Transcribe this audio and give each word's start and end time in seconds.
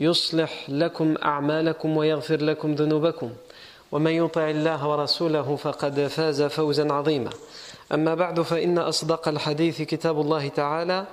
يصلح 0.00 0.70
لكم 0.70 1.14
أعمالكم 1.22 1.96
ويغفر 1.96 2.40
لكم 2.42 2.74
ذنوبكم. 2.74 3.30
ومن 3.92 4.10
يطع 4.10 4.50
الله 4.50 4.88
ورسوله 4.88 5.56
فقد 5.56 6.06
فاز 6.06 6.42
فوزا 6.42 6.92
عظيما. 6.92 7.30
أما 7.94 8.14
بعد 8.14 8.40
فإن 8.40 8.78
أصدق 8.78 9.28
الحديث 9.28 9.82
كتاب 9.82 10.20
الله 10.20 10.48
تعالى 10.48 11.04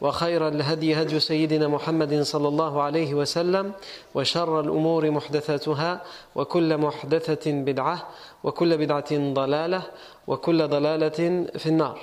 وخير 0.00 0.48
الهدي 0.48 0.94
هدي 0.94 1.20
سيدنا 1.20 1.68
محمد 1.68 2.22
صلى 2.22 2.48
الله 2.48 2.82
عليه 2.82 3.14
وسلم 3.14 3.72
وشر 4.14 4.60
الأمور 4.60 5.10
محدثاتها 5.10 6.02
وكل 6.34 6.78
محدثة 6.78 7.52
بدعة 7.52 8.08
وكل 8.44 8.78
بدعة 8.78 9.10
ضلالة 9.12 9.82
وكل 10.26 10.68
ضلالة 10.68 11.46
في 11.58 11.66
النار. 11.66 11.98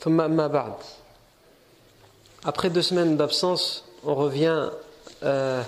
ثم 0.00 0.20
أما 0.20 0.46
بعد. 0.46 0.74
Après 2.44 2.70
deux 2.70 2.82
semaines 2.82 3.16
d'absence, 3.16 3.84
on 4.04 4.14
revient 4.14 4.70
euh, 5.24 5.62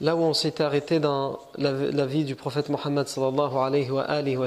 là 0.00 0.16
où 0.16 0.20
on 0.20 0.34
s'est 0.34 0.60
arrêté 0.60 1.00
dans 1.00 1.38
la, 1.56 2.06
vie 2.06 2.24
du 2.24 2.34
prophète 2.34 2.68
Mohammed 2.68 3.06
sallallahu 3.06 3.56
alayhi 3.56 3.90
wa, 3.90 4.46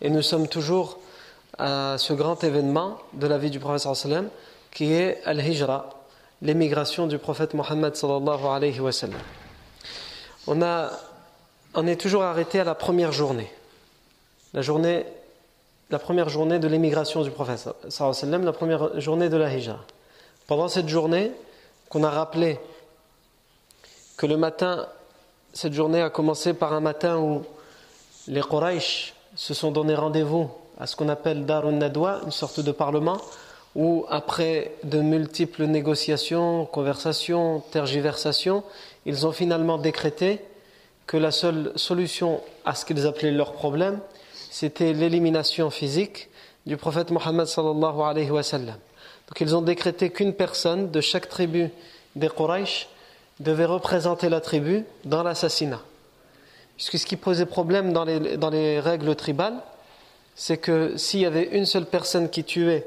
et 0.00 0.10
nous 0.10 0.22
sommes 0.22 0.48
toujours 0.48 0.98
à 1.58 1.96
ce 1.98 2.12
grand 2.12 2.42
événement 2.44 2.98
de 3.14 3.26
la 3.26 3.38
vie 3.38 3.50
du 3.50 3.60
prophète 3.60 3.80
sallallahu 3.80 4.06
alayhi 4.06 4.24
wa 4.26 4.30
qui 4.70 4.92
est 4.92 5.20
Al-Hijra, 5.24 5.90
l'émigration 6.42 7.06
du 7.06 7.18
prophète 7.18 7.54
Mohammed 7.54 7.94
sallallahu 7.94 8.44
alayhi 8.46 8.80
wa. 8.80 8.90
On, 10.46 10.62
a, 10.62 10.90
on 11.74 11.86
est 11.86 12.00
toujours 12.00 12.22
arrêté 12.22 12.60
à 12.60 12.64
la 12.64 12.74
première 12.74 13.12
journée, 13.12 13.50
la 14.54 14.62
journée, 14.62 15.04
la 15.90 15.98
première 15.98 16.28
journée 16.28 16.58
de 16.58 16.68
l'émigration 16.68 17.22
du 17.22 17.30
prophète 17.30 17.68
sallallahu 17.88 18.44
la 18.44 18.52
première 18.52 19.00
journée 19.00 19.28
de 19.28 19.36
la 19.36 19.52
Hijra. 19.52 19.78
Pendant 20.46 20.68
cette 20.68 20.88
journée, 20.88 21.32
qu'on 21.88 22.04
a 22.04 22.10
rappelé 22.10 22.58
que 24.18 24.26
le 24.26 24.36
matin, 24.36 24.86
cette 25.52 25.72
journée 25.72 26.02
a 26.02 26.10
commencé 26.10 26.52
par 26.52 26.72
un 26.72 26.80
matin 26.80 27.18
où 27.18 27.44
les 28.26 28.42
Quraysh 28.42 29.14
se 29.36 29.54
sont 29.54 29.70
donné 29.70 29.94
rendez-vous 29.94 30.50
à 30.76 30.88
ce 30.88 30.96
qu'on 30.96 31.08
appelle 31.08 31.46
Darun 31.46 31.72
Nadwa, 31.72 32.20
une 32.24 32.32
sorte 32.32 32.58
de 32.58 32.72
parlement, 32.72 33.18
où 33.76 34.06
après 34.10 34.72
de 34.82 35.00
multiples 35.00 35.66
négociations, 35.66 36.66
conversations, 36.66 37.62
tergiversations, 37.70 38.64
ils 39.06 39.24
ont 39.24 39.30
finalement 39.30 39.78
décrété 39.78 40.40
que 41.06 41.16
la 41.16 41.30
seule 41.30 41.72
solution 41.76 42.40
à 42.64 42.74
ce 42.74 42.84
qu'ils 42.84 43.06
appelaient 43.06 43.30
leur 43.30 43.52
problème, 43.52 44.00
c'était 44.50 44.92
l'élimination 44.94 45.70
physique 45.70 46.28
du 46.66 46.76
prophète 46.76 47.12
Mohammed 47.12 47.46
sallallahu 47.46 48.00
alayhi 48.00 48.30
wa. 48.30 48.42
Donc 48.42 49.40
ils 49.40 49.54
ont 49.54 49.62
décrété 49.62 50.10
qu'une 50.10 50.34
personne 50.34 50.90
de 50.90 51.00
chaque 51.00 51.28
tribu 51.28 51.70
des 52.16 52.28
Quraysh 52.28 52.88
devait 53.40 53.64
représenter 53.64 54.28
la 54.28 54.40
tribu 54.40 54.84
dans 55.04 55.22
l'assassinat. 55.22 55.80
Puisque 56.76 56.98
ce 56.98 57.06
qui 57.06 57.16
posait 57.16 57.46
problème 57.46 57.92
dans 57.92 58.04
les, 58.04 58.36
dans 58.36 58.50
les 58.50 58.80
règles 58.80 59.14
tribales, 59.16 59.60
c'est 60.34 60.58
que 60.58 60.96
s'il 60.96 61.20
y 61.20 61.26
avait 61.26 61.48
une 61.52 61.66
seule 61.66 61.86
personne 61.86 62.28
qui 62.30 62.44
tuait 62.44 62.86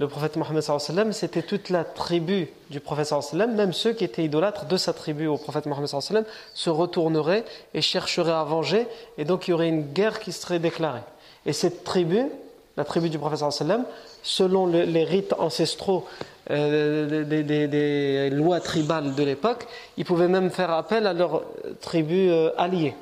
le 0.00 0.08
prophète 0.08 0.36
Mohammed 0.36 1.12
c'était 1.12 1.42
toute 1.42 1.68
la 1.68 1.84
tribu 1.84 2.48
du 2.70 2.80
prophète 2.80 3.12
même 3.34 3.74
ceux 3.74 3.92
qui 3.92 4.02
étaient 4.02 4.24
idolâtres 4.24 4.64
de 4.64 4.76
sa 4.78 4.94
tribu 4.94 5.26
au 5.26 5.36
prophète 5.36 5.66
Mohammed 5.66 6.24
se 6.54 6.70
retourneraient 6.70 7.44
et 7.74 7.82
chercheraient 7.82 8.32
à 8.32 8.44
venger, 8.44 8.88
et 9.18 9.26
donc 9.26 9.46
il 9.46 9.50
y 9.50 9.54
aurait 9.54 9.68
une 9.68 9.92
guerre 9.92 10.18
qui 10.18 10.32
serait 10.32 10.58
déclarée. 10.58 11.02
Et 11.44 11.52
cette 11.52 11.84
tribu, 11.84 12.24
la 12.78 12.84
tribu 12.84 13.10
du 13.10 13.18
prophète 13.18 13.44
selon 14.22 14.66
les 14.66 15.04
rites 15.04 15.34
ancestraux 15.38 16.06
euh, 16.50 17.24
des, 17.24 18.30
lois 18.30 18.60
tribales 18.60 19.14
de 19.14 19.22
l'époque, 19.22 19.66
ils 19.96 20.04
pouvaient 20.04 20.28
même 20.28 20.50
faire 20.50 20.70
appel 20.70 21.06
à 21.06 21.12
leur 21.12 21.42
tribu 21.80 22.28
euh, 22.30 22.50
alliée. 22.58 22.94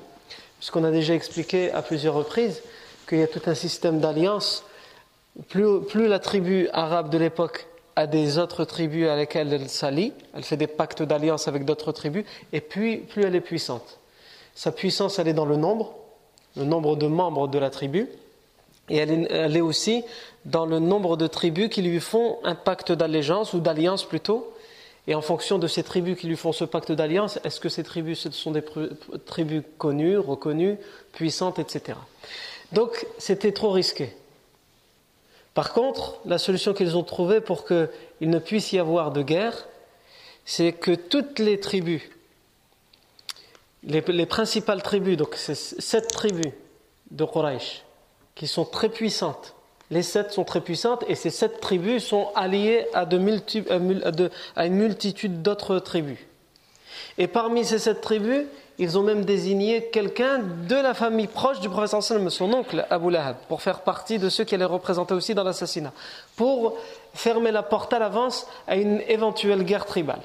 Puisqu'on 0.58 0.84
a 0.84 0.90
déjà 0.90 1.14
expliqué 1.14 1.72
à 1.72 1.82
plusieurs 1.82 2.14
reprises 2.14 2.62
qu'il 3.08 3.18
y 3.18 3.22
a 3.22 3.26
tout 3.26 3.42
un 3.46 3.54
système 3.54 4.00
d'alliance. 4.00 4.64
Plus, 5.48 5.80
plus, 5.82 6.08
la 6.08 6.18
tribu 6.18 6.68
arabe 6.72 7.10
de 7.10 7.18
l'époque 7.18 7.66
a 7.96 8.06
des 8.06 8.38
autres 8.38 8.64
tribus 8.64 9.08
à 9.08 9.16
lesquelles 9.16 9.52
elle 9.52 9.68
s'allie, 9.68 10.12
elle 10.34 10.44
fait 10.44 10.56
des 10.56 10.66
pactes 10.66 11.02
d'alliance 11.02 11.48
avec 11.48 11.64
d'autres 11.64 11.92
tribus, 11.92 12.24
et 12.52 12.60
puis 12.60 12.98
plus 12.98 13.24
elle 13.24 13.34
est 13.34 13.40
puissante. 13.40 13.98
Sa 14.54 14.72
puissance, 14.72 15.18
elle 15.18 15.28
est 15.28 15.32
dans 15.32 15.46
le 15.46 15.56
nombre, 15.56 15.94
le 16.56 16.64
nombre 16.64 16.96
de 16.96 17.06
membres 17.06 17.48
de 17.48 17.58
la 17.58 17.70
tribu, 17.70 18.08
et 18.88 18.96
elle 18.96 19.56
est, 19.56 19.60
aussi 19.60 20.04
dans 20.44 20.66
le 20.66 20.78
nombre 20.78 21.16
de 21.16 21.26
tribus 21.26 21.68
qui 21.68 21.82
lui 21.82 22.00
font 22.00 22.38
un 22.44 22.54
pacte 22.54 22.92
d'allégeance 22.92 23.52
ou 23.52 23.60
d'alliance 23.60 24.04
plutôt. 24.04 24.52
Et 25.06 25.14
en 25.14 25.22
fonction 25.22 25.58
de 25.58 25.66
ces 25.66 25.82
tribus 25.82 26.18
qui 26.18 26.26
lui 26.26 26.36
font 26.36 26.52
ce 26.52 26.64
pacte 26.64 26.92
d'alliance, 26.92 27.38
est-ce 27.44 27.60
que 27.60 27.68
ces 27.68 27.82
tribus 27.82 28.28
sont 28.30 28.50
des 28.50 28.62
tribus 29.24 29.62
connues, 29.78 30.18
reconnues, 30.18 30.76
puissantes, 31.12 31.58
etc. 31.58 31.98
Donc 32.72 33.06
c'était 33.18 33.52
trop 33.52 33.70
risqué. 33.70 34.14
Par 35.54 35.72
contre, 35.72 36.18
la 36.24 36.38
solution 36.38 36.74
qu'ils 36.74 36.96
ont 36.96 37.02
trouvée 37.02 37.40
pour 37.40 37.66
qu'il 37.66 37.88
ne 38.20 38.38
puisse 38.38 38.72
y 38.72 38.78
avoir 38.78 39.10
de 39.10 39.22
guerre, 39.22 39.66
c'est 40.44 40.72
que 40.72 40.94
toutes 40.94 41.38
les 41.38 41.58
tribus, 41.58 42.02
les, 43.82 44.02
les 44.02 44.26
principales 44.26 44.82
tribus, 44.82 45.16
donc 45.16 45.34
c'est 45.36 45.54
sept 45.54 46.08
tribus 46.08 46.52
de 47.10 47.24
Quraysh, 47.24 47.82
qui 48.38 48.46
sont 48.46 48.64
très 48.64 48.88
puissantes, 48.88 49.54
les 49.90 50.02
sept 50.02 50.32
sont 50.32 50.44
très 50.44 50.60
puissantes 50.60 51.04
et 51.08 51.14
ces 51.14 51.30
sept 51.30 51.60
tribus 51.60 52.04
sont 52.04 52.28
alliées 52.34 52.86
de, 52.94 54.30
à 54.54 54.66
une 54.66 54.74
multitude 54.74 55.42
d'autres 55.42 55.78
tribus. 55.80 56.18
Et 57.18 57.26
parmi 57.26 57.64
ces 57.64 57.78
sept 57.78 58.00
tribus, 58.00 58.46
ils 58.78 58.96
ont 58.96 59.02
même 59.02 59.24
désigné 59.24 59.86
quelqu'un 59.86 60.38
de 60.38 60.76
la 60.76 60.94
famille 60.94 61.26
proche 61.26 61.58
du 61.58 61.68
prophète 61.68 62.00
sallam, 62.00 62.30
son 62.30 62.52
oncle 62.52 62.86
Abu 62.90 63.10
Lahab, 63.10 63.36
pour 63.48 63.60
faire 63.60 63.80
partie 63.80 64.20
de 64.20 64.28
ceux 64.28 64.44
qui 64.44 64.54
allaient 64.54 64.64
représenter 64.64 65.14
aussi 65.14 65.34
dans 65.34 65.42
l'assassinat, 65.42 65.92
pour 66.36 66.76
fermer 67.12 67.50
la 67.50 67.64
porte 67.64 67.92
à 67.92 67.98
l'avance 67.98 68.46
à 68.68 68.76
une 68.76 69.00
éventuelle 69.08 69.64
guerre 69.64 69.84
tribale. 69.84 70.20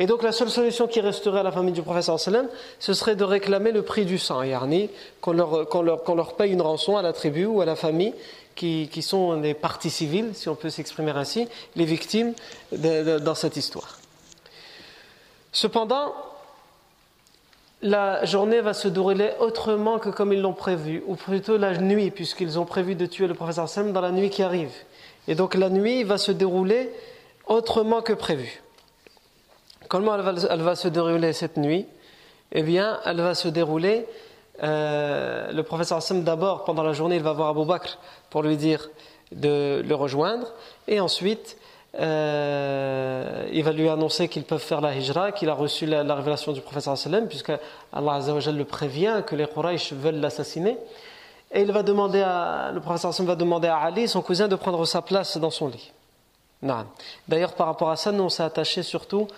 Et 0.00 0.06
donc 0.06 0.22
la 0.22 0.30
seule 0.30 0.48
solution 0.48 0.86
qui 0.86 1.00
resterait 1.00 1.40
à 1.40 1.42
la 1.42 1.50
famille 1.50 1.72
du 1.72 1.82
prophète 1.82 2.04
sallam, 2.18 2.46
ce 2.78 2.94
serait 2.94 3.16
de 3.16 3.24
réclamer 3.24 3.72
le 3.72 3.82
prix 3.82 4.04
du 4.04 4.16
sang, 4.16 4.42
yarni, 4.42 4.90
qu'on 5.20 5.32
leur, 5.32 6.36
paye 6.36 6.52
une 6.52 6.62
rançon 6.62 6.96
à 6.96 7.02
la 7.02 7.12
tribu 7.12 7.46
ou 7.46 7.60
à 7.60 7.64
la 7.64 7.74
famille 7.74 8.14
qui, 8.54 9.02
sont 9.02 9.40
les 9.40 9.54
parties 9.54 9.90
civiles, 9.90 10.30
si 10.34 10.48
on 10.48 10.54
peut 10.54 10.70
s'exprimer 10.70 11.10
ainsi, 11.12 11.48
les 11.74 11.84
victimes 11.84 12.32
dans 12.72 13.34
cette 13.34 13.56
histoire. 13.56 13.98
Cependant, 15.52 16.12
la 17.82 18.24
journée 18.24 18.60
va 18.60 18.74
se 18.74 18.88
dérouler 18.88 19.30
autrement 19.40 19.98
que 19.98 20.10
comme 20.10 20.32
ils 20.32 20.40
l'ont 20.40 20.52
prévu, 20.52 21.02
ou 21.06 21.14
plutôt 21.14 21.56
la 21.56 21.76
nuit, 21.76 22.10
puisqu'ils 22.10 22.58
ont 22.58 22.64
prévu 22.64 22.94
de 22.94 23.06
tuer 23.06 23.26
le 23.26 23.34
professeur 23.34 23.68
Sam 23.68 23.92
dans 23.92 24.00
la 24.00 24.10
nuit 24.10 24.30
qui 24.30 24.42
arrive. 24.42 24.72
Et 25.26 25.34
donc 25.34 25.54
la 25.54 25.70
nuit 25.70 26.04
va 26.04 26.18
se 26.18 26.32
dérouler 26.32 26.90
autrement 27.46 28.02
que 28.02 28.12
prévu. 28.12 28.60
Comment 29.88 30.16
elle 30.16 30.60
va, 30.60 30.76
se 30.76 30.88
dérouler 30.88 31.32
cette 31.32 31.56
nuit? 31.56 31.86
Eh 32.52 32.62
bien, 32.62 33.00
elle 33.06 33.22
va 33.22 33.34
se 33.34 33.48
dérouler 33.48 34.06
euh, 34.62 35.50
le 35.50 35.62
professeur 35.62 35.98
Hassan, 35.98 36.24
d'abord, 36.24 36.64
pendant 36.64 36.82
la 36.82 36.92
journée, 36.92 37.16
il 37.16 37.22
va 37.22 37.32
voir 37.32 37.48
Abu 37.48 37.64
Bakr 37.64 37.96
pour 38.28 38.42
lui 38.42 38.58
dire 38.58 38.90
de 39.32 39.82
le 39.82 39.94
rejoindre. 39.94 40.52
Et 40.88 41.00
ensuite, 41.00 41.56
euh, 41.98 43.48
il 43.50 43.64
va 43.64 43.72
lui 43.72 43.88
annoncer 43.88 44.28
qu'ils 44.28 44.44
peuvent 44.44 44.62
faire 44.62 44.82
la 44.82 44.94
hijra, 44.94 45.32
qu'il 45.32 45.48
a 45.48 45.54
reçu 45.54 45.86
la, 45.86 46.04
la 46.04 46.14
révélation 46.16 46.52
du 46.52 46.60
professeur 46.60 46.98
sallam, 46.98 47.26
puisque 47.26 47.52
Allah 47.92 48.14
Azzawajal 48.14 48.56
le 48.56 48.64
prévient 48.66 49.22
que 49.26 49.36
les 49.36 49.46
Quraysh 49.46 49.94
veulent 49.94 50.20
l'assassiner. 50.20 50.76
et 51.50 51.62
il 51.62 51.72
va 51.72 51.82
demander 51.82 52.20
à, 52.20 52.72
le 52.74 52.80
professeur 52.80 53.12
va 53.26 53.36
demander 53.36 53.68
à 53.68 53.78
Ali, 53.78 54.06
son 54.06 54.20
cousin, 54.20 54.48
de 54.48 54.56
prendre 54.56 54.84
sa 54.84 55.00
place 55.00 55.38
dans 55.38 55.50
son 55.50 55.68
lit. 55.68 55.92
D'ailleurs, 57.28 57.52
par 57.52 57.68
rapport 57.68 57.90
à 57.90 57.96
ça, 57.96 58.10
nous 58.10 58.24
on 58.24 58.28
s'est 58.28 58.42
attaché 58.42 58.82
surtout 58.82 59.28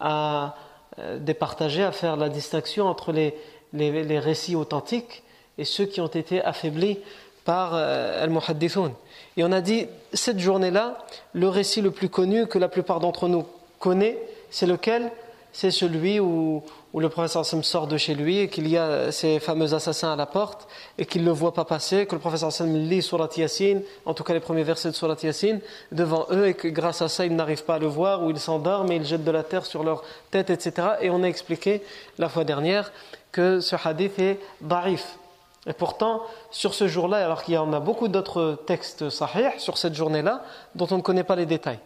à 0.00 0.56
euh, 0.98 1.18
départager, 1.18 1.84
à 1.84 1.92
faire 1.92 2.16
la 2.16 2.28
distinction 2.28 2.86
entre 2.86 3.12
les, 3.12 3.34
les, 3.72 4.18
récits 4.18 4.56
authentiques 4.56 5.22
et 5.58 5.64
ceux 5.64 5.84
qui 5.84 6.00
ont 6.00 6.08
été 6.08 6.42
affaiblis 6.42 6.98
par 7.44 7.74
euh, 7.74 8.24
Al-Muhaddithun. 8.24 8.92
Et 9.36 9.44
on 9.44 9.52
a 9.52 9.60
dit, 9.60 9.86
cette 10.12 10.40
journée-là, 10.40 10.98
le 11.32 11.48
récit 11.48 11.80
le 11.80 11.90
plus 11.90 12.08
connu 12.08 12.46
que 12.46 12.58
la 12.58 12.68
plupart 12.68 13.00
d'entre 13.00 13.28
nous 13.28 13.46
connaît, 13.78 14.18
c'est 14.50 14.66
lequel? 14.66 15.12
C'est 15.52 15.72
celui 15.72 16.20
où, 16.20 16.62
le 16.94 17.08
professeur 17.08 17.44
Sam 17.44 17.62
sort 17.62 17.86
de 17.86 17.96
chez 17.96 18.14
lui 18.14 18.38
et 18.38 18.48
qu'il 18.48 18.68
y 18.68 18.76
a 18.76 19.10
ces 19.10 19.40
fameux 19.40 19.74
assassins 19.74 20.12
à 20.12 20.16
la 20.16 20.26
porte 20.26 20.68
et 20.96 21.06
qu'il 21.06 21.22
ne 21.22 21.26
le 21.26 21.32
voit 21.32 21.54
pas 21.54 21.64
passer, 21.64 22.06
que 22.06 22.14
le 22.14 22.20
professeur 22.20 22.52
Sam 22.52 22.74
lit 22.74 23.02
Surat 23.02 23.28
Yasin, 23.36 23.80
en 24.06 24.14
tout 24.14 24.22
cas 24.22 24.32
les 24.32 24.40
premiers 24.40 24.62
versets 24.62 24.90
de 24.90 24.94
Surat 24.94 25.16
Yasin, 25.22 25.58
devant 25.92 26.26
eux 26.30 26.48
et 26.48 26.54
que 26.54 26.68
grâce 26.68 27.02
à 27.02 27.08
ça 27.08 27.26
ils 27.26 27.34
n'arrivent 27.34 27.64
pas 27.64 27.76
à 27.76 27.78
le 27.78 27.86
voir 27.86 28.22
ou 28.22 28.30
ils 28.30 28.38
s'endorment 28.38 28.92
et 28.92 28.96
ils 28.96 29.04
jettent 29.04 29.24
de 29.24 29.30
la 29.30 29.42
terre 29.42 29.66
sur 29.66 29.82
leur 29.82 30.04
tête, 30.30 30.50
etc. 30.50 30.88
Et 31.00 31.10
on 31.10 31.22
a 31.22 31.26
expliqué 31.26 31.82
la 32.18 32.28
fois 32.28 32.44
dernière 32.44 32.92
que 33.32 33.60
ce 33.60 33.76
hadith 33.82 34.18
est 34.18 34.38
da'if. 34.60 35.18
Et 35.66 35.72
pourtant, 35.72 36.22
sur 36.50 36.74
ce 36.74 36.88
jour-là, 36.88 37.24
alors 37.24 37.42
qu'il 37.42 37.54
y 37.54 37.58
en 37.58 37.72
a 37.72 37.80
beaucoup 37.80 38.08
d'autres 38.08 38.58
textes 38.66 39.10
sahih 39.10 39.50
sur 39.58 39.76
cette 39.76 39.94
journée-là, 39.94 40.42
dont 40.74 40.86
on 40.90 40.96
ne 40.96 41.02
connaît 41.02 41.24
pas 41.24 41.36
les 41.36 41.44
détails. 41.44 41.80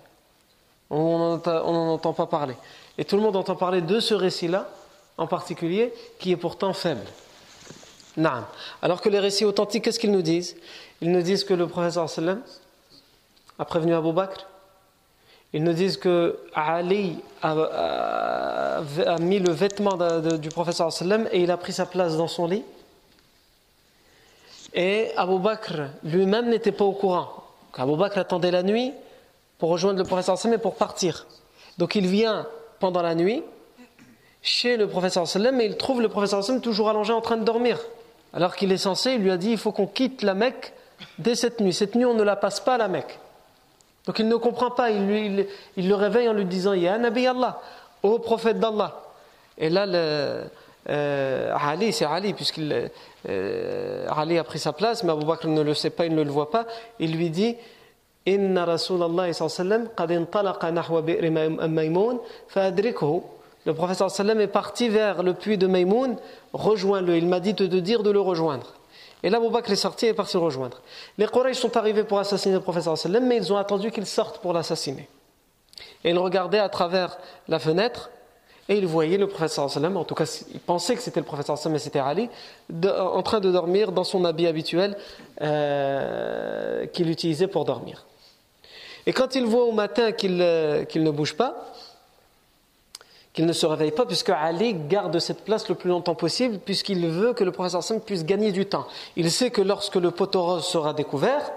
On 0.91 1.41
n'en 1.45 1.93
entend 1.93 2.13
pas 2.13 2.27
parler. 2.27 2.55
Et 2.99 3.05
tout 3.05 3.17
le 3.17 3.23
monde 3.23 3.37
entend 3.37 3.57
parler 3.57 3.81
de 3.81 4.01
ce 4.01 4.15
récit-là, 4.15 4.69
en 5.19 5.27
particulier, 5.27 5.93
qui 6.19 6.33
est 6.33 6.37
pourtant 6.37 6.73
faible. 6.73 7.05
Alors 8.83 9.01
que 9.01 9.09
les 9.09 9.19
récits 9.19 9.45
authentiques, 9.45 9.85
qu'est-ce 9.85 9.99
qu'ils 9.99 10.13
nous 10.13 10.23
disent? 10.23 10.57
Ils 11.01 11.11
nous 11.11 11.23
disent 11.23 11.45
que 11.45 11.55
le 11.55 11.67
professeur 11.67 12.09
sallam 12.09 12.41
a 13.59 13.65
prévenu 13.65 13.95
Abu 13.95 14.13
Bakr. 14.13 14.47
Ils 15.53 15.63
nous 15.63 15.73
disent 15.73 15.97
que 15.97 16.39
Ali 16.55 17.19
a, 17.43 18.81
mis 19.21 19.39
le 19.39 19.53
vêtement 19.53 19.97
du 20.39 20.49
professeur 20.49 20.93
sallam 20.93 21.29
et 21.33 21.43
il 21.43 21.51
a 21.51 21.57
pris 21.57 21.73
sa 21.73 21.87
place 21.87 22.17
dans 22.17 22.29
son 22.29 22.47
lit. 22.47 22.65
Et 24.73 25.11
Abu 25.17 25.39
Bakr 25.39 25.89
lui-même 26.05 26.49
n'était 26.51 26.73
pas 26.73 26.85
au 26.85 26.93
courant. 26.93 27.45
Abu 27.75 27.97
Bakr 27.97 28.19
attendait 28.19 28.51
la 28.51 28.63
nuit 28.63 28.93
pour 29.59 29.71
rejoindre 29.71 29.99
le 29.99 30.05
professeur 30.05 30.39
sallam 30.39 30.59
et 30.59 30.63
pour 30.63 30.77
partir. 30.77 31.27
Donc 31.79 31.97
il 31.97 32.07
vient 32.07 32.47
pendant 32.85 33.01
la 33.01 33.15
nuit 33.15 33.43
chez 34.43 34.77
le 34.77 34.87
professeur 34.87 35.27
sallam 35.27 35.59
et 35.59 35.65
il 35.65 35.79
trouve 35.79 36.03
le 36.03 36.11
professeur 36.11 36.45
sallam 36.45 36.61
toujours 36.61 36.91
allongé 36.91 37.15
en 37.15 37.23
train 37.23 37.39
de 37.39 37.45
dormir. 37.45 37.81
Alors 38.35 38.55
qu'il 38.57 38.71
est 38.73 38.77
censé, 38.77 39.13
il 39.13 39.23
lui 39.23 39.31
a 39.31 39.39
dit 39.39 39.53
il 39.53 39.57
faut 39.57 39.73
qu'on 39.73 39.87
quitte 39.87 40.21
la 40.21 40.35
Mecque 40.35 40.75
dès 41.19 41.35
cette 41.35 41.61
nuit. 41.61 41.73
Cette 41.73 41.95
nuit, 41.95 42.05
on 42.05 42.13
ne 42.13 42.23
la 42.23 42.37
passe 42.37 42.61
pas 42.61 42.75
à 42.75 42.77
la 42.77 42.89
Mecque. 42.89 43.19
Donc 44.05 44.19
il 44.19 44.29
ne 44.29 44.37
comprend 44.37 44.71
pas, 44.71 44.91
il, 44.91 45.47
il, 45.79 45.89
le 45.89 45.95
réveille 45.95 46.29
en 46.29 46.35
lui 46.35 46.45
disant 46.45 46.75
Ya 46.75 46.99
Nabi 46.99 47.27
Allah, 47.27 47.59
ô 48.03 48.19
prophète 48.19 48.61
d'Allah. 48.61 49.01
Et 49.57 49.71
là, 49.71 49.87
le, 49.87 50.43
euh, 50.91 51.57
Ali, 51.59 51.91
c'est 51.95 52.05
Ali, 52.05 52.35
puisqu'il 52.35 52.91
euh, 53.31 54.07
Ali 54.15 54.39
a 54.39 54.45
pris 54.45 54.59
sa 54.59 54.75
place, 54.75 55.05
mais 55.05 55.13
Abu 55.13 55.25
Bakr 55.25 55.49
ne 55.49 55.63
le 55.63 55.73
sait 55.73 55.89
pas, 55.89 56.05
il 56.05 56.15
ne 56.15 56.23
le 56.23 56.31
voit 56.31 56.51
pas. 56.51 56.67
Il 56.99 57.17
lui 57.17 57.31
dit 57.31 57.57
Inna 58.27 58.65
Rasulallah 58.65 59.33
sallam 59.33 59.89
qad 59.97 60.11
intalaqa 60.11 60.71
nahwa 60.71 61.03
bi'r 61.03 61.31
Maïmoun 61.69 62.19
fa'adrikhu. 62.49 63.21
Le 63.67 63.75
prophète 63.75 64.09
sallam 64.09 64.41
est 64.41 64.47
parti 64.47 64.89
vers 64.89 65.23
le 65.23 65.35
puits 65.35 65.59
de 65.59 65.67
Maïmoun, 65.67 66.17
rejoins-le. 66.53 67.17
Il 67.17 67.27
m'a 67.27 67.41
dit 67.41 67.55
de 67.55 67.67
dire 67.81 68.03
de 68.03 68.11
le 68.11 68.21
rejoindre. 68.21 68.75
Et 69.23 69.31
là, 69.31 69.39
Abu 69.39 69.49
Bakr 69.49 69.73
est 69.73 69.77
sorti 69.77 70.05
et 70.07 70.11
est 70.11 70.15
parti 70.15 70.37
le 70.37 70.43
rejoindre. 70.43 70.83
Les 71.17 71.27
Quraysh 71.27 71.57
sont 71.57 71.77
arrivés 71.79 72.05
pour 72.05 72.19
assassiner 72.19 72.55
le 72.55 72.61
prophète 72.61 72.83
sallam, 72.83 73.27
mais 73.27 73.39
ils 73.39 73.53
ont 73.53 73.57
attendu 73.57 73.91
qu'il 73.91 74.05
sorte 74.05 74.39
pour 74.39 74.53
l'assassiner. 74.53 75.09
Et 76.05 76.11
ils 76.11 76.19
regardaient 76.19 76.59
à 76.59 76.69
travers 76.69 77.17
la 77.49 77.59
fenêtre 77.59 78.11
et 78.69 78.77
il 78.77 78.87
voyait 78.87 79.19
le 79.19 79.27
prophète 79.27 79.51
sallam, 79.51 79.97
en 79.97 80.05
tout 80.05 80.15
cas 80.15 80.25
il 80.53 80.61
pensait 80.61 80.95
que 80.95 81.01
c'était 81.01 81.21
le 81.21 81.27
prophète 81.27 81.47
sallam, 81.47 81.73
mais 81.73 81.79
c'était 81.79 81.99
Ali, 81.99 82.29
en 82.85 83.23
train 83.23 83.41
de 83.41 83.51
dormir 83.51 83.93
dans 83.93 84.05
son 84.05 84.25
habit 84.25 84.47
habituel 84.47 84.97
euh, 85.41 86.87
qu'il 86.87 87.11
utilisait 87.11 87.49
pour 87.49 87.65
dormir. 87.65 88.05
Et 89.07 89.13
quand 89.13 89.35
il 89.35 89.45
voit 89.45 89.65
au 89.65 89.73
matin 89.73 90.13
qu'il 90.13 90.39
euh, 90.41 90.85
ne 90.95 91.11
bouge 91.11 91.35
pas, 91.35 91.73
qu'il 93.35 93.47
ne 93.47 93.53
se 93.53 93.67
réveille 93.67 93.91
pas, 93.91 94.07
puisque 94.07 94.31
Ali 94.31 94.75
garde 94.75 95.19
cette 95.19 95.45
place 95.45 95.69
le 95.69 95.75
plus 95.75 95.91
longtemps 95.91 96.15
possible, 96.15 96.59
puisqu'il 96.59 97.07
veut 97.09 97.35
que 97.35 97.45
le 97.45 97.51
prophète 97.51 97.83
sallam 97.83 98.01
puisse 98.01 98.25
gagner 98.25 98.53
du 98.53 98.65
temps. 98.65 98.87
Il 99.17 99.31
sait 99.31 99.51
que 99.51 99.61
lorsque 99.61 99.97
le 99.97 100.13
poteau 100.13 100.43
rose 100.43 100.65
sera 100.65 100.95
découvert, 100.95 101.53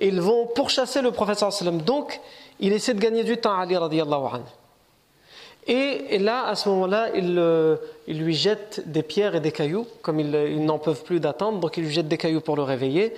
ils 0.00 0.20
vont 0.20 0.46
pourchasser 0.46 1.02
le 1.02 1.12
prophète 1.12 1.38
sallam. 1.38 1.82
Donc, 1.82 2.18
il 2.60 2.72
essaie 2.72 2.94
de 2.94 3.00
gagner 3.00 3.24
du 3.24 3.36
temps, 3.36 3.58
Ali 3.58 3.76
radiallahu 3.76 4.26
anhu. 4.32 4.44
Et, 5.70 6.18
là, 6.18 6.46
à 6.46 6.54
ce 6.54 6.66
moment-là, 6.70 7.10
il, 7.14 7.38
il, 8.06 8.18
lui 8.22 8.34
jette 8.34 8.82
des 8.86 9.02
pierres 9.02 9.34
et 9.34 9.40
des 9.40 9.52
cailloux, 9.52 9.86
comme 10.00 10.18
ils, 10.18 10.64
n'en 10.64 10.78
peuvent 10.78 11.02
plus 11.02 11.20
d'attendre, 11.20 11.60
donc 11.60 11.76
il 11.76 11.84
lui 11.84 11.92
jette 11.92 12.08
des 12.08 12.16
cailloux 12.16 12.40
pour 12.40 12.56
le 12.56 12.62
réveiller. 12.62 13.12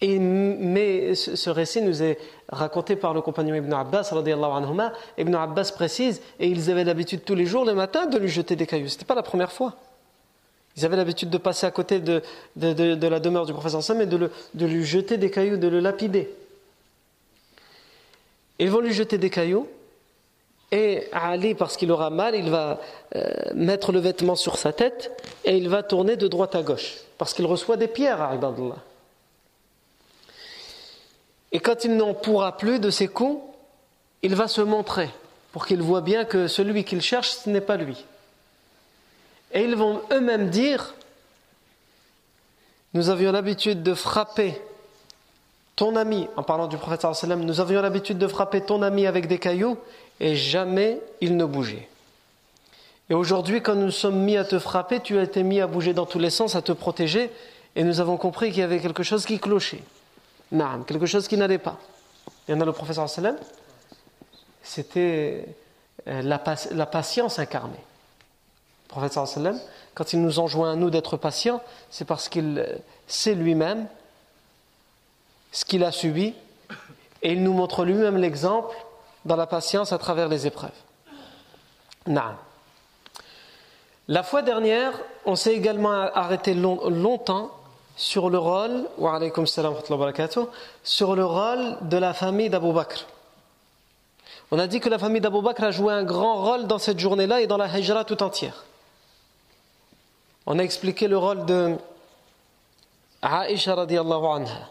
Mais 0.00 1.14
ce 1.14 1.50
récit 1.50 1.82
nous 1.82 2.02
est 2.02 2.18
raconté 2.48 2.94
par 2.94 3.14
le 3.14 3.20
compagnon 3.20 3.54
Ibn 3.54 3.72
Abbas, 3.72 4.10
anhuma. 4.12 4.92
Ibn 5.18 5.34
Abbas 5.34 5.72
précise, 5.74 6.22
et 6.38 6.46
ils 6.46 6.70
avaient 6.70 6.84
l'habitude 6.84 7.24
tous 7.24 7.34
les 7.34 7.46
jours, 7.46 7.64
le 7.64 7.74
matin, 7.74 8.06
de 8.06 8.16
lui 8.18 8.28
jeter 8.28 8.54
des 8.54 8.66
cailloux. 8.66 8.88
Ce 8.88 8.94
n'était 8.94 9.06
pas 9.06 9.16
la 9.16 9.22
première 9.22 9.50
fois. 9.50 9.74
Ils 10.76 10.84
avaient 10.84 10.96
l'habitude 10.96 11.30
de 11.30 11.38
passer 11.38 11.66
à 11.66 11.72
côté 11.72 11.98
de, 11.98 12.22
la 12.56 13.20
demeure 13.20 13.46
du 13.46 13.52
professeur 13.52 13.82
Sam 13.82 14.00
et 14.00 14.06
de, 14.06 14.30
de 14.54 14.66
lui 14.66 14.84
jeter 14.84 15.16
des 15.16 15.30
cailloux, 15.30 15.56
de 15.56 15.66
le 15.66 15.80
lapider. 15.80 16.30
Ils 18.60 18.70
vont 18.70 18.80
lui 18.80 18.92
jeter 18.92 19.18
des 19.18 19.30
cailloux, 19.30 19.68
et 20.70 21.08
Ali, 21.12 21.54
parce 21.54 21.76
qu'il 21.76 21.90
aura 21.90 22.10
mal, 22.10 22.34
il 22.34 22.50
va 22.50 22.80
euh, 23.16 23.30
mettre 23.54 23.90
le 23.90 24.00
vêtement 24.00 24.36
sur 24.36 24.58
sa 24.58 24.72
tête 24.72 25.10
et 25.44 25.56
il 25.56 25.68
va 25.68 25.82
tourner 25.82 26.16
de 26.16 26.28
droite 26.28 26.54
à 26.54 26.62
gauche, 26.62 26.98
parce 27.16 27.32
qu'il 27.32 27.46
reçoit 27.46 27.76
des 27.76 27.88
pierres 27.88 28.20
à 28.20 28.34
Ibadullah. 28.34 28.76
Et 31.52 31.60
quand 31.60 31.84
il 31.84 31.96
n'en 31.96 32.14
pourra 32.14 32.56
plus 32.56 32.78
de 32.78 32.90
ses 32.90 33.08
coups, 33.08 33.42
il 34.22 34.34
va 34.34 34.48
se 34.48 34.60
montrer 34.60 35.10
pour 35.52 35.66
qu'il 35.66 35.82
voit 35.82 36.02
bien 36.02 36.24
que 36.24 36.46
celui 36.46 36.84
qu'il 36.84 37.00
cherche, 37.00 37.30
ce 37.30 37.50
n'est 37.50 37.60
pas 37.60 37.76
lui. 37.76 38.04
Et 39.52 39.62
ils 39.62 39.76
vont 39.76 40.02
eux-mêmes 40.12 40.50
dire 40.50 40.94
Nous 42.94 43.08
avions 43.08 43.32
l'habitude 43.32 43.82
de 43.82 43.94
frapper 43.94 44.60
ton 45.78 45.94
ami, 45.94 46.26
en 46.36 46.42
parlant 46.42 46.66
du 46.66 46.76
prophète, 46.76 47.06
nous 47.36 47.60
avions 47.60 47.80
l'habitude 47.80 48.18
de 48.18 48.26
frapper 48.26 48.62
ton 48.62 48.82
ami 48.82 49.06
avec 49.06 49.28
des 49.28 49.38
cailloux 49.38 49.78
et 50.18 50.34
jamais 50.34 51.00
il 51.20 51.36
ne 51.36 51.44
bougeait. 51.44 51.88
Et 53.10 53.14
aujourd'hui, 53.14 53.62
quand 53.62 53.76
nous 53.76 53.92
sommes 53.92 54.18
mis 54.18 54.36
à 54.36 54.44
te 54.44 54.58
frapper, 54.58 54.98
tu 54.98 55.18
as 55.18 55.22
été 55.22 55.44
mis 55.44 55.60
à 55.60 55.68
bouger 55.68 55.94
dans 55.94 56.04
tous 56.04 56.18
les 56.18 56.30
sens, 56.30 56.56
à 56.56 56.62
te 56.62 56.72
protéger, 56.72 57.30
et 57.76 57.84
nous 57.84 58.00
avons 58.00 58.16
compris 58.16 58.50
qu'il 58.50 58.58
y 58.58 58.62
avait 58.62 58.80
quelque 58.80 59.04
chose 59.04 59.24
qui 59.24 59.38
clochait. 59.38 59.82
Non, 60.52 60.82
quelque 60.84 61.06
chose 61.06 61.28
qui 61.28 61.36
n'allait 61.36 61.58
pas. 61.58 61.76
Il 62.46 62.52
y 62.52 62.54
en 62.54 62.60
a 62.60 62.64
le 62.64 62.72
professeur 62.72 63.08
sallam, 63.08 63.36
c'était 64.62 65.46
euh, 66.06 66.22
la, 66.22 66.86
patience 66.86 67.38
incarnée. 67.38 67.84
Le 68.84 68.88
professeur 68.88 69.28
sallam, 69.28 69.58
quand 69.94 70.12
il 70.12 70.22
nous 70.22 70.38
enjoint 70.38 70.72
à 70.72 70.76
nous 70.76 70.90
d'être 70.90 71.16
patients, 71.16 71.60
c'est 71.90 72.06
parce 72.06 72.28
qu'il 72.28 72.66
sait 73.06 73.34
lui-même 73.34 73.86
ce 75.52 75.64
qu'il 75.64 75.84
a 75.84 75.92
subi, 75.92 76.34
et 77.22 77.32
il 77.32 77.42
nous 77.42 77.52
montre 77.52 77.84
lui-même 77.84 78.16
l'exemple 78.16 78.76
dans 79.24 79.36
la 79.36 79.46
patience 79.46 79.92
à 79.92 79.98
travers 79.98 80.28
les 80.28 80.46
épreuves. 80.46 80.70
La 84.06 84.22
fois 84.22 84.42
dernière, 84.42 84.92
on 85.26 85.36
s'est 85.36 85.54
également 85.54 85.90
arrêté 85.90 86.54
longtemps 86.54 87.50
sur 87.98 88.30
le 88.30 88.38
rôle, 88.38 88.86
sur 90.84 91.16
le 91.16 91.24
rôle 91.24 91.76
de 91.82 91.96
la 91.96 92.14
famille 92.14 92.48
d'Abu 92.48 92.72
Bakr. 92.72 93.04
On 94.52 94.58
a 94.58 94.68
dit 94.68 94.78
que 94.78 94.88
la 94.88 94.98
famille 94.98 95.20
d'Abu 95.20 95.42
Bakr 95.42 95.64
a 95.64 95.70
joué 95.72 95.92
un 95.92 96.04
grand 96.04 96.42
rôle 96.42 96.68
dans 96.68 96.78
cette 96.78 97.00
journée-là 97.00 97.40
et 97.40 97.48
dans 97.48 97.56
la 97.56 97.66
hijra 97.66 98.04
tout 98.04 98.22
entière. 98.22 98.64
On 100.46 100.60
a 100.60 100.62
expliqué 100.62 101.08
le 101.08 101.18
rôle 101.18 101.44
de 101.44 101.76
Aisha 103.20 103.74
radiallahu 103.74 104.24
anha 104.24 104.70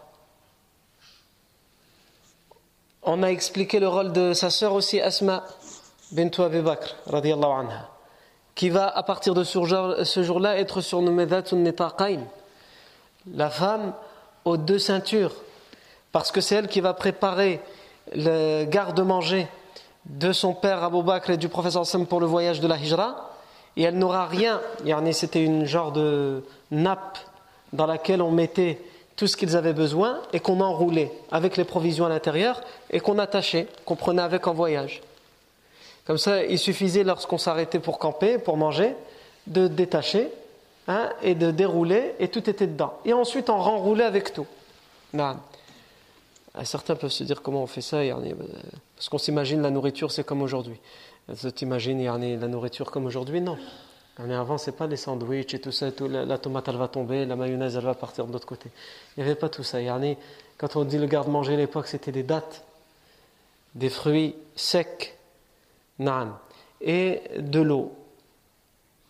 on 3.09 3.23
a 3.23 3.27
expliqué 3.27 3.79
le 3.79 3.87
rôle 3.87 4.11
de 4.11 4.33
sa 4.33 4.49
sœur 4.49 4.73
aussi, 4.73 4.99
Asma 4.99 5.45
bint 6.11 6.29
Abi 6.39 6.59
Bakr, 6.59 6.95
anha, 7.13 7.89
qui 8.53 8.69
va 8.69 8.87
à 8.87 9.03
partir 9.03 9.33
de 9.33 9.43
ce 9.45 10.23
jour-là 10.23 10.57
être 10.57 10.81
surnommée 10.81 11.25
Dhatun 11.25 11.57
Nitaqain, 11.57 12.23
la 13.33 13.49
femme 13.49 13.93
aux 14.45 14.57
deux 14.57 14.79
ceintures, 14.79 15.33
parce 16.11 16.31
que 16.31 16.41
c'est 16.41 16.55
elle 16.55 16.67
qui 16.67 16.81
va 16.81 16.93
préparer 16.93 17.59
le 18.15 18.65
garde-manger 18.65 19.47
de 20.05 20.31
son 20.31 20.53
père 20.53 20.83
Abu 20.83 21.03
Bakr 21.03 21.31
et 21.31 21.37
du 21.37 21.49
professeur 21.49 21.85
Sam 21.85 22.05
pour 22.05 22.19
le 22.19 22.25
voyage 22.25 22.61
de 22.61 22.67
la 22.67 22.77
Hijra, 22.77 23.31
et 23.75 23.83
elle 23.83 23.97
n'aura 23.97 24.25
rien, 24.25 24.61
c'était 25.11 25.43
une 25.43 25.65
genre 25.65 25.91
de 25.91 26.43
nappe 26.71 27.19
dans 27.73 27.85
laquelle 27.85 28.21
on 28.21 28.31
mettait 28.31 28.79
tout 29.15 29.27
ce 29.27 29.35
qu'ils 29.37 29.55
avaient 29.55 29.73
besoin 29.73 30.19
et 30.33 30.39
qu'on 30.39 30.61
enroulait 30.61 31.11
avec 31.31 31.57
les 31.57 31.63
provisions 31.63 32.05
à 32.05 32.09
l'intérieur 32.09 32.61
et 32.89 32.99
qu'on 32.99 33.19
attachait, 33.19 33.67
qu'on 33.85 33.95
prenait 33.95 34.21
avec 34.21 34.47
en 34.47 34.53
voyage. 34.53 35.01
Comme 36.05 36.17
ça, 36.17 36.43
il 36.43 36.57
suffisait 36.57 37.03
lorsqu'on 37.03 37.37
s'arrêtait 37.37 37.79
pour 37.79 37.99
camper, 37.99 38.37
pour 38.37 38.57
manger, 38.57 38.95
de 39.45 39.67
détacher 39.67 40.29
hein, 40.87 41.09
et 41.21 41.35
de 41.35 41.51
dérouler 41.51 42.13
et 42.19 42.27
tout 42.27 42.49
était 42.49 42.67
dedans. 42.67 42.93
Et 43.05 43.13
ensuite, 43.13 43.49
on 43.49 43.57
renroulait 43.57 44.03
avec 44.03 44.33
tout. 44.33 44.47
Non. 45.13 45.37
Certains 46.63 46.95
peuvent 46.95 47.11
se 47.11 47.23
dire 47.23 47.41
comment 47.41 47.63
on 47.63 47.67
fait 47.67 47.81
ça, 47.81 47.99
parce 48.95 49.09
qu'on 49.09 49.17
s'imagine 49.17 49.61
la 49.61 49.69
nourriture, 49.69 50.11
c'est 50.11 50.23
comme 50.23 50.41
aujourd'hui. 50.41 50.79
Tu 51.39 51.51
t'imagines 51.51 52.03
la 52.03 52.47
nourriture 52.47 52.89
comme 52.89 53.05
aujourd'hui? 53.05 53.41
Non. 53.41 53.57
Avant, 54.17 54.57
c'est 54.57 54.71
pas 54.71 54.87
les 54.87 54.97
sandwichs 54.97 55.53
et 55.53 55.59
tout 55.59 55.71
ça, 55.71 55.89
la, 56.09 56.37
tomate 56.39 56.67
elle 56.67 56.77
va 56.77 56.87
tomber, 56.87 57.25
la 57.25 57.35
mayonnaise 57.35 57.75
elle 57.75 57.83
va 57.83 57.93
partir 57.93 58.25
de 58.25 58.33
l'autre 58.33 58.47
côté. 58.47 58.71
Il 59.15 59.23
n'y 59.23 59.29
avait 59.29 59.39
pas 59.39 59.49
tout 59.49 59.63
ça. 59.63 59.77
Quand 60.57 60.75
on 60.75 60.83
dit 60.83 60.97
le 60.97 61.05
garde-manger 61.05 61.53
à 61.53 61.57
l'époque, 61.57 61.87
c'était 61.87 62.11
des 62.11 62.23
dattes, 62.23 62.63
des 63.75 63.89
fruits 63.89 64.35
secs, 64.55 65.15
et 66.81 67.21
de 67.37 67.59
l'eau. 67.59 67.95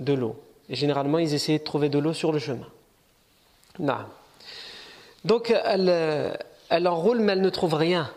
De 0.01 0.13
l'eau. 0.13 0.35
Et 0.69 0.75
généralement, 0.75 1.19
ils 1.19 1.33
essayaient 1.33 1.59
de 1.59 1.63
trouver 1.63 1.89
de 1.89 1.99
l'eau 1.99 2.13
sur 2.13 2.31
le 2.31 2.39
chemin. 2.39 2.67
Nan. 3.79 4.05
Donc, 5.23 5.53
elle, 5.65 6.37
elle 6.69 6.87
enroule, 6.87 7.19
mais 7.19 7.33
elle 7.33 7.41
ne 7.41 7.49
trouve 7.49 7.73
rien. 7.73 8.09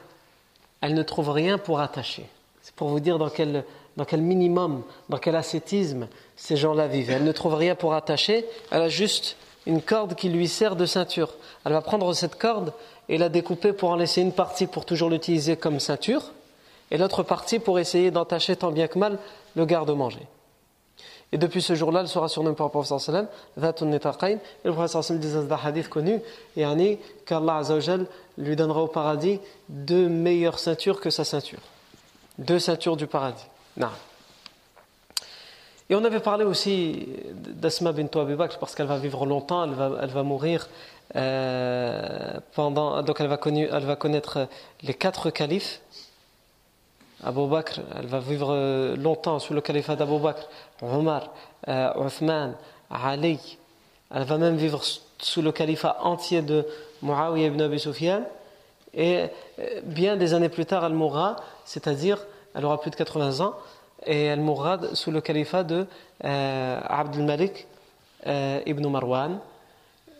Elle 0.80 0.95
ne 0.95 1.02
trouve 1.02 1.30
rien 1.30 1.59
pour 1.59 1.80
attacher. 1.80 2.26
C'est 2.62 2.75
pour 2.75 2.88
vous 2.88 3.00
dire 3.00 3.19
dans 3.19 3.30
quel 3.30 3.64
dans 3.97 4.04
quel 4.04 4.23
minimum, 4.23 4.83
dans 5.09 5.19
quel 5.19 5.37
ascétisme 5.37 6.09
ces 6.37 6.57
gens-là 6.57 6.87
vivent. 6.87 7.11
Elle 7.11 7.25
ne 7.25 7.33
trouve 7.33 7.54
rien 7.54 7.75
pour 7.75 7.95
attacher, 7.95 8.47
elle 8.71 8.83
a 8.83 8.88
juste 8.88 9.37
une 9.66 9.83
corde 9.83 10.14
qui 10.14 10.28
lui 10.28 10.49
sert 10.49 10.76
de 10.76 10.87
ceinture. 10.87 11.35
Elle 11.64 11.73
va 11.73 11.83
prendre 11.83 12.12
cette 12.14 12.37
corde 12.37 12.73
et 13.09 13.19
la 13.19 13.28
découper 13.28 13.73
pour 13.73 13.90
en 13.90 13.97
laisser 13.97 14.23
une 14.23 14.33
partie 14.33 14.66
pour 14.66 14.85
toujours 14.85 15.11
l'utiliser 15.11 15.57
comme 15.57 15.80
ceinture, 15.80 16.33
et 16.90 16.97
l'autre 16.97 17.23
partie 17.23 17.59
pour 17.59 17.78
essayer 17.78 18.11
d'entacher 18.11 18.57
tant 18.57 18.71
bien 18.71 18.88
que 18.88 18.99
mal 18.99 19.19
le 19.54 19.66
garde-manger. 19.66 20.26
Et 21.33 21.39
depuis 21.39 21.63
ce 21.63 21.75
jour-là, 21.75 22.01
elle 22.01 22.09
sera 22.09 22.29
surnommée 22.29 22.57
par 22.57 22.67
le 22.67 22.71
prophète 22.71 22.99
sallam. 22.99 23.27
Et 23.57 23.61
le 23.61 24.73
prophète 24.73 25.03
sallam 25.03 25.21
dit 25.21 25.33
dans 25.33 25.55
un 25.55 25.59
hadith 25.65 25.89
connu, 25.89 26.21
et 26.57 26.99
qu'Allah 27.25 27.63
lui 28.37 28.57
donnera 28.57 28.83
au 28.83 28.89
paradis 28.89 29.41
deux 29.69 30.09
meilleures 30.09 30.59
ceintures 30.59 31.01
que 31.01 31.11
sa 31.11 31.25
ceinture. 31.25 31.61
Deux 32.39 32.59
ceintures 32.59 32.97
du 32.97 33.07
paradis. 33.07 33.47
Non. 33.77 33.91
Et 35.89 35.95
on 35.95 36.05
avait 36.05 36.21
parlé 36.21 36.45
aussi 36.45 37.09
d'Asma 37.35 37.93
bint 37.93 38.21
Abi 38.21 38.35
Bakr 38.35 38.59
parce 38.59 38.77
qu'elle 38.77 38.87
va 38.87 38.99
vivre 38.99 39.27
longtemps, 39.27 39.65
elle 39.65 39.73
va, 39.73 39.91
elle 40.01 40.11
va 40.11 40.23
mourir 40.23 40.69
euh, 41.17 42.39
pendant. 42.55 43.03
Donc 43.03 43.21
elle 43.21 43.27
va, 43.27 43.39
elle 43.45 43.85
va 43.85 43.97
connaître 43.97 44.47
les 44.83 44.95
quatre 44.95 45.31
califes. 45.31 45.81
Abu 47.23 47.47
Bakr, 47.47 47.81
elle 47.99 48.07
va 48.07 48.19
vivre 48.19 48.95
longtemps 48.97 49.39
sous 49.39 49.53
le 49.53 49.61
califat 49.61 49.97
d'Abu 49.97 50.19
Bakr, 50.19 50.49
Omar, 50.83 51.31
euh, 51.69 52.07
Uthman, 52.07 52.55
Ali. 52.91 53.59
Elle 54.12 54.25
va 54.25 54.39
même 54.39 54.57
vivre 54.57 54.81
sous 55.19 55.43
le 55.43 55.53
califat 55.53 55.99
entier 56.03 56.43
de 56.43 56.67
Muawiyah 57.03 57.49
ibn 57.49 57.61
Abi 57.61 57.79
Sufyan. 57.79 58.23
Et 58.95 59.27
euh, 59.59 59.81
bien 59.85 60.17
des 60.17 60.35
années 60.35 60.49
plus 60.49 60.67
tard, 60.67 60.85
elle 60.85 60.95
mourra, 60.95 61.37
c'est-à-dire 61.65 62.19
elle 62.55 62.65
aura 62.65 62.81
plus 62.81 62.91
de 62.91 62.97
80 62.97 63.41
ans, 63.41 63.55
et 64.05 64.25
elle 64.25 64.41
mourra 64.41 64.79
sous 64.95 65.11
le 65.11 65.21
califat 65.21 65.62
de 65.62 65.87
euh, 66.25 66.81
Abdul 66.83 67.25
Malik 67.25 67.67
euh, 68.27 68.61
ibn 68.67 68.87
Marwan. 68.89 69.39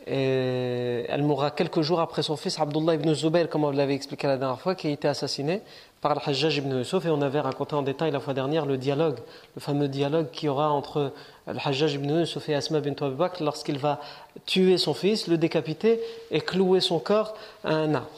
Et 0.07 1.05
elle 1.09 1.23
mourra 1.23 1.51
quelques 1.51 1.83
jours 1.83 2.01
après 2.01 2.23
son 2.23 2.37
fils 2.37 2.59
Abdullah 2.59 2.95
ibn 2.95 3.13
Zubayr, 3.13 3.49
comme 3.49 3.65
on 3.65 3.71
l'avait 3.71 3.95
expliqué 3.95 4.27
la 4.27 4.37
dernière 4.37 4.61
fois, 4.61 4.75
qui 4.75 4.87
a 4.87 4.91
été 4.91 5.07
assassiné 5.07 5.63
par 6.01 6.13
Al-Hajjaj 6.13 6.57
ibn 6.59 6.79
Yusuf. 6.79 7.05
Et 7.05 7.11
on 7.11 7.21
avait 7.23 7.41
raconté 7.41 7.75
en 7.75 7.83
détail 7.83 8.11
la 8.11 8.21
fois 8.21 8.35
dernière 8.35 8.67
le 8.67 8.79
dialogue, 8.79 9.19
le 9.55 9.61
fameux 9.61 9.89
dialogue 9.89 10.31
qu'il 10.31 10.47
y 10.47 10.49
aura 10.49 10.71
entre 10.71 11.13
Al-Hajjaj 11.47 11.95
ibn 11.95 12.21
Yusuf 12.21 12.49
et 12.49 12.55
Asma 12.55 12.81
bint 12.81 12.95
Abi 13.01 13.23
lorsqu'il 13.41 13.79
va 13.79 14.01
tuer 14.47 14.79
son 14.79 14.95
fils, 14.95 15.27
le 15.29 15.39
décapiter 15.39 16.01
et 16.31 16.41
clouer 16.41 16.81
son 16.81 16.99
corps 16.99 17.35
à 17.63 17.75
un 17.75 17.95
arbre. 17.95 18.09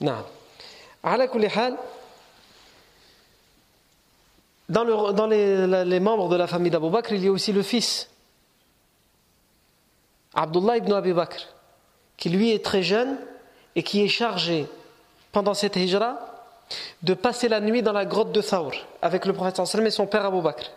Non. 0.00 0.24
Dans, 4.68 5.26
les, 5.26 6.00
membres 6.00 6.28
de 6.28 6.36
la 6.36 6.46
famille 6.46 6.70
d'Abu 6.70 6.90
Bakr, 6.90 7.14
il 7.14 7.24
y 7.24 7.28
a 7.28 7.32
aussi 7.32 7.52
le 7.52 7.62
fils, 7.62 8.09
Abdullah 10.34 10.76
ibn 10.76 10.92
Abi 10.92 11.12
Bakr, 11.12 11.48
qui 12.16 12.28
lui 12.28 12.52
est 12.52 12.64
très 12.64 12.82
jeune 12.82 13.16
et 13.74 13.82
qui 13.82 14.02
est 14.02 14.08
chargé 14.08 14.66
pendant 15.32 15.54
cette 15.54 15.76
hijra 15.76 16.18
de 17.02 17.14
passer 17.14 17.48
la 17.48 17.60
nuit 17.60 17.82
dans 17.82 17.92
la 17.92 18.04
grotte 18.04 18.32
de 18.32 18.40
Thawr 18.40 18.72
avec 19.02 19.26
le 19.26 19.32
prophète 19.32 19.58
et 19.58 19.90
son 19.90 20.06
père 20.06 20.24
Abu 20.24 20.40
Bakr 20.40 20.70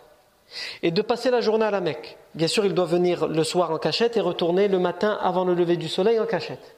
et 0.82 0.90
de 0.90 1.02
passer 1.02 1.30
la 1.30 1.40
journée 1.40 1.64
à 1.64 1.70
la 1.70 1.80
Mecque. 1.80 2.16
Bien 2.34 2.48
sûr, 2.48 2.64
il 2.64 2.74
doit 2.74 2.84
venir 2.84 3.26
le 3.26 3.44
soir 3.44 3.70
en 3.70 3.78
cachette 3.78 4.16
et 4.16 4.20
retourner 4.20 4.68
le 4.68 4.78
matin 4.78 5.18
avant 5.20 5.44
le 5.44 5.54
lever 5.54 5.76
du 5.76 5.88
soleil 5.88 6.20
en 6.20 6.26
cachette. 6.26 6.74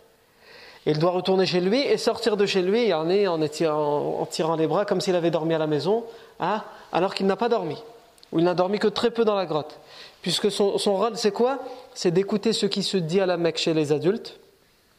Il 0.86 0.98
doit 0.98 1.10
retourner 1.10 1.46
chez 1.46 1.60
lui 1.60 1.80
et 1.80 1.96
sortir 1.96 2.36
de 2.36 2.46
chez 2.46 2.62
lui 2.62 2.94
en, 2.94 3.10
en, 3.10 3.48
tirant, 3.48 4.20
en 4.20 4.26
tirant 4.26 4.54
les 4.54 4.66
bras 4.66 4.84
comme 4.84 5.00
s'il 5.00 5.16
avait 5.16 5.32
dormi 5.32 5.54
à 5.54 5.58
la 5.58 5.66
maison 5.66 6.04
Hein, 6.38 6.62
alors 6.92 7.14
qu'il 7.14 7.26
n'a 7.26 7.36
pas 7.36 7.48
dormi, 7.48 7.82
ou 8.30 8.38
il 8.38 8.44
n'a 8.44 8.54
dormi 8.54 8.78
que 8.78 8.88
très 8.88 9.10
peu 9.10 9.24
dans 9.24 9.34
la 9.34 9.46
grotte. 9.46 9.78
Puisque 10.22 10.50
son, 10.50 10.76
rôle, 10.96 11.16
c'est 11.16 11.30
quoi? 11.30 11.58
C'est 11.94 12.10
d'écouter 12.10 12.52
ce 12.52 12.66
qui 12.66 12.82
se 12.82 12.96
dit 12.96 13.20
à 13.20 13.26
la 13.26 13.36
Mecque 13.36 13.58
chez 13.58 13.74
les 13.74 13.92
adultes, 13.92 14.38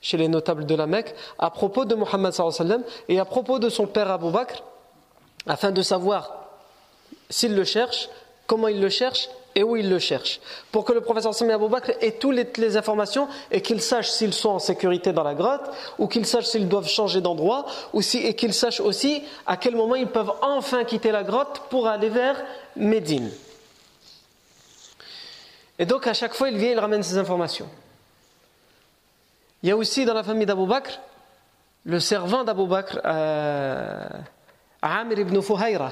chez 0.01 0.17
les 0.17 0.27
notables 0.27 0.65
de 0.65 0.75
la 0.75 0.87
Mecque, 0.87 1.13
à 1.37 1.49
propos 1.49 1.85
de 1.85 1.95
Mohammed 1.95 2.33
et 3.09 3.19
à 3.19 3.25
propos 3.25 3.59
de 3.59 3.69
son 3.69 3.87
père 3.87 4.09
Abu 4.09 4.31
Bakr, 4.31 4.63
afin 5.45 5.71
de 5.71 5.81
savoir 5.81 6.47
s'il 7.29 7.55
le 7.55 7.63
cherche, 7.63 8.09
comment 8.45 8.69
il 8.69 8.79
le 8.79 8.89
cherche 8.89 9.29
et 9.57 9.63
où 9.63 9.75
il 9.75 9.89
le 9.89 9.97
cherche. 9.97 10.39
Pour 10.71 10.85
que 10.85 10.93
le 10.93 11.01
professeur 11.01 11.33
Sami 11.33 11.51
Abou 11.51 11.67
Bakr 11.67 11.91
ait 11.99 12.11
toutes 12.11 12.57
les, 12.57 12.77
informations 12.77 13.27
et 13.49 13.61
qu'il 13.61 13.81
sache 13.81 14.11
s'ils 14.11 14.33
sont 14.33 14.49
en 14.49 14.59
sécurité 14.59 15.13
dans 15.13 15.23
la 15.23 15.33
grotte, 15.33 15.71
ou 15.97 16.07
qu'il 16.07 16.27
sache 16.27 16.45
s'ils 16.45 16.69
doivent 16.69 16.87
changer 16.87 17.21
d'endroit, 17.21 17.65
ou 17.91 18.01
et 18.13 18.35
qu'il 18.35 18.53
sache 18.53 18.79
aussi 18.79 19.23
à 19.47 19.57
quel 19.57 19.75
moment 19.75 19.95
ils 19.95 20.07
peuvent 20.07 20.31
enfin 20.43 20.83
quitter 20.83 21.11
la 21.11 21.23
grotte 21.23 21.63
pour 21.71 21.87
aller 21.87 22.09
vers 22.09 22.35
Médine. 22.75 23.31
Et 25.79 25.85
donc 25.85 26.07
à 26.07 26.13
chaque 26.13 26.33
fois, 26.33 26.49
il 26.49 26.57
vient, 26.57 26.71
il 26.71 26.79
ramène 26.79 27.03
ces 27.03 27.17
informations. 27.17 27.69
Il 29.63 29.69
y 29.69 29.71
a 29.71 29.77
aussi 29.77 30.05
dans 30.05 30.13
la 30.13 30.23
famille 30.23 30.45
d'Abou 30.45 30.65
Bakr 30.65 30.99
le 31.85 32.01
servant 32.01 32.43
d'Abou 32.43 32.67
Bakr, 32.67 32.99
euh, 33.05 34.07
Amir 34.81 35.19
ibn 35.19 35.41
Fuhayra 35.41 35.91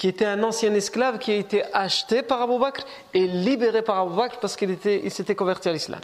qui 0.00 0.08
était 0.08 0.24
un 0.24 0.42
ancien 0.42 0.72
esclave 0.72 1.18
qui 1.18 1.30
a 1.30 1.34
été 1.34 1.62
acheté 1.74 2.22
par 2.22 2.40
Abu 2.40 2.58
Bakr 2.58 2.86
et 3.12 3.26
libéré 3.26 3.82
par 3.82 3.98
Abu 3.98 4.16
Bakr 4.16 4.38
parce 4.40 4.56
qu'il 4.56 4.78
il 4.82 5.10
s'était 5.10 5.34
converti 5.34 5.68
à 5.68 5.72
l'islam. 5.72 6.00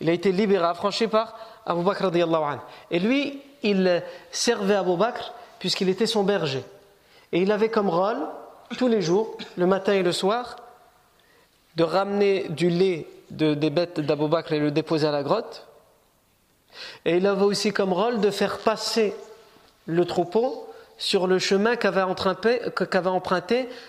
Il 0.00 0.08
a 0.08 0.12
été 0.14 0.32
libéré, 0.32 0.64
affranchi 0.64 1.06
par 1.06 1.36
Abu 1.66 1.82
Bakr. 1.82 2.10
Et 2.90 2.98
lui, 2.98 3.42
il 3.62 4.02
servait 4.30 4.76
Abu 4.76 4.96
Bakr 4.96 5.34
puisqu'il 5.58 5.90
était 5.90 6.06
son 6.06 6.22
berger. 6.22 6.64
Et 7.30 7.42
il 7.42 7.52
avait 7.52 7.68
comme 7.68 7.90
rôle, 7.90 8.26
tous 8.78 8.88
les 8.88 9.02
jours, 9.02 9.36
le 9.58 9.66
matin 9.66 9.92
et 9.92 10.02
le 10.02 10.12
soir, 10.12 10.56
de 11.76 11.84
ramener 11.84 12.48
du 12.48 12.68
lait 12.68 13.06
de, 13.30 13.54
des 13.54 13.70
bêtes 13.70 14.00
d'Abu 14.00 14.28
Bakr 14.28 14.52
et 14.52 14.58
le 14.58 14.70
déposer 14.70 15.06
à 15.06 15.10
la 15.10 15.22
grotte. 15.22 15.66
Et 17.04 17.16
il 17.16 17.26
avait 17.26 17.44
aussi 17.44 17.72
comme 17.72 17.92
rôle 17.92 18.20
de 18.20 18.30
faire 18.30 18.58
passer 18.58 19.14
le 19.86 20.04
troupeau 20.04 20.68
sur 20.98 21.26
le 21.26 21.38
chemin 21.38 21.76
qu'avait 21.76 22.02
emprunté, 22.02 22.60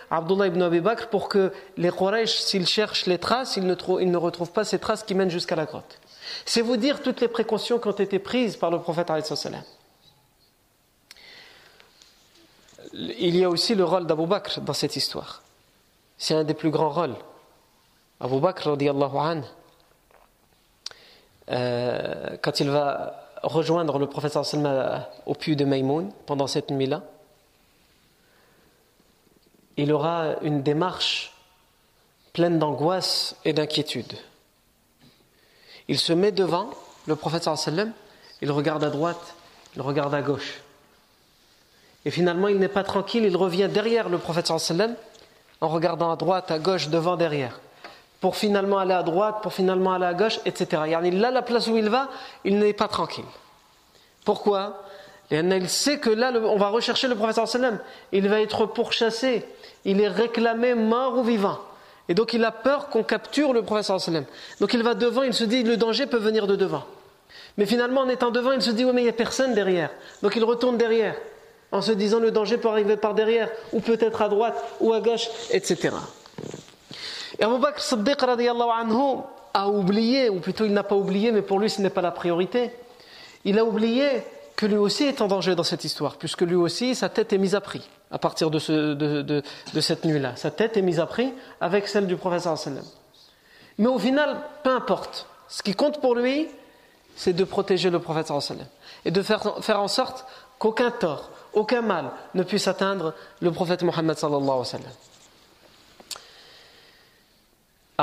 Abdullah 0.10 0.48
ibn 0.48 0.62
Abi 0.62 0.80
Bakr 0.80 1.10
pour 1.10 1.30
que 1.30 1.52
les 1.78 1.92
Quraysh, 1.92 2.40
s'ils 2.40 2.66
cherchent 2.66 3.06
les 3.06 3.20
traces, 3.20 3.56
ils 3.56 3.68
ne, 3.68 3.76
ils 4.00 4.10
ne 4.10 4.18
retrouvent 4.18 4.52
pas 4.52 4.64
ces 4.64 4.80
traces 4.80 5.04
qui 5.04 5.14
mènent 5.14 5.30
jusqu'à 5.30 5.56
la 5.56 5.66
grotte. 5.66 6.00
C'est 6.46 6.62
vous 6.62 6.78
dire 6.78 7.02
toutes 7.02 7.22
les 7.22 7.28
précautions 7.28 7.78
qui 7.78 7.88
ont 7.88 7.92
été 7.92 8.18
prises 8.18 8.56
par 8.56 8.72
le 8.72 8.80
prophète. 8.80 9.12
Il 12.94 13.36
y 13.36 13.44
a 13.44 13.50
aussi 13.50 13.76
le 13.76 13.84
rôle 13.84 14.08
d'Abu 14.08 14.26
Bakr 14.26 14.62
dans 14.62 14.74
cette 14.74 14.96
histoire. 14.96 15.44
C'est 16.18 16.34
un 16.34 16.44
des 16.44 16.54
plus 16.54 16.72
grands 16.72 16.90
rôles. 16.90 17.16
Abu 18.24 18.40
Bakr, 18.40 18.70
anhu, 18.70 19.44
euh, 21.52 22.38
quand 22.42 22.62
il 22.62 22.70
va 22.70 23.30
rejoindre 23.44 24.00
le 24.00 24.08
professeur 24.08 24.46
Salma 24.46 25.10
au 25.26 25.34
puits 25.34 25.58
de 25.58 25.66
Maïmoun 25.66 26.10
pendant 26.26 26.48
cette 26.48 26.72
nuit-là, 26.72 27.04
il 29.76 29.92
aura 29.92 30.36
une 30.42 30.64
démarche 30.64 31.34
pleine 32.32 32.60
d'angoisse 32.60 33.36
et 33.44 33.52
d'inquiétude. 33.52 34.14
Il 35.90 36.00
se 36.00 36.14
met 36.14 36.32
devant 36.32 36.70
le 37.08 37.18
prophète 37.18 37.44
sallam, 37.44 37.92
il 38.42 38.52
regarde 38.52 38.86
à 38.86 38.90
droite, 38.90 39.36
il 39.76 39.82
regarde 39.82 40.14
à 40.14 40.22
gauche. 40.22 40.62
Et 42.06 42.12
finalement, 42.12 42.48
il 42.48 42.58
n'est 42.58 42.70
pas 42.70 42.84
tranquille, 42.84 43.26
il 43.26 43.36
revient 43.36 43.68
derrière 43.70 44.08
le 44.08 44.18
prophète 44.18 44.50
en 44.50 45.68
regardant 45.68 46.10
à 46.10 46.16
droite, 46.16 46.52
à 46.52 46.60
gauche, 46.60 46.88
devant, 46.88 47.18
derrière. 47.18 47.60
Pour 48.24 48.38
finalement 48.38 48.78
aller 48.78 48.94
à 48.94 49.04
droite, 49.04 49.40
pour 49.42 49.52
finalement 49.52 49.92
aller 49.92 50.06
à 50.06 50.14
gauche, 50.14 50.40
etc. 50.46 50.84
Là, 51.12 51.30
la 51.30 51.42
place 51.42 51.68
où 51.68 51.76
il 51.76 51.90
va, 51.90 52.08
il 52.46 52.58
n'est 52.58 52.72
pas 52.72 52.88
tranquille. 52.88 53.26
Pourquoi? 54.24 54.82
Il 55.30 55.68
sait 55.68 56.00
que 56.00 56.10
là, 56.10 56.32
on 56.32 56.56
va 56.56 56.70
rechercher 56.70 57.10
le 57.10 57.16
prophète 57.16 57.46
sallam. 57.46 57.80
Il 58.14 58.30
va 58.30 58.40
être 58.40 58.66
pourchassé. 58.66 59.46
Il 59.84 60.00
est 60.00 60.08
réclamé 60.08 60.74
mort 60.74 61.18
ou 61.18 61.24
vivant. 61.24 61.60
Et 62.08 62.14
donc 62.14 62.32
il 62.32 62.46
a 62.46 62.54
peur 62.54 62.88
qu'on 62.88 63.04
capture 63.04 63.52
le 63.52 63.62
prophète 63.62 64.00
sallam. 64.00 64.24
Donc 64.62 64.74
il 64.74 64.84
va 64.84 64.94
devant, 64.94 65.24
il 65.24 65.34
se 65.34 65.44
dit, 65.44 65.64
le 65.64 65.76
danger 65.76 66.06
peut 66.06 66.16
venir 66.16 66.48
de 66.48 66.56
devant. 66.56 66.86
Mais 67.58 67.66
finalement, 67.66 68.02
en 68.02 68.08
étant 68.08 68.32
devant, 68.32 68.54
il 68.54 68.62
se 68.62 68.72
dit, 68.72 68.86
oui, 68.86 68.92
mais 68.94 69.02
il 69.02 69.04
n'y 69.04 69.10
a 69.10 69.14
personne 69.14 69.54
derrière. 69.54 69.90
Donc 70.22 70.38
il 70.38 70.46
retourne 70.46 70.78
derrière, 70.78 71.16
en 71.74 71.82
se 71.82 71.92
disant, 71.92 72.20
le 72.20 72.32
danger 72.32 72.58
peut 72.58 72.70
arriver 72.70 72.96
par 72.96 73.16
derrière, 73.16 73.50
ou 73.74 73.82
peut-être 73.82 74.22
à 74.22 74.30
droite, 74.30 74.56
ou 74.80 74.94
à 74.94 75.02
gauche, 75.02 75.28
etc. 75.52 75.90
Et 77.40 77.44
Abu 77.44 77.60
Bakr 77.60 77.82
Siddiq 77.82 78.24
anhu, 78.24 79.22
a 79.54 79.68
oublié, 79.68 80.30
ou 80.30 80.40
plutôt 80.40 80.66
il 80.66 80.74
n'a 80.74 80.84
pas 80.84 80.96
oublié, 80.96 81.32
mais 81.32 81.42
pour 81.42 81.60
lui 81.60 81.70
ce 81.70 81.82
n'est 81.82 81.90
pas 81.90 82.02
la 82.02 82.12
priorité. 82.12 82.72
Il 83.46 83.60
a 83.60 83.66
oublié 83.66 84.24
que 84.56 84.66
lui 84.66 84.78
aussi 84.78 85.04
est 85.04 85.22
en 85.22 85.28
danger 85.28 85.56
dans 85.56 85.64
cette 85.64 85.84
histoire, 85.84 86.18
puisque 86.18 86.42
lui 86.42 86.56
aussi 86.56 86.96
sa 86.96 87.10
tête 87.10 87.34
est 87.34 87.38
mise 87.38 87.56
à 87.56 87.62
prix 87.62 87.88
à 88.12 88.20
partir 88.20 88.52
de, 88.52 88.60
ce, 88.60 88.94
de, 88.94 89.22
de, 89.24 89.82
cette 89.82 90.06
nuit-là. 90.06 90.36
Sa 90.36 90.52
tête 90.52 90.78
est 90.78 90.84
mise 90.84 91.00
à 91.00 91.08
prix 91.08 91.34
avec 91.60 91.88
celle 91.88 92.06
du 92.06 92.16
professeur 92.16 92.58
sallam. 92.58 92.86
Mais 93.80 93.88
au 93.88 93.98
final, 93.98 94.38
peu 94.64 94.70
importe. 94.70 95.26
Ce 95.48 95.64
qui 95.64 95.74
compte 95.74 96.00
pour 96.00 96.14
lui, 96.14 96.48
c'est 97.16 97.34
de 97.34 97.44
protéger 97.44 97.90
le 97.90 98.00
prophète 98.00 98.28
sallam 98.28 98.68
et 99.04 99.12
de 99.12 99.22
faire, 99.24 99.64
faire 99.64 99.80
en 99.80 99.88
sorte 99.88 100.26
qu'aucun 100.60 100.92
tort, 100.92 101.32
aucun 101.54 101.82
mal 101.82 102.12
ne 102.36 102.44
puisse 102.44 102.68
atteindre 102.68 103.14
le 103.42 103.52
prophète 103.52 103.82
Mohammed. 103.82 104.16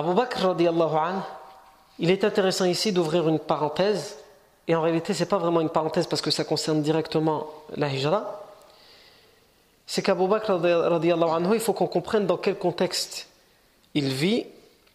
Abu 0.01 0.15
Bakr 0.15 0.47
an, 0.47 1.23
il 1.99 2.11
est 2.11 2.25
intéressant 2.25 2.65
ici 2.65 2.91
d'ouvrir 2.91 3.29
une 3.29 3.39
parenthèse, 3.39 4.17
et 4.67 4.75
en 4.75 4.81
réalité 4.81 5.13
ce 5.13 5.21
n'est 5.21 5.29
pas 5.29 5.37
vraiment 5.37 5.61
une 5.61 5.69
parenthèse 5.69 6.07
parce 6.07 6.23
que 6.23 6.31
ça 6.31 6.43
concerne 6.43 6.81
directement 6.81 7.49
la 7.77 7.91
hijra, 7.91 8.41
c'est 9.87 10.01
qu'Abu 10.01 10.27
Bakr 10.27 10.53
anhu, 10.53 11.55
il 11.55 11.61
faut 11.61 11.75
qu'on 11.75 11.87
comprenne 11.87 12.27
dans 12.27 12.39
quel 12.39 12.57
contexte 12.57 13.29
il 13.93 14.09
vit 14.09 14.47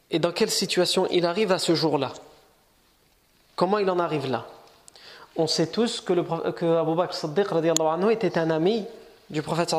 et 0.09 0.17
dans 0.17 0.31
quelle 0.31 0.49
situation 0.49 1.05
il 1.11 1.27
arrive 1.27 1.51
à 1.51 1.59
ce 1.59 1.75
jour-là. 1.75 2.11
Comment 3.55 3.77
il 3.77 3.91
en 3.91 3.99
arrive 3.99 4.27
là? 4.27 4.47
On 5.35 5.45
sait 5.45 5.67
tous 5.67 6.01
que, 6.01 6.13
le, 6.13 6.23
que 6.23 6.65
Abu 6.65 6.95
Bakr 6.95 7.53
anhu, 7.91 8.11
était 8.11 8.39
un 8.39 8.49
ami 8.49 8.85
du 9.29 9.43
prophète 9.43 9.75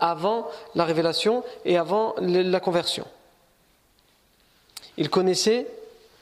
avant 0.00 0.48
la 0.74 0.84
révélation 0.84 1.44
et 1.64 1.78
avant 1.78 2.16
la 2.18 2.58
conversion. 2.58 3.06
Il 4.96 5.10
connaissait 5.10 5.66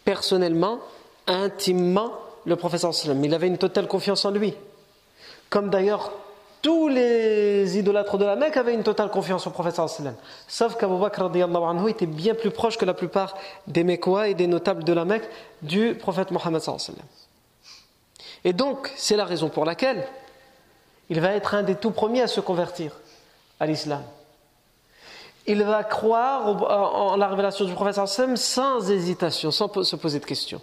personnellement, 0.05 0.79
intimement 1.27 2.13
le 2.45 2.57
professeur 2.57 2.95
sallam. 2.95 3.25
Il 3.25 3.35
avait 3.35 3.47
une 3.47 3.59
totale 3.59 3.87
confiance 3.87 4.25
en 4.25 4.31
lui. 4.31 4.55
Comme 5.51 5.71
d'ailleurs 5.71 6.13
tous 6.63 6.87
les 6.87 7.77
idolâtres 7.77 8.19
de 8.19 8.25
la 8.25 8.37
Mecque 8.37 8.57
avaient 8.57 8.75
une 8.75 8.85
totale 8.85 9.11
confiance 9.11 9.47
au 9.47 9.51
professeur 9.51 9.89
sallam. 9.91 10.15
Sauf 10.47 10.77
qu'Abu 10.77 10.99
Bakr 10.99 11.23
anhu 11.23 11.91
était 11.91 12.07
bien 12.07 12.35
plus 12.35 12.51
proche 12.51 12.79
que 12.79 12.85
la 12.85 12.95
plupart 12.95 13.37
des 13.67 13.85
Mecquois 13.85 14.29
et 14.29 14.35
des 14.35 14.47
notables 14.47 14.85
de 14.85 14.93
la 14.93 15.05
Mecque 15.05 15.29
du 15.63 15.95
prophète 15.95 16.31
Mohammed 16.31 16.61
sallam. 16.61 17.03
Et 18.45 18.53
donc, 18.53 18.93
c'est 18.97 19.17
la 19.17 19.25
raison 19.25 19.49
pour 19.49 19.65
laquelle 19.65 20.07
il 21.11 21.21
va 21.21 21.33
être 21.33 21.55
un 21.55 21.63
des 21.63 21.75
tout 21.75 21.91
premiers 21.91 22.23
à 22.23 22.29
se 22.29 22.41
convertir 22.41 22.93
à 23.61 23.67
l'islam 23.67 24.03
il 25.47 25.63
va 25.63 25.85
croire 25.85 26.47
en 26.47 27.17
la 27.17 27.29
révélation 27.29 27.65
du 27.65 27.73
prophète 27.73 28.01
sans 28.37 28.91
hésitation, 28.91 29.51
sans 29.51 29.83
se 29.83 29.97
poser 29.97 30.21
de 30.21 30.25
questions. 30.25 30.61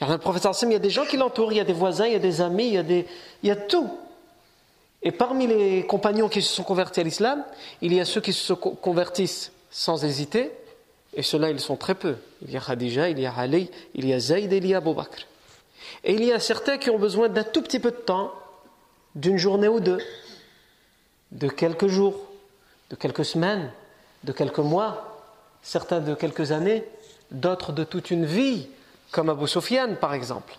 A 0.00 0.08
le 0.08 0.18
prophète 0.18 0.46
il 0.62 0.72
y 0.72 0.76
a 0.76 0.78
des 0.78 0.90
gens 0.90 1.04
qui 1.04 1.16
l'entourent, 1.16 1.52
il 1.52 1.56
y 1.56 1.60
a 1.60 1.64
des 1.64 1.72
voisins, 1.72 2.06
il 2.06 2.12
y 2.12 2.16
a 2.16 2.20
des 2.20 2.40
amis, 2.40 2.68
il 2.68 2.74
y 2.74 2.78
a, 2.78 2.82
des, 2.82 3.06
il 3.42 3.48
y 3.48 3.52
a 3.52 3.56
tout. 3.56 3.90
Et 5.02 5.12
parmi 5.12 5.46
les 5.46 5.86
compagnons 5.86 6.28
qui 6.28 6.40
se 6.40 6.52
sont 6.52 6.62
convertis 6.62 7.00
à 7.00 7.02
l'islam, 7.02 7.44
il 7.82 7.92
y 7.92 8.00
a 8.00 8.04
ceux 8.04 8.20
qui 8.20 8.32
se 8.32 8.52
convertissent 8.52 9.52
sans 9.70 10.04
hésiter, 10.04 10.50
et 11.16 11.22
ceux-là, 11.22 11.50
ils 11.50 11.60
sont 11.60 11.76
très 11.76 11.94
peu. 11.94 12.16
Il 12.42 12.50
y 12.52 12.56
a 12.56 12.60
Khadija, 12.60 13.08
il 13.08 13.20
y 13.20 13.26
a 13.26 13.34
Ali, 13.36 13.70
il 13.94 14.08
y 14.08 14.12
a 14.12 14.18
Zayd 14.18 14.52
et 14.52 14.56
il 14.56 14.66
y 14.66 14.74
a 14.74 14.78
Abu 14.78 14.94
Bakr. 14.94 15.26
Et 16.02 16.14
il 16.14 16.24
y 16.24 16.32
a 16.32 16.40
certains 16.40 16.78
qui 16.78 16.90
ont 16.90 16.98
besoin 16.98 17.28
d'un 17.28 17.44
tout 17.44 17.62
petit 17.62 17.78
peu 17.78 17.90
de 17.90 17.96
temps, 17.96 18.32
d'une 19.14 19.36
journée 19.36 19.68
ou 19.68 19.80
deux, 19.80 19.98
de 21.32 21.48
quelques 21.48 21.86
jours, 21.86 22.14
de 22.90 22.96
quelques 22.96 23.24
semaines, 23.24 23.70
de 24.24 24.32
quelques 24.32 24.58
mois, 24.58 25.22
certains 25.62 26.00
de 26.00 26.14
quelques 26.14 26.52
années, 26.52 26.84
d'autres 27.30 27.72
de 27.72 27.84
toute 27.84 28.10
une 28.10 28.26
vie, 28.26 28.68
comme 29.10 29.30
Abu 29.30 29.46
Sufyan 29.48 29.94
par 30.00 30.14
exemple. 30.14 30.56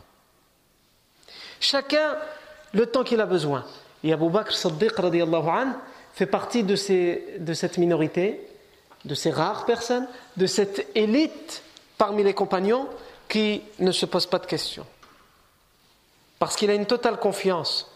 Chacun 1.59 2.15
le 2.73 2.85
temps 2.85 3.03
qu'il 3.03 3.21
a 3.21 3.25
besoin. 3.25 3.65
Et 4.03 4.13
Abu 4.13 4.29
Bakr 4.29 4.53
Siddiq 4.53 4.93
fait 6.13 6.25
partie 6.25 6.63
de, 6.63 6.75
ces, 6.75 7.39
cette 7.53 7.77
minorité, 7.77 8.47
de 9.03 9.15
ces 9.15 9.31
rares 9.31 9.65
personnes, 9.65 10.07
de 10.37 10.45
cette 10.45 10.87
élite 10.95 11.63
parmi 11.97 12.23
les 12.23 12.33
compagnons 12.33 12.87
qui 13.27 13.61
ne 13.79 13.91
se 13.91 14.05
pose 14.05 14.25
pas 14.25 14.39
de 14.39 14.45
questions. 14.45 14.85
Parce 16.39 16.55
qu'il 16.55 16.69
a 16.69 16.73
une 16.73 16.85
totale 16.85 17.17
confiance 17.17 17.89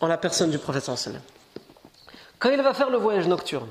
en 0.00 0.06
la 0.06 0.16
personne 0.16 0.50
du 0.50 0.58
prophète 0.58 0.84
sallam. 0.84 1.22
Quand 2.40 2.50
il 2.50 2.60
va 2.62 2.74
faire 2.74 2.90
le 2.90 2.96
voyage 2.96 3.28
nocturne, 3.28 3.68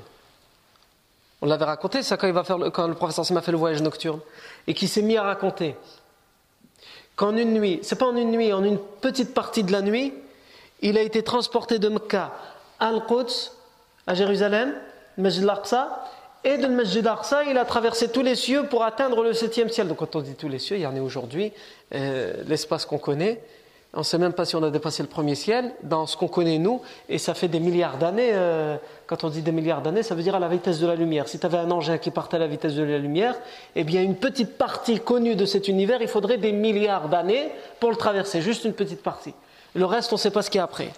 on 1.42 1.46
l'avait 1.46 1.64
raconté, 1.64 2.02
ça 2.02 2.16
quand, 2.16 2.30
va 2.32 2.44
faire 2.44 2.56
le, 2.58 2.94
professeur 2.94 3.26
Sim 3.26 3.36
a 3.36 3.42
fait 3.42 3.50
le 3.50 3.58
voyage 3.58 3.82
nocturne, 3.82 4.20
et 4.66 4.74
qui 4.74 4.88
s'est 4.88 5.02
mis 5.02 5.16
à 5.16 5.24
raconter 5.24 5.74
qu'en 7.16 7.36
une 7.36 7.52
nuit, 7.52 7.80
c'est 7.82 7.98
pas 7.98 8.06
en 8.06 8.16
une 8.16 8.30
nuit, 8.30 8.52
en 8.52 8.62
une 8.62 8.78
petite 8.78 9.34
partie 9.34 9.64
de 9.64 9.72
la 9.72 9.82
nuit, 9.82 10.14
il 10.82 10.96
a 10.96 11.02
été 11.02 11.22
transporté 11.22 11.78
de 11.78 11.88
Mecca 11.88 12.32
à 12.78 12.88
Al-Quds, 12.88 13.52
à 14.06 14.14
Jérusalem, 14.14 14.74
Masjid 15.18 15.42
al-Aqsa, 15.42 16.06
et 16.44 16.56
de 16.56 16.68
Masjid 16.68 17.06
il 17.48 17.58
a 17.58 17.64
traversé 17.64 18.10
tous 18.10 18.22
les 18.22 18.36
cieux 18.36 18.64
pour 18.64 18.84
atteindre 18.84 19.22
le 19.22 19.34
septième 19.34 19.68
ciel. 19.68 19.88
Donc 19.88 19.98
quand 19.98 20.16
on 20.16 20.20
dit 20.20 20.34
tous 20.34 20.48
les 20.48 20.58
cieux, 20.58 20.76
il 20.76 20.82
y 20.82 20.86
en 20.86 20.96
a 20.96 21.00
aujourd'hui, 21.00 21.52
euh, 21.94 22.42
l'espace 22.46 22.86
qu'on 22.86 22.98
connaît, 22.98 23.42
on 23.92 23.98
ne 23.98 24.04
sait 24.04 24.18
même 24.18 24.32
pas 24.32 24.44
si 24.44 24.54
on 24.54 24.62
a 24.62 24.70
dépassé 24.70 25.02
le 25.02 25.08
premier 25.08 25.34
ciel 25.34 25.74
dans 25.82 26.06
ce 26.06 26.16
qu'on 26.16 26.28
connaît 26.28 26.58
nous, 26.58 26.80
et 27.08 27.18
ça 27.18 27.34
fait 27.34 27.48
des 27.48 27.58
milliards 27.58 27.98
d'années. 27.98 28.30
Euh, 28.32 28.76
quand 29.06 29.24
on 29.24 29.30
dit 29.30 29.42
des 29.42 29.50
milliards 29.50 29.82
d'années, 29.82 30.04
ça 30.04 30.14
veut 30.14 30.22
dire 30.22 30.36
à 30.36 30.38
la 30.38 30.46
vitesse 30.46 30.78
de 30.78 30.86
la 30.86 30.94
lumière. 30.94 31.26
Si 31.26 31.40
tu 31.40 31.46
avais 31.46 31.58
un 31.58 31.70
engin 31.72 31.98
qui 31.98 32.12
partait 32.12 32.36
à 32.36 32.40
la 32.40 32.46
vitesse 32.46 32.74
de 32.74 32.84
la 32.84 32.98
lumière, 32.98 33.34
eh 33.74 33.82
bien 33.82 34.02
une 34.02 34.14
petite 34.14 34.56
partie 34.56 35.00
connue 35.00 35.34
de 35.34 35.44
cet 35.44 35.66
univers, 35.66 36.00
il 36.02 36.06
faudrait 36.06 36.38
des 36.38 36.52
milliards 36.52 37.08
d'années 37.08 37.50
pour 37.80 37.90
le 37.90 37.96
traverser, 37.96 38.40
juste 38.40 38.64
une 38.64 38.74
petite 38.74 39.02
partie. 39.02 39.34
Le 39.74 39.84
reste, 39.84 40.12
on 40.12 40.16
ne 40.16 40.20
sait 40.20 40.30
pas 40.30 40.42
ce 40.42 40.50
qu'il 40.50 40.58
y 40.58 40.60
a 40.60 40.64
après. 40.64 40.92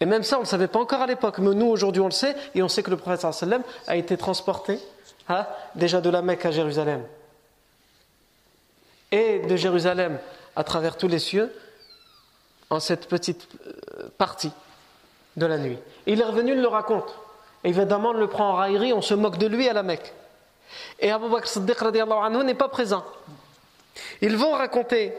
Et 0.00 0.06
même 0.06 0.24
ça, 0.24 0.36
on 0.36 0.40
ne 0.40 0.44
le 0.46 0.48
savait 0.48 0.66
pas 0.66 0.80
encore 0.80 1.02
à 1.02 1.06
l'époque, 1.06 1.38
mais 1.38 1.54
nous 1.54 1.66
aujourd'hui 1.66 2.00
on 2.00 2.06
le 2.06 2.10
sait, 2.10 2.34
et 2.56 2.62
on 2.62 2.68
sait 2.68 2.82
que 2.82 2.90
le 2.90 2.96
prophète 2.96 3.24
a 3.86 3.96
été 3.96 4.16
transporté 4.16 4.80
hein, 5.28 5.46
déjà 5.76 6.00
de 6.00 6.10
la 6.10 6.22
Mecque 6.22 6.46
à 6.46 6.50
Jérusalem 6.50 7.04
et 9.12 9.40
de 9.40 9.56
Jérusalem 9.56 10.18
à 10.56 10.64
travers 10.64 10.96
tous 10.96 11.08
les 11.08 11.18
cieux 11.18 11.52
en 12.70 12.80
cette 12.80 13.08
petite 13.08 13.48
euh, 13.66 14.08
partie 14.16 14.52
de 15.36 15.46
la 15.46 15.58
nuit. 15.58 15.78
il 16.06 16.20
est 16.20 16.24
revenu, 16.24 16.52
il 16.52 16.60
le 16.60 16.68
raconte. 16.68 17.14
évidemment, 17.64 18.10
on 18.10 18.14
le 18.14 18.26
prend 18.28 18.50
en 18.50 18.54
raillerie, 18.54 18.92
on 18.92 19.02
se 19.02 19.14
moque 19.14 19.38
de 19.38 19.46
lui 19.46 19.68
à 19.68 19.72
la 19.72 19.82
Mecque. 19.82 20.12
Et 20.98 21.10
Abu 21.10 21.28
Bakr 21.28 21.48
Siddiq 21.48 21.82
n'est 21.82 22.54
pas 22.54 22.68
présent. 22.68 23.04
Ils 24.20 24.36
vont 24.36 24.52
raconter 24.52 25.12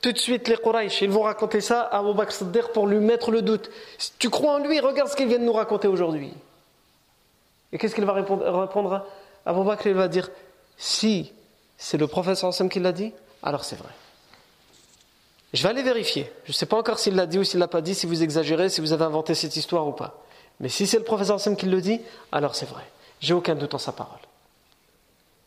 tout 0.00 0.12
de 0.12 0.18
suite 0.18 0.48
les 0.48 0.56
Quraysh, 0.56 1.02
ils 1.02 1.10
vont 1.10 1.22
raconter 1.22 1.60
ça 1.60 1.82
à 1.82 1.98
Abu 1.98 2.14
Bakr 2.14 2.32
Siddiq 2.32 2.68
pour 2.72 2.86
lui 2.86 2.98
mettre 2.98 3.30
le 3.30 3.42
doute. 3.42 3.70
Tu 4.18 4.30
crois 4.30 4.54
en 4.54 4.58
lui, 4.58 4.80
regarde 4.80 5.08
ce 5.08 5.16
qu'il 5.16 5.28
vient 5.28 5.38
de 5.38 5.44
nous 5.44 5.52
raconter 5.52 5.88
aujourd'hui. 5.88 6.32
Et 7.72 7.78
qu'est-ce 7.78 7.94
qu'il 7.94 8.04
va 8.04 8.12
répondre, 8.12 9.04
Abu 9.44 9.64
Bakr? 9.64 9.86
Il 9.88 9.94
va 9.94 10.08
dire 10.08 10.30
si 10.76 11.32
c'est 11.76 11.98
le 11.98 12.06
prophète 12.06 12.38
qui 12.70 12.80
l'a 12.80 12.92
dit, 12.92 13.12
alors 13.42 13.64
c'est 13.64 13.76
vrai. 13.76 13.92
Je 15.52 15.62
vais 15.62 15.68
aller 15.68 15.82
vérifier. 15.82 16.30
Je 16.44 16.50
ne 16.50 16.54
sais 16.54 16.66
pas 16.66 16.76
encore 16.76 16.98
s'il 16.98 17.14
l'a 17.14 17.26
dit 17.26 17.38
ou 17.38 17.44
s'il 17.44 17.58
ne 17.58 17.64
l'a 17.64 17.68
pas 17.68 17.80
dit, 17.80 17.94
si 17.94 18.06
vous 18.06 18.22
exagérez, 18.22 18.68
si 18.68 18.80
vous 18.80 18.92
avez 18.92 19.04
inventé 19.04 19.34
cette 19.34 19.56
histoire 19.56 19.86
ou 19.86 19.92
pas. 19.92 20.22
Mais 20.60 20.68
si 20.68 20.86
c'est 20.86 20.98
le 20.98 21.04
professeur 21.04 21.40
Sam 21.40 21.56
qui 21.56 21.66
le 21.66 21.80
dit, 21.80 22.00
alors 22.32 22.54
c'est 22.54 22.68
vrai. 22.68 22.82
J'ai 23.20 23.34
aucun 23.34 23.54
doute 23.54 23.74
en 23.74 23.78
sa 23.78 23.92
parole. 23.92 24.18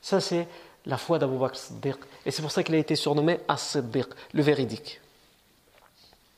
Ça, 0.02 0.20
c'est 0.22 0.48
la 0.86 0.98
foi 0.98 1.20
d'Abu 1.20 1.38
Bakr 1.38 1.58
Siddiq. 1.58 1.98
Et 2.26 2.32
c'est 2.32 2.42
pour 2.42 2.52
ça 2.52 2.64
qu'il 2.64 2.76
a 2.76 2.78
été 2.78 2.96
surnommé 2.96 3.40
As-Siddiq, 3.48 4.08
le 4.34 4.42
véridique. 4.42 5.02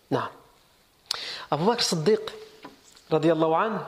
Non. 0.10 0.24
Abu 1.50 1.66
Bakr 1.66 1.84
Siddiq, 1.84 2.20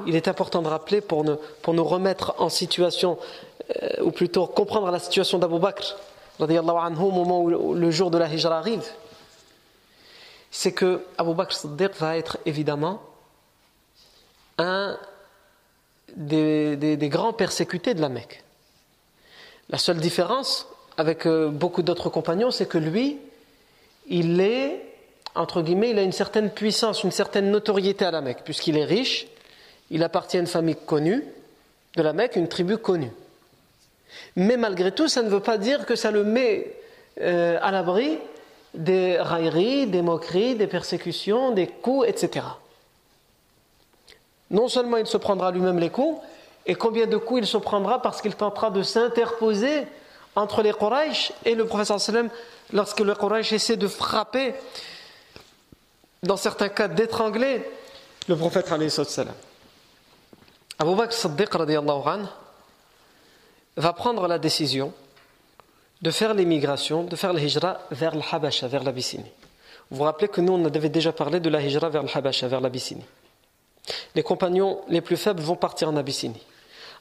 il 0.06 0.16
est 0.16 0.28
important 0.28 0.62
de 0.62 0.68
rappeler 0.68 1.02
pour 1.02 1.24
nous, 1.24 1.38
pour 1.62 1.74
nous 1.74 1.84
remettre 1.84 2.36
en 2.40 2.50
situation, 2.50 3.18
euh, 3.82 4.04
ou 4.04 4.12
plutôt 4.12 4.48
comprendre 4.48 4.92
la 4.92 5.00
situation 5.00 5.40
d'Abu 5.40 5.60
Bakr 5.60 5.96
au 6.40 7.12
moment 7.12 7.42
où 7.42 7.74
le 7.74 7.92
jour 7.92 8.12
de 8.12 8.18
la 8.18 8.28
hijra 8.28 8.58
arrive, 8.58 8.86
c'est 10.52 10.72
que 10.72 11.04
Abu 11.18 11.34
Bakr 11.34 11.54
Siddiq 11.54 11.96
va 12.00 12.16
être 12.16 12.38
évidemment 12.46 13.02
un 14.60 14.98
des, 16.16 17.10
grands 17.10 17.34
persécutés 17.34 17.96
de 17.96 18.02
la 18.02 18.10
Mecque. 18.10 18.44
La 19.70 19.80
seule 19.80 19.98
différence 19.98 20.68
avec 20.96 21.26
euh, 21.26 21.50
beaucoup 21.50 21.82
d'autres 21.82 22.10
compagnons, 22.10 22.52
c'est 22.52 22.68
que 22.68 22.78
lui, 22.78 23.18
il 24.08 24.40
est, 24.42 24.86
entre 25.34 25.64
guillemets, 25.64 25.90
il 25.90 25.98
a 25.98 26.04
une 26.04 26.12
certaine 26.12 26.52
puissance, 26.52 27.04
une 27.04 27.12
certaine 27.12 27.50
notoriété 27.50 28.06
à 28.06 28.12
la 28.12 28.22
Mecque, 28.22 28.44
puisqu'il 28.44 28.78
est 28.78 28.86
riche, 28.86 29.26
il 29.90 30.04
appartient 30.04 30.38
à 30.38 30.42
une 30.42 30.48
famille 30.48 30.78
connue 30.86 31.24
de 31.96 32.02
la 32.04 32.14
Mecque, 32.14 32.36
une 32.36 32.48
tribu 32.48 32.78
connue. 32.78 33.12
Mais 34.36 34.58
malgré 34.58 34.92
tout, 34.92 35.08
ça 35.08 35.22
ne 35.22 35.30
veut 35.30 35.40
pas 35.40 35.58
dire 35.58 35.86
que 35.86 35.96
ça 35.96 36.12
le 36.12 36.24
met 36.24 36.74
euh, 37.22 37.58
à 37.62 37.72
l'abri 37.72 38.20
des 38.74 39.18
railleries, 39.20 39.88
des 39.88 40.02
moqueries, 40.02 40.56
des 40.56 40.68
persécutions, 40.68 41.52
des 41.52 41.68
coups, 41.68 42.08
etc. 42.08 42.46
Non 44.50 44.68
seulement 44.68 44.98
il 44.98 45.06
se 45.06 45.18
prendra 45.18 45.52
lui-même 45.52 45.80
les 45.80 45.90
coups, 45.90 46.20
et 46.66 46.76
combien 46.76 47.08
de 47.08 47.18
coups 47.18 47.42
il 47.42 47.48
se 47.48 47.58
prendra 47.58 48.02
parce 48.02 48.22
qu'il 48.22 48.36
tentera 48.36 48.70
de 48.72 48.82
s'interposer 48.82 49.84
entre 50.36 50.64
les 50.64 50.74
Quraysh 50.74 51.34
et 51.46 51.56
le 51.56 51.66
professeur 51.66 52.00
sallam 52.00 52.30
lorsque 52.72 53.02
le 53.02 53.14
Quraysh 53.14 53.54
essaie 53.54 53.78
de 53.78 53.88
frapper, 53.88 54.56
dans 56.24 56.38
certains 56.38 56.70
cas 56.70 56.88
d'étrangler 56.88 57.64
le 58.28 58.36
prophète 58.36 58.68
sallam. 58.90 59.34
Abu 60.80 60.96
Bakr 60.96 61.14
Siddiq 61.14 61.50
va 63.78 63.94
prendre 63.94 64.28
la 64.28 64.40
décision 64.40 64.94
de 66.02 66.12
faire 66.12 66.34
l'émigration, 66.34 67.04
de 67.04 67.16
faire 67.16 67.34
la 67.34 67.42
hijra 67.42 67.80
vers 67.92 68.16
l'Habasha, 68.16 68.68
vers 68.68 68.84
l'Abyssinie. 68.84 69.32
Vous 69.90 69.98
vous 69.98 70.04
rappelez 70.04 70.28
que 70.28 70.42
nous, 70.42 70.54
on 70.54 70.66
avait 70.66 70.90
déjà 70.90 71.12
parlé 71.12 71.40
de 71.40 71.50
la 71.50 71.62
hijra 71.62 71.90
vers 71.90 72.04
l'Habasha, 72.04 72.48
vers 72.48 72.62
l'Abyssinie. 72.62 73.06
Les 74.16 74.24
compagnons 74.24 74.82
les 74.90 75.02
plus 75.02 75.18
faibles 75.18 75.42
vont 75.42 75.56
partir 75.56 75.90
en 75.90 75.96
Abyssinie. 75.96 76.42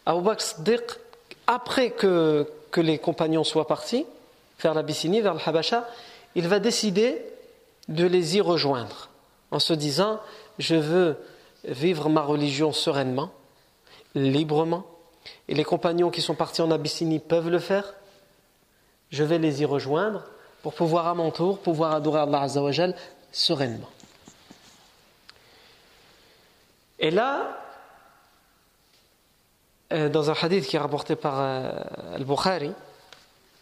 Abu 0.06 0.22
Bakr 0.22 0.98
après 1.46 1.90
que, 1.90 2.48
que 2.70 2.80
les 2.80 2.98
compagnons 2.98 3.44
soient 3.44 3.66
partis 3.66 4.06
vers 4.60 4.74
l'Abyssinie, 4.74 5.20
vers 5.20 5.34
le 5.34 5.40
Habasha, 5.44 5.88
il 6.34 6.48
va 6.48 6.58
décider 6.58 7.22
de 7.88 8.06
les 8.06 8.36
y 8.36 8.40
rejoindre 8.40 9.08
en 9.50 9.58
se 9.58 9.72
disant 9.72 10.20
Je 10.58 10.76
veux 10.76 11.16
vivre 11.64 12.08
ma 12.08 12.22
religion 12.22 12.72
sereinement, 12.72 13.30
librement, 14.14 14.84
et 15.51 15.53
les 15.53 15.63
compagnons 15.63 16.09
qui 16.09 16.21
sont 16.21 16.35
partis 16.35 16.61
en 16.61 16.71
Abyssinie 16.71 17.19
peuvent 17.19 17.49
le 17.49 17.59
faire. 17.59 17.93
Je 19.11 19.23
vais 19.23 19.37
les 19.37 19.61
y 19.61 19.65
rejoindre 19.65 20.23
pour 20.61 20.73
pouvoir 20.73 21.07
à 21.07 21.13
mon 21.13 21.31
tour 21.31 21.59
pouvoir 21.59 21.93
adorer 21.93 22.21
Allah 22.21 22.41
Azzawajal 22.41 22.95
sereinement. 23.31 23.89
Et 26.99 27.11
là, 27.11 27.59
euh, 29.93 30.09
dans 30.09 30.29
un 30.29 30.33
hadith 30.41 30.65
qui 30.65 30.75
est 30.75 30.79
rapporté 30.79 31.15
par 31.15 31.35
euh, 31.39 31.71
Al-Bukhari, 32.15 32.71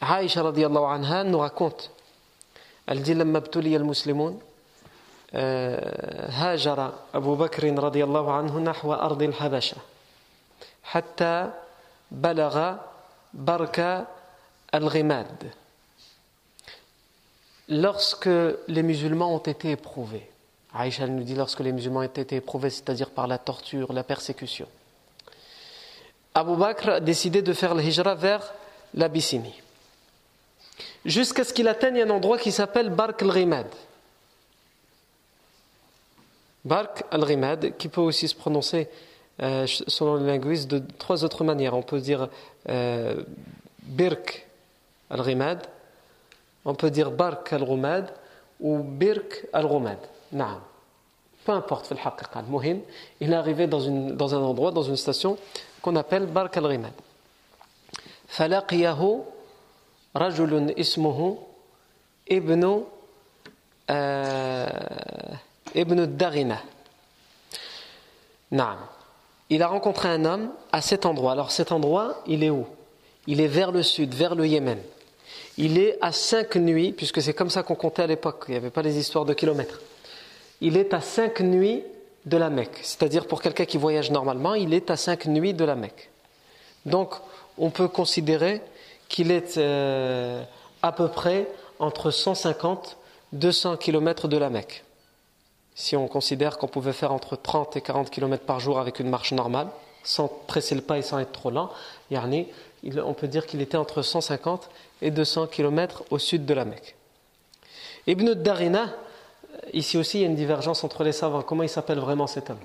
Aïcha 0.01 0.41
radiallahu 0.43 0.84
anha 0.86 1.23
nous 1.23 1.39
raconte 1.39 1.91
elle 2.88 3.01
dit 3.01 3.13
لما 3.13 3.38
ابتلي 3.38 3.75
المسلمون 3.75 4.39
هاجر 6.30 6.93
أبو 7.13 7.36
بكر 7.36 7.84
رضي 7.84 8.04
الله 8.04 8.32
عنه 8.34 8.60
نحو 8.60 8.93
أرض 8.93 9.21
الحبشة 9.21 9.78
حتى 10.84 11.51
Balara, 12.11 12.92
Barka 13.33 14.07
al-Rimad. 14.73 15.53
Lorsque 17.68 18.29
les 18.66 18.83
musulmans 18.83 19.35
ont 19.35 19.38
été 19.38 19.70
éprouvés, 19.70 20.29
Aïcha 20.75 21.07
nous 21.07 21.23
dit 21.23 21.35
lorsque 21.35 21.61
les 21.61 21.73
musulmans 21.73 22.01
ont 22.01 22.03
été 22.03 22.37
éprouvés, 22.37 22.70
c'est-à-dire 22.70 23.11
par 23.11 23.27
la 23.27 23.38
torture, 23.38 23.92
la 23.92 24.03
persécution, 24.03 24.66
Abu 26.35 26.57
Bakr 26.57 26.88
a 26.88 27.01
décidé 27.01 27.42
de 27.42 27.53
faire 27.53 27.75
le 27.75 27.83
hijra 27.83 28.14
vers 28.14 28.53
l'Abyssinie, 28.94 29.62
jusqu'à 31.05 31.44
ce 31.44 31.53
qu'il 31.53 31.68
atteigne 31.68 32.03
un 32.03 32.11
endroit 32.11 32.38
qui 32.38 32.51
s'appelle 32.51 32.90
Bark 32.90 33.23
al-Rimad. 33.23 33.66
Bark 36.64 37.05
al-Rimad, 37.11 37.77
qui 37.77 37.88
peut 37.88 38.01
aussi 38.01 38.29
se 38.29 38.35
prononcer 38.35 38.88
euh, 39.41 39.65
selon 39.67 40.15
les 40.15 40.25
linguistes 40.25 40.69
de 40.69 40.82
trois 40.97 41.23
autres 41.23 41.43
manières. 41.43 41.73
On 41.75 41.82
peut 41.82 41.99
dire 41.99 42.30
euh, 42.69 43.23
Birk 43.84 44.47
al-Rimad, 45.10 45.65
on 46.63 46.75
peut 46.75 46.89
dire 46.89 47.12
Bark 47.12 47.51
al-Rumad 47.54 48.13
ou 48.60 48.80
Birk 48.80 49.45
al-Rumad. 49.54 49.99
Peu 51.45 51.51
importe, 51.51 51.93
il 53.21 53.32
est 53.32 53.36
arrivé 53.36 53.67
dans, 53.67 53.80
une, 53.80 54.15
dans 54.15 54.34
un 54.34 54.39
endroit, 54.39 54.71
dans 54.71 54.82
une 54.82 54.97
station 54.97 55.38
qu'on 55.82 55.95
appelle 55.95 56.25
Bark 56.25 56.56
al-Rimad. 56.58 56.93
فلقيه 58.28 59.23
رجل 60.15 60.75
اسمه 60.80 61.38
ابن 62.32 62.84
ابن 65.75 65.99
الدغنة 65.99 66.60
نعم 68.51 68.78
il 69.50 69.62
a 69.62 69.68
rencontré 69.68 70.08
un 70.08 70.24
homme 70.24 70.50
à 70.72 70.80
cet 70.80 71.04
endroit. 71.04 71.32
Alors 71.32 71.50
cet 71.50 71.72
endroit, 71.72 72.22
il 72.26 72.42
est 72.42 72.50
où? 72.50 72.66
Il 73.26 73.40
est 73.40 73.48
vers 73.48 73.72
le 73.72 73.82
sud, 73.82 74.14
vers 74.14 74.34
le 74.34 74.46
Yémen. 74.46 74.78
Il 75.58 75.78
est 75.78 75.98
à 76.00 76.12
cinq 76.12 76.56
nuits, 76.56 76.92
puisque 76.92 77.20
c'est 77.20 77.34
comme 77.34 77.50
ça 77.50 77.62
qu'on 77.62 77.74
comptait 77.74 78.02
à 78.02 78.06
l'époque, 78.06 78.44
il 78.48 78.52
n'y 78.52 78.56
avait 78.56 78.70
pas 78.70 78.82
les 78.82 78.96
histoires 78.96 79.24
de 79.24 79.34
kilomètres. 79.34 79.80
Il 80.60 80.76
est 80.76 80.94
à 80.94 81.00
cinq 81.00 81.40
nuits 81.40 81.82
de 82.24 82.36
la 82.36 82.50
Mecque. 82.50 82.78
C'est-à-dire 82.82 83.26
pour 83.26 83.42
quelqu'un 83.42 83.64
qui 83.64 83.76
voyage 83.76 84.10
normalement, 84.10 84.54
il 84.54 84.72
est 84.72 84.90
à 84.90 84.96
cinq 84.96 85.26
nuits 85.26 85.54
de 85.54 85.64
la 85.64 85.74
Mecque. 85.74 86.10
Donc 86.86 87.14
on 87.58 87.70
peut 87.70 87.88
considérer 87.88 88.62
qu'il 89.08 89.30
est 89.30 89.58
euh, 89.58 90.42
à 90.82 90.92
peu 90.92 91.08
près 91.08 91.48
entre 91.78 92.10
150 92.10 92.96
200 93.32 93.76
km 93.76 94.28
de 94.28 94.36
la 94.36 94.50
Mecque. 94.50 94.84
Si 95.74 95.96
on 95.96 96.09
considère 96.09 96.59
qu'on 96.59 96.68
pouvait 96.68 96.92
faire 96.92 97.12
entre 97.12 97.37
30 97.37 97.76
et 97.76 97.80
40 97.80 98.11
km 98.11 98.44
par 98.44 98.61
jour 98.61 98.78
avec 98.78 99.00
une 99.00 99.09
marche 99.09 99.33
normale, 99.33 99.68
sans 100.02 100.28
presser 100.28 100.74
le 100.74 100.80
pas 100.80 100.98
et 100.98 101.02
sans 101.02 101.18
être 101.18 101.33
trop 101.33 101.50
lent, 101.50 101.70
on 102.11 103.14
peut 103.14 103.28
dire 103.28 103.46
qu'il 103.46 103.61
était 103.61 103.76
entre 103.76 104.02
150 104.02 104.70
et 105.02 105.11
200 105.11 105.46
km 105.46 106.04
au 106.11 106.18
sud 106.18 106.44
de 106.46 106.54
la 106.54 106.64
Mecque. 106.64 106.96
Ibn 108.06 108.33
Darina, 108.35 108.90
Ici 109.72 109.98
aussi, 109.98 110.18
il 110.18 110.20
y 110.22 110.24
a 110.24 110.28
une 110.28 110.37
divergence 110.37 110.85
entre 110.85 111.04
les 111.04 111.12
savants. 111.12 111.42
Comment 111.42 111.62
il 111.62 111.68
s'appelle 111.68 111.98
vraiment 111.98 112.26
cet 112.26 112.50
homme? 112.50 112.59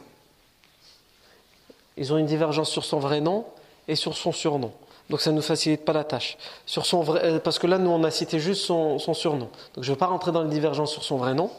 Ils 1.98 2.12
ont 2.14 2.18
une 2.18 2.26
divergence 2.26 2.70
sur 2.70 2.84
son 2.84 3.00
vrai 3.00 3.22
nom 3.22 3.46
et 3.88 3.96
sur 3.96 4.16
son 4.16 4.32
surnom. 4.32 4.72
Donc 5.10 5.22
ça 5.22 5.32
ne 5.32 5.36
nous 5.36 5.42
facilite 5.42 5.86
pas 5.86 5.94
la 5.94 6.04
tâche. 6.04 6.38
Sur 6.66 6.86
son 6.86 7.02
vrai, 7.02 7.22
euh, 7.24 7.40
parce 7.40 7.60
que 7.60 7.68
là, 7.68 7.78
nous, 7.78 7.90
on 7.90 8.04
a 8.04 8.12
cité 8.12 8.40
juste 8.40 8.64
son, 8.66 8.98
surnom. 8.98 9.50
Donc 9.76 9.84
je 9.84 9.92
ne 9.92 9.96
vais 9.96 10.00
pas 10.00 10.08
rentrer 10.08 10.32
dans 10.32 10.44
les 10.44 10.50
divergences 10.50 10.92
sur 10.92 11.04
son 11.04 11.18
vrai 11.18 11.34
nom, 11.34 11.52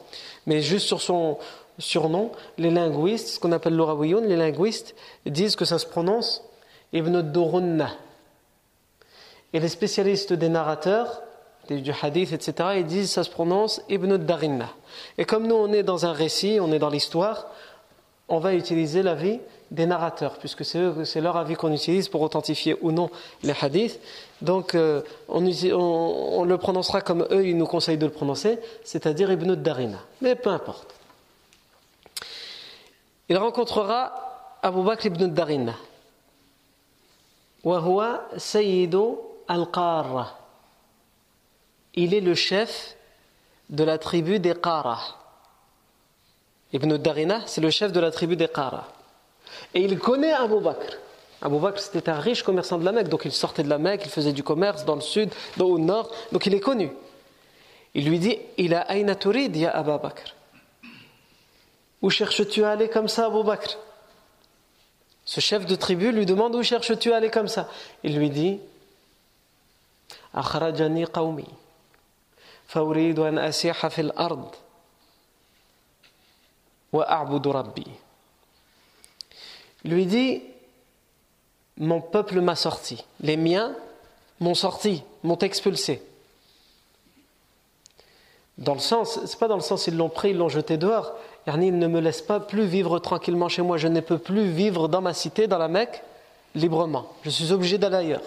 mais 0.46 0.62
juste 0.62 0.86
sur 0.86 1.00
son 1.00 1.38
surnom, 1.78 2.32
les 2.58 2.70
linguistes, 2.70 3.28
ce 3.28 3.40
qu'on 3.40 3.52
appelle 3.52 3.76
l'orawiyoun, 3.76 4.26
les 4.26 4.36
linguistes 4.36 4.94
disent 5.26 5.56
que 5.56 5.64
ça 5.64 5.78
se 5.78 5.86
prononce 5.86 6.42
Ibn 6.92 7.20
Durunna. 7.20 7.90
Et 9.52 9.60
les 9.60 9.68
spécialistes 9.68 10.32
des 10.32 10.48
narrateurs 10.48 11.22
du 11.70 11.92
hadith, 12.02 12.32
etc., 12.32 12.70
ils 12.76 12.86
disent 12.86 13.10
ça 13.10 13.24
se 13.24 13.30
prononce 13.30 13.82
Ibn 13.88 14.16
Darinna. 14.16 14.68
Et 15.18 15.24
comme 15.24 15.46
nous, 15.46 15.54
on 15.54 15.72
est 15.72 15.82
dans 15.82 16.06
un 16.06 16.12
récit, 16.12 16.58
on 16.60 16.72
est 16.72 16.78
dans 16.78 16.90
l'histoire, 16.90 17.46
on 18.28 18.38
va 18.38 18.54
utiliser 18.54 19.02
l'avis 19.02 19.40
des 19.70 19.86
narrateurs, 19.86 20.38
puisque 20.38 20.64
c'est 20.64 21.20
leur 21.20 21.36
avis 21.36 21.54
qu'on 21.54 21.72
utilise 21.72 22.08
pour 22.08 22.20
authentifier 22.22 22.76
ou 22.80 22.92
non 22.92 23.10
les 23.42 23.54
hadiths. 23.60 24.00
Donc 24.40 24.74
euh, 24.74 25.02
on, 25.28 26.44
le 26.44 26.56
prononcera 26.56 27.00
comme 27.00 27.26
eux, 27.30 27.46
ils 27.46 27.56
nous 27.56 27.66
conseillent 27.66 27.98
de 27.98 28.06
le 28.06 28.12
prononcer, 28.12 28.58
c'est-à-dire 28.84 29.30
Ibn 29.32 29.54
Darina. 29.54 29.98
Mais 30.20 30.34
peu 30.34 30.50
importe. 30.50 30.94
Il 33.28 33.36
rencontrera 33.38 34.58
Abu 34.62 34.82
Bakr 34.82 35.06
ibn 35.06 35.26
Darina. 35.26 35.74
Wahwa 37.64 38.28
Sayyidu 38.36 39.16
al-Qara. 39.48 40.38
Il 41.94 42.14
est 42.14 42.20
le 42.20 42.34
chef 42.34 42.96
de 43.68 43.82
la 43.82 43.98
tribu 43.98 44.38
des 44.38 44.54
Qara. 44.54 45.00
Ibn 46.72 46.96
Darina, 46.98 47.40
c'est 47.46 47.60
le 47.60 47.70
chef 47.70 47.90
de 47.90 47.98
la 47.98 48.12
tribu 48.12 48.36
des 48.36 48.48
Qara. 48.48 48.86
Et 49.74 49.80
il 49.80 49.98
connaît 49.98 50.32
Abu 50.32 50.60
Bakr. 50.60 50.98
Abu 51.42 51.58
Bakr, 51.58 51.80
c'était 51.80 52.08
un 52.08 52.18
riche 52.18 52.42
commerçant 52.42 52.78
de 52.78 52.84
la 52.84 52.92
Mecque, 52.92 53.08
donc 53.08 53.24
il 53.24 53.32
sortait 53.32 53.62
de 53.62 53.68
la 53.68 53.78
Mecque, 53.78 54.02
il 54.04 54.10
faisait 54.10 54.32
du 54.32 54.42
commerce 54.42 54.84
dans 54.84 54.94
le 54.94 55.00
sud, 55.00 55.30
dans, 55.56 55.66
au 55.66 55.78
nord, 55.78 56.10
donc 56.32 56.46
il 56.46 56.54
est 56.54 56.60
connu. 56.60 56.90
Il 57.94 58.08
lui 58.08 58.18
dit 58.18 58.38
Il 58.58 58.74
a 58.74 58.80
aïna 58.82 59.14
turid, 59.14 59.54
ya 59.56 59.70
Abu 59.70 60.02
Bakr? 60.02 60.34
Où 62.02 62.10
cherches-tu 62.10 62.64
à 62.64 62.70
aller 62.70 62.88
comme 62.88 63.08
ça, 63.08 63.26
Abu 63.26 63.42
Bakr? 63.42 63.78
Ce 65.24 65.40
chef 65.40 65.66
de 65.66 65.74
tribu 65.74 66.12
lui 66.12 66.24
demande 66.24 66.54
Où 66.54 66.62
cherches-tu 66.62 67.12
à 67.12 67.16
aller 67.16 67.30
comme 67.30 67.48
ça? 67.48 67.68
Il 68.02 68.18
lui 68.18 68.30
dit 68.30 68.60
Akhrajani 70.32 71.06
qawmi, 71.06 71.46
asiha 73.38 73.90
fil 73.90 74.12
ard, 74.16 74.52
wa 76.92 77.24
lui 79.88 80.06
dit 80.06 80.42
mon 81.78 82.00
peuple 82.00 82.40
m'a 82.40 82.56
sorti 82.56 83.04
les 83.20 83.36
miens 83.36 83.74
m'ont 84.40 84.54
sorti, 84.54 85.02
m'ont 85.22 85.38
expulsé. 85.38 86.02
Dans 88.58 88.74
le 88.74 88.80
sens, 88.80 89.20
c'est 89.26 89.38
pas 89.38 89.48
dans 89.48 89.56
le 89.56 89.62
sens 89.62 89.86
ils 89.86 89.96
l'ont 89.96 90.08
pris, 90.08 90.30
ils 90.30 90.36
l'ont 90.36 90.48
jeté 90.48 90.76
dehors. 90.76 91.12
Ils 91.46 91.78
ne 91.78 91.86
me 91.86 92.00
laissent 92.00 92.22
pas 92.22 92.40
plus 92.40 92.64
vivre 92.64 92.98
tranquillement 92.98 93.48
chez 93.48 93.62
moi. 93.62 93.76
Je 93.76 93.88
ne 93.88 94.00
peux 94.00 94.18
plus 94.18 94.50
vivre 94.50 94.88
dans 94.88 95.00
ma 95.00 95.14
cité, 95.14 95.46
dans 95.46 95.58
la 95.58 95.68
Mecque, 95.68 96.02
librement. 96.54 97.06
Je 97.22 97.30
suis 97.30 97.52
obligé 97.52 97.78
d'aller 97.78 97.96
ailleurs. 97.96 98.22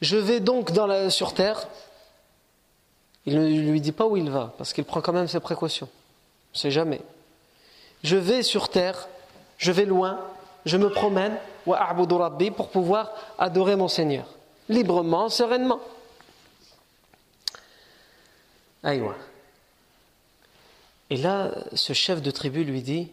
Je 0.00 0.16
vais 0.16 0.40
donc 0.40 0.70
sur 1.10 1.34
terre. 1.34 1.68
Il 3.24 3.40
ne 3.40 3.70
lui 3.70 3.80
dit 3.80 3.92
pas 3.92 4.06
où 4.06 4.16
il 4.16 4.28
va, 4.28 4.52
parce 4.58 4.72
qu'il 4.72 4.84
prend 4.84 5.00
quand 5.00 5.12
même 5.12 5.28
ses 5.28 5.38
précautions. 5.38 5.88
On 5.92 6.56
ne 6.56 6.58
sait 6.58 6.70
jamais 6.72 7.00
Je 8.03 8.15
vais 8.15 8.43
sur 8.43 8.69
terre, 8.69 9.07
je 9.57 9.71
vais 9.71 9.85
loin, 9.85 10.19
je 10.65 10.77
me 10.77 10.89
promène, 10.89 11.37
pour 12.55 12.69
pouvoir 12.69 13.11
adorer 13.37 13.75
mon 13.75 13.87
Seigneur, 13.87 14.25
librement, 14.69 15.29
sereinement. 15.29 15.79
Et 21.09 21.17
là, 21.17 21.51
ce 21.73 21.93
chef 21.93 22.21
de 22.21 22.31
tribu 22.31 22.63
lui 22.63 22.81
dit 22.81 23.11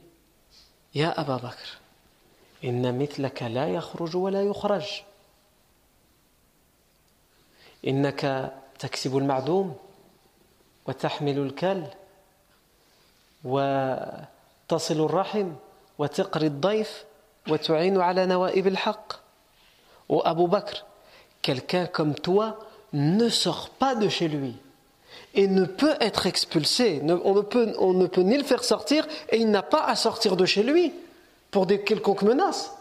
Ya 0.95 1.11
Aba 1.11 1.39
Bakr, 1.39 1.81
inna 2.63 2.93
mitlaka 2.93 3.49
la 3.49 3.69
yakhruju 3.69 4.17
wa 4.17 4.31
la 4.31 4.43
yukhraj. 4.43 5.05
إنك 7.87 8.53
تكسب 8.79 9.17
المعدوم 9.17 9.77
وتحمل 10.87 11.39
الكل 11.39 11.83
وتصل 14.69 15.05
الرحم 15.05 15.53
وتقري 15.99 16.47
الضيف 16.47 17.05
وتعين 17.49 18.01
على 18.01 18.27
نوائب 18.27 18.67
الحق 18.67 19.25
Ou 20.11 20.21
Abu 20.23 20.47
Bakr, 20.49 20.85
quelqu'un 21.41 21.87
comme 21.87 22.15
toi 22.15 22.59
ne 22.93 23.31
sort 23.31 23.71
pas 23.71 23.95
de 23.95 24.09
chez 24.09 24.29
lui 24.29 24.55
et 25.35 25.49
ne 25.49 25.65
peut 25.65 25.95
être 26.01 26.27
expulsé. 26.27 27.01
On 27.25 27.35
ne 27.35 27.41
peut, 27.41 27.75
on 27.79 27.95
ne 27.95 28.07
peut 28.07 28.21
ni 28.21 28.37
le 28.37 28.45
faire 28.45 28.65
sortir 28.65 29.07
et 29.31 29.39
il 29.39 29.51
n'a 29.51 29.63
pas 29.63 29.83
à 29.85 29.97
sortir 29.97 30.37
de 30.37 30.45
chez 30.45 30.63
lui 30.63 30.93
pour 31.51 31.65
des 31.67 31.81
quelconques 31.81 32.23
menaces. 32.23 32.73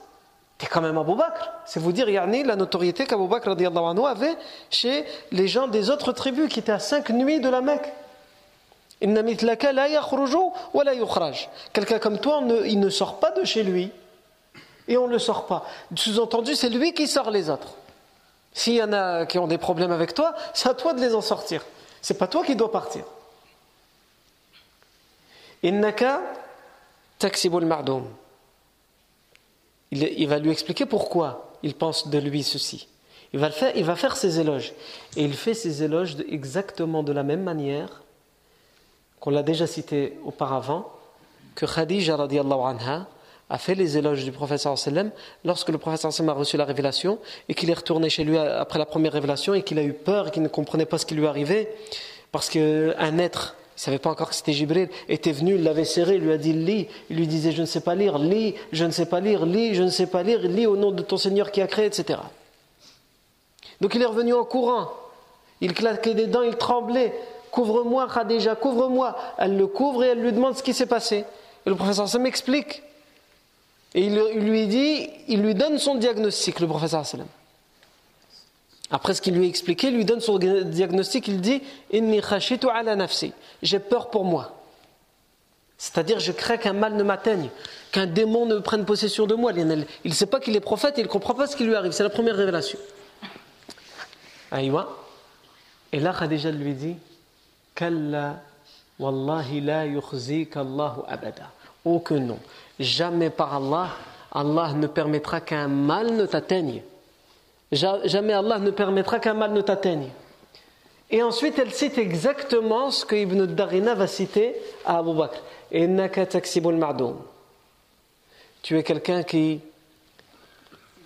T'es 0.57 0.67
quand 0.67 0.81
même 0.81 0.97
Abu 0.97 1.15
Bakr. 1.15 1.51
C'est 1.65 1.79
vous 1.79 1.91
dire, 1.91 2.09
Yarni, 2.09 2.43
la 2.43 2.55
notoriété 2.55 3.05
qu'Abu 3.05 3.27
Bakr 3.27 3.49
avait 3.49 4.37
chez 4.69 5.05
les 5.31 5.47
gens 5.47 5.67
des 5.67 5.89
autres 5.89 6.11
tribus 6.11 6.49
qui 6.51 6.59
étaient 6.59 6.71
à 6.71 6.79
cinq 6.79 7.09
nuits 7.09 7.39
de 7.39 7.49
la 7.49 7.61
Mecque. 7.61 7.91
Quelqu'un 11.72 11.98
comme 11.98 12.18
toi, 12.18 12.42
il 12.64 12.80
ne 12.80 12.90
sort 12.90 13.20
pas 13.20 13.30
de 13.30 13.44
chez 13.44 13.62
lui 13.62 13.92
et 14.88 14.96
on 14.96 15.06
ne 15.06 15.12
le 15.12 15.18
sort 15.18 15.46
pas. 15.46 15.66
Sous-entendu, 15.94 16.54
c'est 16.54 16.70
lui 16.70 16.94
qui 16.94 17.06
sort 17.06 17.30
les 17.30 17.50
autres. 17.50 17.74
S'il 18.52 18.74
y 18.74 18.82
en 18.82 18.92
a 18.92 19.26
qui 19.26 19.38
ont 19.38 19.46
des 19.46 19.58
problèmes 19.58 19.92
avec 19.92 20.14
toi, 20.14 20.34
c'est 20.54 20.68
à 20.68 20.74
toi 20.74 20.94
de 20.94 21.00
les 21.00 21.14
en 21.14 21.20
sortir. 21.20 21.64
C'est 22.02 22.18
pas 22.18 22.26
toi 22.26 22.44
qui 22.44 22.56
dois 22.56 22.72
partir. 22.72 23.04
Il, 25.62 25.80
va 30.28 30.38
lui 30.38 30.50
expliquer 30.50 30.86
pourquoi 30.86 31.52
il 31.62 31.74
pense 31.74 32.08
de 32.08 32.18
lui 32.18 32.42
ceci. 32.42 32.88
Il 33.32 33.40
va, 33.40 33.50
faire, 33.50 33.76
il 33.76 33.84
va 33.84 33.96
faire 33.96 34.16
ses 34.16 34.40
éloges. 34.40 34.72
Et 35.16 35.24
il 35.24 35.34
fait 35.34 35.54
ses 35.54 35.82
éloges 35.82 36.16
exactement 36.28 37.02
de 37.02 37.12
la 37.12 37.22
même 37.22 37.42
manière 37.42 38.02
qu'on 39.20 39.30
l'a 39.30 39.42
déjà 39.42 39.66
cité 39.66 40.18
auparavant, 40.24 40.90
que 41.54 41.66
Khadija 41.66 42.14
anha 42.14 43.06
a 43.50 43.58
fait 43.58 43.74
les 43.74 43.96
éloges 43.96 44.24
du 44.24 44.32
professeur 44.32 44.78
sallam 44.78 45.10
lorsque 45.44 45.70
le 45.70 45.78
professeur 45.78 46.12
sallam 46.12 46.30
a 46.30 46.38
reçu 46.38 46.56
la 46.56 46.64
révélation 46.64 47.18
et 47.48 47.54
qu'il 47.54 47.70
est 47.70 47.74
retourné 47.74 48.10
chez 48.10 48.24
lui 48.24 48.38
après 48.38 48.78
la 48.78 48.86
première 48.86 49.12
révélation 49.12 49.54
et 49.54 49.62
qu'il 49.62 49.78
a 49.78 49.82
eu 49.82 49.92
peur 49.92 50.30
qu'il 50.30 50.42
ne 50.42 50.48
comprenait 50.48 50.86
pas 50.86 50.98
ce 50.98 51.06
qui 51.06 51.14
lui 51.14 51.26
arrivait 51.26 51.74
parce 52.30 52.48
qu'un 52.48 53.18
être 53.18 53.56
il 53.78 53.82
ne 53.82 53.84
savait 53.84 53.98
pas 54.00 54.10
encore 54.10 54.30
que 54.30 54.34
c'était 54.34 54.52
Jibril, 54.52 54.88
était 55.08 55.30
venu, 55.30 55.54
il 55.54 55.62
l'avait 55.62 55.84
serré, 55.84 56.16
il 56.16 56.22
lui 56.22 56.32
a 56.32 56.36
dit 56.36 56.52
lis, 56.52 56.88
il 57.10 57.16
lui 57.16 57.28
disait 57.28 57.52
je 57.52 57.60
ne 57.60 57.66
sais 57.66 57.80
pas 57.80 57.94
lire, 57.94 58.18
lis, 58.18 58.56
je 58.72 58.84
ne 58.84 58.90
sais 58.90 59.06
pas 59.06 59.20
lire, 59.20 59.46
lis, 59.46 59.76
je 59.76 59.84
ne 59.84 59.88
sais 59.88 60.08
pas 60.08 60.24
lire, 60.24 60.40
lis 60.40 60.66
au 60.66 60.76
nom 60.76 60.90
de 60.90 61.00
ton 61.00 61.16
Seigneur 61.16 61.52
qui 61.52 61.60
a 61.60 61.68
créé, 61.68 61.86
etc. 61.86 62.18
Donc 63.80 63.94
il 63.94 64.02
est 64.02 64.06
revenu 64.06 64.34
en 64.34 64.44
courant, 64.44 64.90
il 65.60 65.74
claquait 65.74 66.14
des 66.14 66.26
dents, 66.26 66.42
il 66.42 66.56
tremblait, 66.56 67.14
couvre-moi 67.50 68.08
Khadija, 68.12 68.54
couvre-moi. 68.54 69.16
Elle 69.38 69.56
le 69.56 69.66
couvre 69.66 70.04
et 70.04 70.08
elle 70.08 70.20
lui 70.20 70.32
demande 70.32 70.56
ce 70.56 70.62
qui 70.62 70.74
s'est 70.74 70.86
passé. 70.86 71.24
Et 71.66 71.70
le 71.70 71.76
professeur 71.76 72.08
Sam 72.08 72.22
m'explique. 72.22 72.82
Et 73.94 74.02
il, 74.02 74.14
lui 74.14 74.66
dit, 74.66 75.08
il 75.28 75.42
lui 75.42 75.54
donne 75.54 75.78
son 75.78 75.94
diagnostic, 75.94 76.60
le 76.60 76.66
professeur 76.66 77.06
Sallam. 77.06 77.26
Après 78.90 79.14
ce 79.14 79.20
qu'il 79.20 79.34
lui 79.34 79.46
a 79.46 79.48
expliqué, 79.48 79.88
il 79.88 79.96
lui 79.96 80.04
donne 80.04 80.20
son 80.20 80.38
diagnostic, 80.38 81.28
il 81.28 81.40
dit. 81.40 81.62
J'ai 83.62 83.78
peur 83.78 84.10
pour 84.10 84.24
moi. 84.24 84.54
C'est-à-dire, 85.76 86.18
je 86.18 86.32
crains 86.32 86.56
qu'un 86.56 86.72
mal 86.72 86.94
ne 86.94 87.02
m'atteigne, 87.02 87.50
qu'un 87.92 88.06
démon 88.06 88.46
ne 88.46 88.58
prenne 88.58 88.84
possession 88.84 89.26
de 89.26 89.34
moi. 89.34 89.52
Il 89.52 89.66
ne 90.10 90.14
sait 90.14 90.26
pas 90.26 90.40
qu'il 90.40 90.56
est 90.56 90.60
prophète 90.60 90.98
et 90.98 91.02
il 91.02 91.04
ne 91.04 91.10
comprend 91.10 91.34
pas 91.34 91.46
ce 91.46 91.56
qui 91.56 91.64
lui 91.64 91.74
arrive. 91.74 91.92
C'est 91.92 92.02
la 92.02 92.10
première 92.10 92.36
révélation. 92.36 92.78
Aïwa. 94.50 94.88
Et 95.92 96.00
là, 96.00 96.14
Khadija 96.18 96.50
lui 96.50 96.74
dit 96.74 96.96
Oh 101.84 102.00
que 102.00 102.14
non. 102.14 102.38
Jamais 102.78 103.30
par 103.30 103.54
Allah, 103.54 103.90
Allah 104.32 104.72
ne 104.74 104.86
permettra 104.86 105.40
qu'un 105.40 105.68
mal 105.68 106.12
ne 106.14 106.26
t'atteigne. 106.26 106.82
Jamais 107.70 108.32
Allah 108.32 108.58
ne 108.58 108.70
permettra 108.70 109.18
qu'un 109.18 109.34
mal 109.34 109.52
ne 109.52 109.60
t'atteigne. 109.60 110.08
Et 111.10 111.22
ensuite, 111.22 111.58
elle 111.58 111.72
cite 111.72 111.96
exactement 111.98 112.90
ce 112.90 113.04
que 113.04 113.16
Ibn 113.16 113.46
Darina 113.46 113.94
va 113.94 114.06
citer 114.06 114.54
à 114.84 114.98
Abu 114.98 115.14
Bakr. 115.14 115.40
Tu 118.62 118.78
es 118.78 118.82
quelqu'un 118.82 119.22
qui 119.22 119.60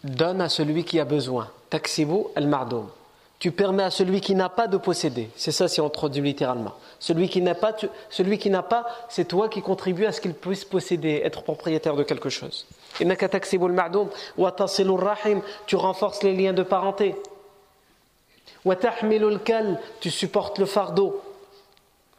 donne 0.02 0.40
à 0.40 0.48
celui 0.48 0.85
qui 0.85 0.98
a 0.98 1.04
besoin. 1.04 1.48
Taksibu 1.70 2.24
al-mardoum. 2.35 2.88
Tu 3.42 3.50
permets 3.50 3.83
à 3.83 3.90
celui 3.90 4.20
qui 4.20 4.37
n'a 4.37 4.48
pas 4.48 4.68
de 4.68 4.76
posséder. 4.76 5.28
C'est 5.35 5.50
ça 5.50 5.66
si 5.66 5.81
on 5.81 5.90
traduit 5.90 6.22
littéralement. 6.22 6.74
Celui 7.00 7.28
qui 7.28 7.42
n'a 7.42 7.57
pas, 7.57 8.87
c'est 9.09 9.26
toi 9.26 9.48
qui 9.48 9.62
contribues 9.62 10.07
à 10.07 10.12
ce 10.12 10.20
qu'il 10.20 10.33
puisse 10.33 10.64
posséder, 10.64 11.22
être 11.24 11.42
propriétaire 11.42 11.96
de 11.96 12.05
quelque 12.05 12.28
chose. 12.28 12.68
Tu 15.66 15.74
renforces 15.74 16.22
les 16.22 16.37
liens 16.37 16.52
de 16.52 16.62
parenté. 16.62 17.16
Tu 19.98 20.11
supportes 20.12 20.61
le 20.61 20.66
fardeau. 20.66 21.20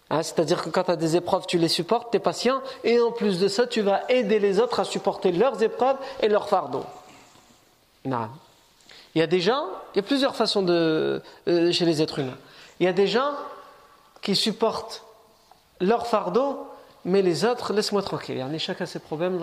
Hein, 0.10 0.24
c'est-à-dire 0.24 0.62
que 0.62 0.70
quand 0.72 0.84
tu 0.84 0.92
as 0.92 0.98
des 0.98 1.16
épreuves, 1.16 1.46
tu 1.48 1.58
les 1.58 1.70
supportes, 1.70 2.12
tu 2.12 2.18
es 2.18 2.20
patient, 2.20 2.62
et 2.84 3.00
en 3.00 3.14
plus 3.14 3.40
de 3.40 3.48
ça, 3.48 3.66
tu 3.66 3.80
vas 3.80 4.02
aider 4.10 4.40
les 4.40 4.60
autres 4.60 4.82
à 4.82 4.84
supporter 4.84 5.32
leurs 5.32 5.64
épreuves 5.64 5.96
et 6.20 6.28
leurs 6.28 6.50
fardeaux. 6.50 6.84
Non. 8.04 8.28
Il 9.16 9.20
y 9.20 9.22
a 9.22 9.28
des 9.28 9.42
gens, 9.42 9.66
il 9.94 9.98
y 9.98 10.00
a 10.00 10.04
plusieurs 10.04 10.36
façons 10.36 10.64
de, 10.64 11.22
euh, 11.48 11.72
chez 11.72 11.86
les 11.86 12.02
êtres 12.02 12.20
humains. 12.20 12.38
Il 12.80 12.86
y 12.86 12.90
a 12.90 12.94
des 12.94 13.08
gens 13.08 13.32
qui 14.22 14.36
supportent 14.36 15.04
leur 15.80 16.08
fardeau, 16.08 16.68
mais 17.06 17.22
les 17.22 17.46
autres, 17.46 17.74
laisse-moi 17.74 18.02
tranquille. 18.02 18.36
Il 18.36 18.40
y 18.40 18.56
a 18.56 18.58
chacun 18.58 18.86
ses 18.86 19.00
problèmes, 19.00 19.40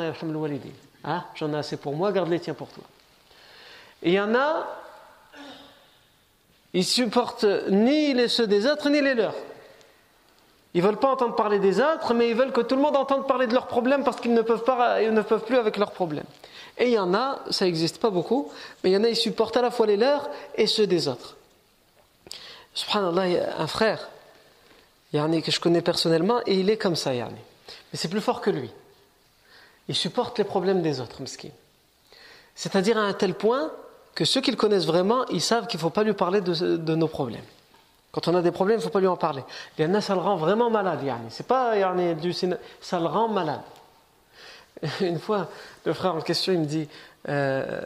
ah, 1.04 1.24
j'en 1.34 1.52
ai 1.52 1.56
assez 1.56 1.76
pour 1.76 1.94
moi, 1.94 2.12
garde 2.12 2.28
les 2.28 2.40
tiens 2.40 2.54
pour 2.54 2.68
toi. 2.68 2.84
Et 4.02 4.10
il 4.10 4.14
y 4.14 4.20
en 4.20 4.34
a, 4.34 4.66
ils 6.72 6.84
supportent 6.84 7.46
ni 7.68 8.14
les 8.14 8.28
ceux 8.28 8.46
des 8.46 8.66
autres, 8.66 8.88
ni 8.88 9.00
les 9.00 9.14
leurs. 9.14 9.34
Ils 10.72 10.82
veulent 10.82 10.98
pas 10.98 11.08
entendre 11.08 11.34
parler 11.34 11.58
des 11.58 11.80
autres, 11.80 12.14
mais 12.14 12.30
ils 12.30 12.36
veulent 12.36 12.52
que 12.52 12.60
tout 12.60 12.76
le 12.76 12.82
monde 12.82 12.96
entende 12.96 13.26
parler 13.26 13.46
de 13.46 13.54
leurs 13.54 13.66
problèmes 13.66 14.04
parce 14.04 14.20
qu'ils 14.20 14.34
ne 14.34 14.40
ne 14.40 15.22
peuvent 15.22 15.44
plus 15.44 15.56
avec 15.56 15.76
leurs 15.76 15.90
problèmes. 15.90 16.24
Et 16.78 16.86
il 16.86 16.92
y 16.92 16.98
en 16.98 17.14
a, 17.14 17.40
ça 17.50 17.64
n'existe 17.64 17.98
pas 17.98 18.10
beaucoup, 18.10 18.50
mais 18.82 18.90
il 18.90 18.92
y 18.94 18.96
en 18.96 19.04
a, 19.04 19.08
ils 19.08 19.16
supportent 19.16 19.56
à 19.56 19.62
la 19.62 19.70
fois 19.70 19.86
les 19.86 19.96
leurs 19.96 20.28
et 20.54 20.66
ceux 20.66 20.86
des 20.86 21.08
autres. 21.08 21.36
Subhanallah, 22.74 23.28
il 23.28 23.48
un 23.58 23.66
frère, 23.66 24.08
yani, 25.12 25.42
que 25.42 25.50
je 25.50 25.60
connais 25.60 25.82
personnellement, 25.82 26.40
et 26.46 26.58
il 26.58 26.70
est 26.70 26.76
comme 26.76 26.96
ça, 26.96 27.14
yani. 27.14 27.34
mais 27.34 27.98
c'est 27.98 28.08
plus 28.08 28.20
fort 28.20 28.40
que 28.40 28.50
lui. 28.50 28.70
Il 29.88 29.94
supporte 29.94 30.38
les 30.38 30.44
problèmes 30.44 30.82
des 30.82 31.00
autres, 31.00 31.20
miskin. 31.20 31.50
C'est-à-dire 32.54 32.96
à 32.96 33.02
un 33.02 33.12
tel 33.12 33.34
point 33.34 33.72
que 34.14 34.24
ceux 34.24 34.40
qui 34.40 34.50
le 34.50 34.56
connaissent 34.56 34.86
vraiment, 34.86 35.26
ils 35.28 35.40
savent 35.40 35.66
qu'il 35.66 35.78
ne 35.78 35.82
faut 35.82 35.90
pas 35.90 36.02
lui 36.02 36.12
parler 36.12 36.40
de, 36.40 36.94
nos 36.94 37.08
problèmes. 37.08 37.44
Quand 38.12 38.28
on 38.28 38.34
a 38.34 38.42
des 38.42 38.50
problèmes, 38.50 38.76
il 38.76 38.80
ne 38.80 38.84
faut 38.84 38.90
pas 38.90 39.00
lui 39.00 39.06
en 39.06 39.16
parler. 39.16 39.42
Il 39.78 39.84
y 39.84 39.88
en 39.88 39.94
a, 39.94 40.00
ça 40.00 40.14
le 40.14 40.20
rend 40.20 40.36
vraiment 40.36 40.68
malade. 40.68 41.00
C'est 41.30 41.46
pas 41.46 41.74
du, 42.14 42.32
ça 42.32 43.00
le 43.00 43.06
rend 43.06 43.28
malade. 43.28 43.62
Une 45.00 45.18
fois, 45.18 45.48
le 45.84 45.92
frère 45.92 46.14
en 46.14 46.20
question, 46.20 46.52
il 46.52 46.60
me 46.60 46.66
dit 46.66 46.88
euh, 47.28 47.80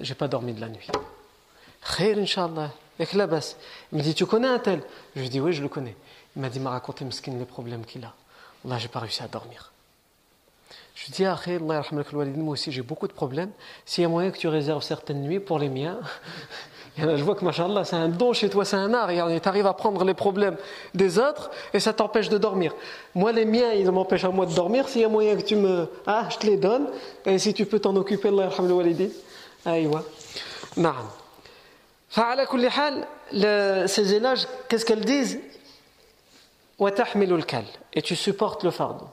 J'ai 0.00 0.14
pas 0.14 0.28
dormi 0.28 0.52
de 0.52 0.60
la 0.60 0.68
nuit. 0.68 0.88
Inch'Allah. 2.00 2.70
Il 3.00 3.98
me 3.98 4.02
dit 4.02 4.14
Tu 4.14 4.26
connais 4.26 4.48
un 4.48 4.58
tel? 4.58 4.82
Je 5.14 5.20
lui 5.20 5.28
dis 5.28 5.40
Oui, 5.40 5.52
je 5.52 5.62
le 5.62 5.68
connais. 5.68 5.96
Il 6.36 6.42
m'a 6.42 6.48
dit 6.48 6.60
m'a 6.60 6.70
raconté 6.70 7.04
les 7.26 7.44
problèmes 7.44 7.84
qu'il 7.84 8.04
a. 8.04 8.12
Là, 8.64 8.78
j'ai 8.78 8.88
pas 8.88 9.00
réussi 9.00 9.22
à 9.22 9.28
dormir. 9.28 9.72
Je 10.94 11.12
dis, 11.12 11.24
ah, 11.24 11.38
moi 11.62 12.52
aussi 12.52 12.72
j'ai 12.72 12.82
beaucoup 12.82 13.06
de 13.06 13.12
problèmes. 13.12 13.52
S'il 13.86 14.02
y 14.02 14.04
a 14.04 14.08
moyen 14.08 14.30
que 14.32 14.38
tu 14.38 14.48
réserves 14.48 14.82
certaines 14.82 15.22
nuits 15.22 15.38
pour 15.38 15.58
les 15.58 15.68
miens, 15.68 16.00
je 16.98 17.22
vois 17.22 17.34
que, 17.34 17.44
machallah, 17.44 17.84
c'est 17.84 17.96
un 17.96 18.08
don 18.08 18.32
chez 18.32 18.48
toi, 18.50 18.64
c'est 18.64 18.76
un 18.76 18.92
art. 18.92 19.08
Tu 19.08 19.48
arrives 19.48 19.66
à 19.66 19.72
prendre 19.72 20.04
les 20.04 20.14
problèmes 20.14 20.56
des 20.94 21.18
autres 21.18 21.50
et 21.72 21.80
ça 21.80 21.92
t'empêche 21.92 22.28
de 22.28 22.38
dormir. 22.38 22.74
Moi, 23.14 23.32
les 23.32 23.44
miens, 23.44 23.72
ils 23.72 23.90
m'empêchent 23.90 24.24
à 24.24 24.30
moi 24.30 24.46
de 24.46 24.54
dormir. 24.54 24.88
S'il 24.88 25.02
y 25.02 25.04
a 25.04 25.08
moyen 25.08 25.36
que 25.36 25.42
tu 25.42 25.56
me. 25.56 25.88
Ah, 26.06 26.28
je 26.30 26.38
te 26.38 26.46
les 26.46 26.56
donne. 26.56 26.88
Et 27.24 27.38
si 27.38 27.54
tu 27.54 27.66
peux 27.66 27.78
t'en 27.78 27.94
occuper, 27.96 28.28
Allah 28.28 28.50
walidin. 28.58 29.08
Aïwa. 29.64 30.02
Naam. 30.76 31.08
Kulli 32.50 32.66
hal, 32.66 33.06
ces 33.88 34.14
éloges, 34.14 34.46
qu'est-ce 34.68 34.84
qu'elles 34.84 35.04
disent? 35.04 35.40
Et 37.92 38.02
tu 38.02 38.16
supportes 38.16 38.64
le 38.64 38.70
fardeau. 38.70 39.08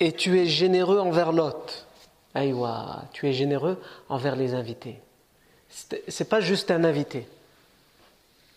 Et 0.00 0.12
tu 0.12 0.40
es 0.40 0.46
généreux 0.46 0.98
envers 0.98 1.32
l'hôte. 1.32 1.85
Aïwa, 2.36 3.04
tu 3.12 3.26
es 3.28 3.32
généreux 3.32 3.80
envers 4.10 4.36
les 4.36 4.54
invités. 4.54 5.00
C'est 6.06 6.28
pas 6.28 6.40
juste 6.40 6.70
un 6.70 6.84
invité. 6.84 7.26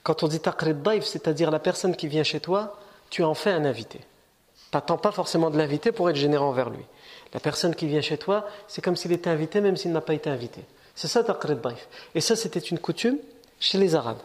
Quand 0.03 0.21
on 0.23 0.27
dit 0.27 0.39
taqrid 0.39 0.81
daif, 0.81 1.05
c'est-à-dire 1.05 1.49
la 1.49 1.59
personne 1.59 1.95
qui 1.95 2.07
vient 2.07 2.23
chez 2.23 2.39
toi, 2.39 2.77
tu 3.09 3.23
en 3.23 3.33
fais 3.33 3.51
un 3.51 3.63
invité. 3.65 4.01
T'attends 4.71 4.97
pas 4.97 5.11
forcément 5.11 5.49
de 5.49 5.57
l'inviter 5.57 5.91
pour 5.91 6.09
être 6.09 6.15
généreux 6.15 6.45
envers 6.45 6.69
lui. 6.69 6.83
La 7.33 7.39
personne 7.39 7.73
qui 7.73 7.87
vient 7.87 8.01
chez 8.01 8.17
toi, 8.17 8.47
c'est 8.67 8.83
comme 8.83 8.95
s'il 8.95 9.11
était 9.13 9.29
invité 9.29 9.61
même 9.61 9.77
s'il 9.77 9.91
n'a 9.91 10.01
pas 10.01 10.13
été 10.13 10.29
invité. 10.29 10.61
C'est 10.93 11.07
ça 11.07 11.23
taqrid 11.23 11.61
daif. 11.61 11.87
Et 12.15 12.21
ça, 12.21 12.35
c'était 12.35 12.59
une 12.59 12.79
coutume 12.79 13.17
chez 13.59 13.77
les 13.77 13.95
Arabes. 13.95 14.21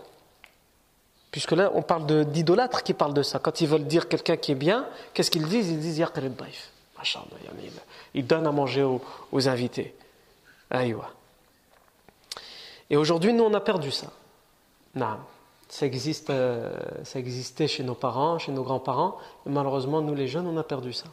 Puisque 1.31 1.53
là, 1.53 1.71
on 1.75 1.83
parle 1.83 2.27
d'idolâtres 2.27 2.83
qui 2.83 2.93
parlent 2.93 3.15
de 3.15 3.23
ça. 3.23 3.39
Quand 3.39 3.61
ils 3.61 3.69
veulent 3.69 3.87
dire 3.87 4.09
quelqu'un 4.09 4.37
qui 4.37 4.53
est 4.53 4.57
bien, 4.57 4.87
qu'est-ce 5.13 5.31
qu'ils 5.31 5.47
disent? 5.47 5.71
Ils 5.71 5.81
disent 5.81 5.99
Yaqir 5.99 6.23
daif. 6.31 6.71
Ils 8.15 8.27
donnent 8.27 8.47
à 8.47 8.53
manger 8.53 8.83
aux, 8.83 9.49
invités. 9.49 9.95
Aïwa. 10.71 11.11
Et 12.91 12.97
aujourd'hui, 12.97 13.33
nous, 13.33 13.45
on 13.45 13.55
a 13.55 13.61
perdu 13.61 13.91
ça. 13.91 14.09
Ça, 15.69 15.87
existe, 15.87 16.31
euh, 16.31 16.71
ça 17.05 17.19
existait 17.19 17.67
chez 17.67 17.83
nos 17.83 17.95
parents, 17.95 18.39
chez 18.39 18.53
nos 18.53 18.63
grands-parents. 18.63 19.19
Et 19.47 19.51
malheureusement, 19.51 20.01
nous, 20.01 20.15
les 20.15 20.29
jeunes, 20.29 20.47
on 20.47 20.57
a 20.57 20.63
perdu 20.63 20.93
ça. 20.93 21.07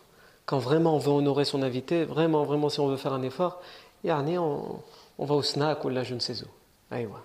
Quand 0.46 0.60
vraiment 0.60 0.96
on 0.96 1.00
veut 1.00 1.12
honorer 1.12 1.46
son 1.46 1.62
invité, 1.64 2.04
vraiment, 2.04 2.44
vraiment, 2.44 2.70
si 2.70 2.80
on 2.80 2.88
veut 2.88 2.98
faire 2.98 3.14
un 3.14 3.22
effort, 3.24 3.62
on, 4.06 4.80
on 5.18 5.26
va 5.26 5.36
au 5.36 5.42
snack 5.42 5.84
ou 5.86 5.90
là, 5.90 6.04
je 6.04 6.14
ne 6.14 6.20
sais 6.20 6.44
où. 6.44 6.48
Aïwa. 6.94 7.22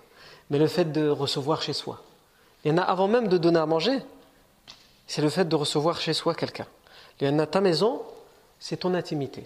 Mais 0.49 0.57
le 0.57 0.67
fait 0.67 0.85
de 0.85 1.09
recevoir 1.09 1.61
chez 1.61 1.73
soi, 1.73 2.01
il 2.63 2.71
y 2.71 2.73
en 2.73 2.77
a 2.77 2.81
avant 2.81 3.07
même 3.07 3.27
de 3.27 3.37
donner 3.37 3.59
à 3.59 3.65
manger. 3.65 3.99
C'est 5.07 5.21
le 5.21 5.29
fait 5.29 5.45
de 5.45 5.55
recevoir 5.55 5.99
chez 5.99 6.13
soi 6.13 6.33
quelqu'un. 6.35 6.67
Il 7.19 7.27
y 7.27 7.29
en 7.29 7.39
a 7.39 7.47
ta 7.47 7.61
maison, 7.61 8.01
c'est 8.59 8.77
ton 8.77 8.93
intimité. 8.93 9.43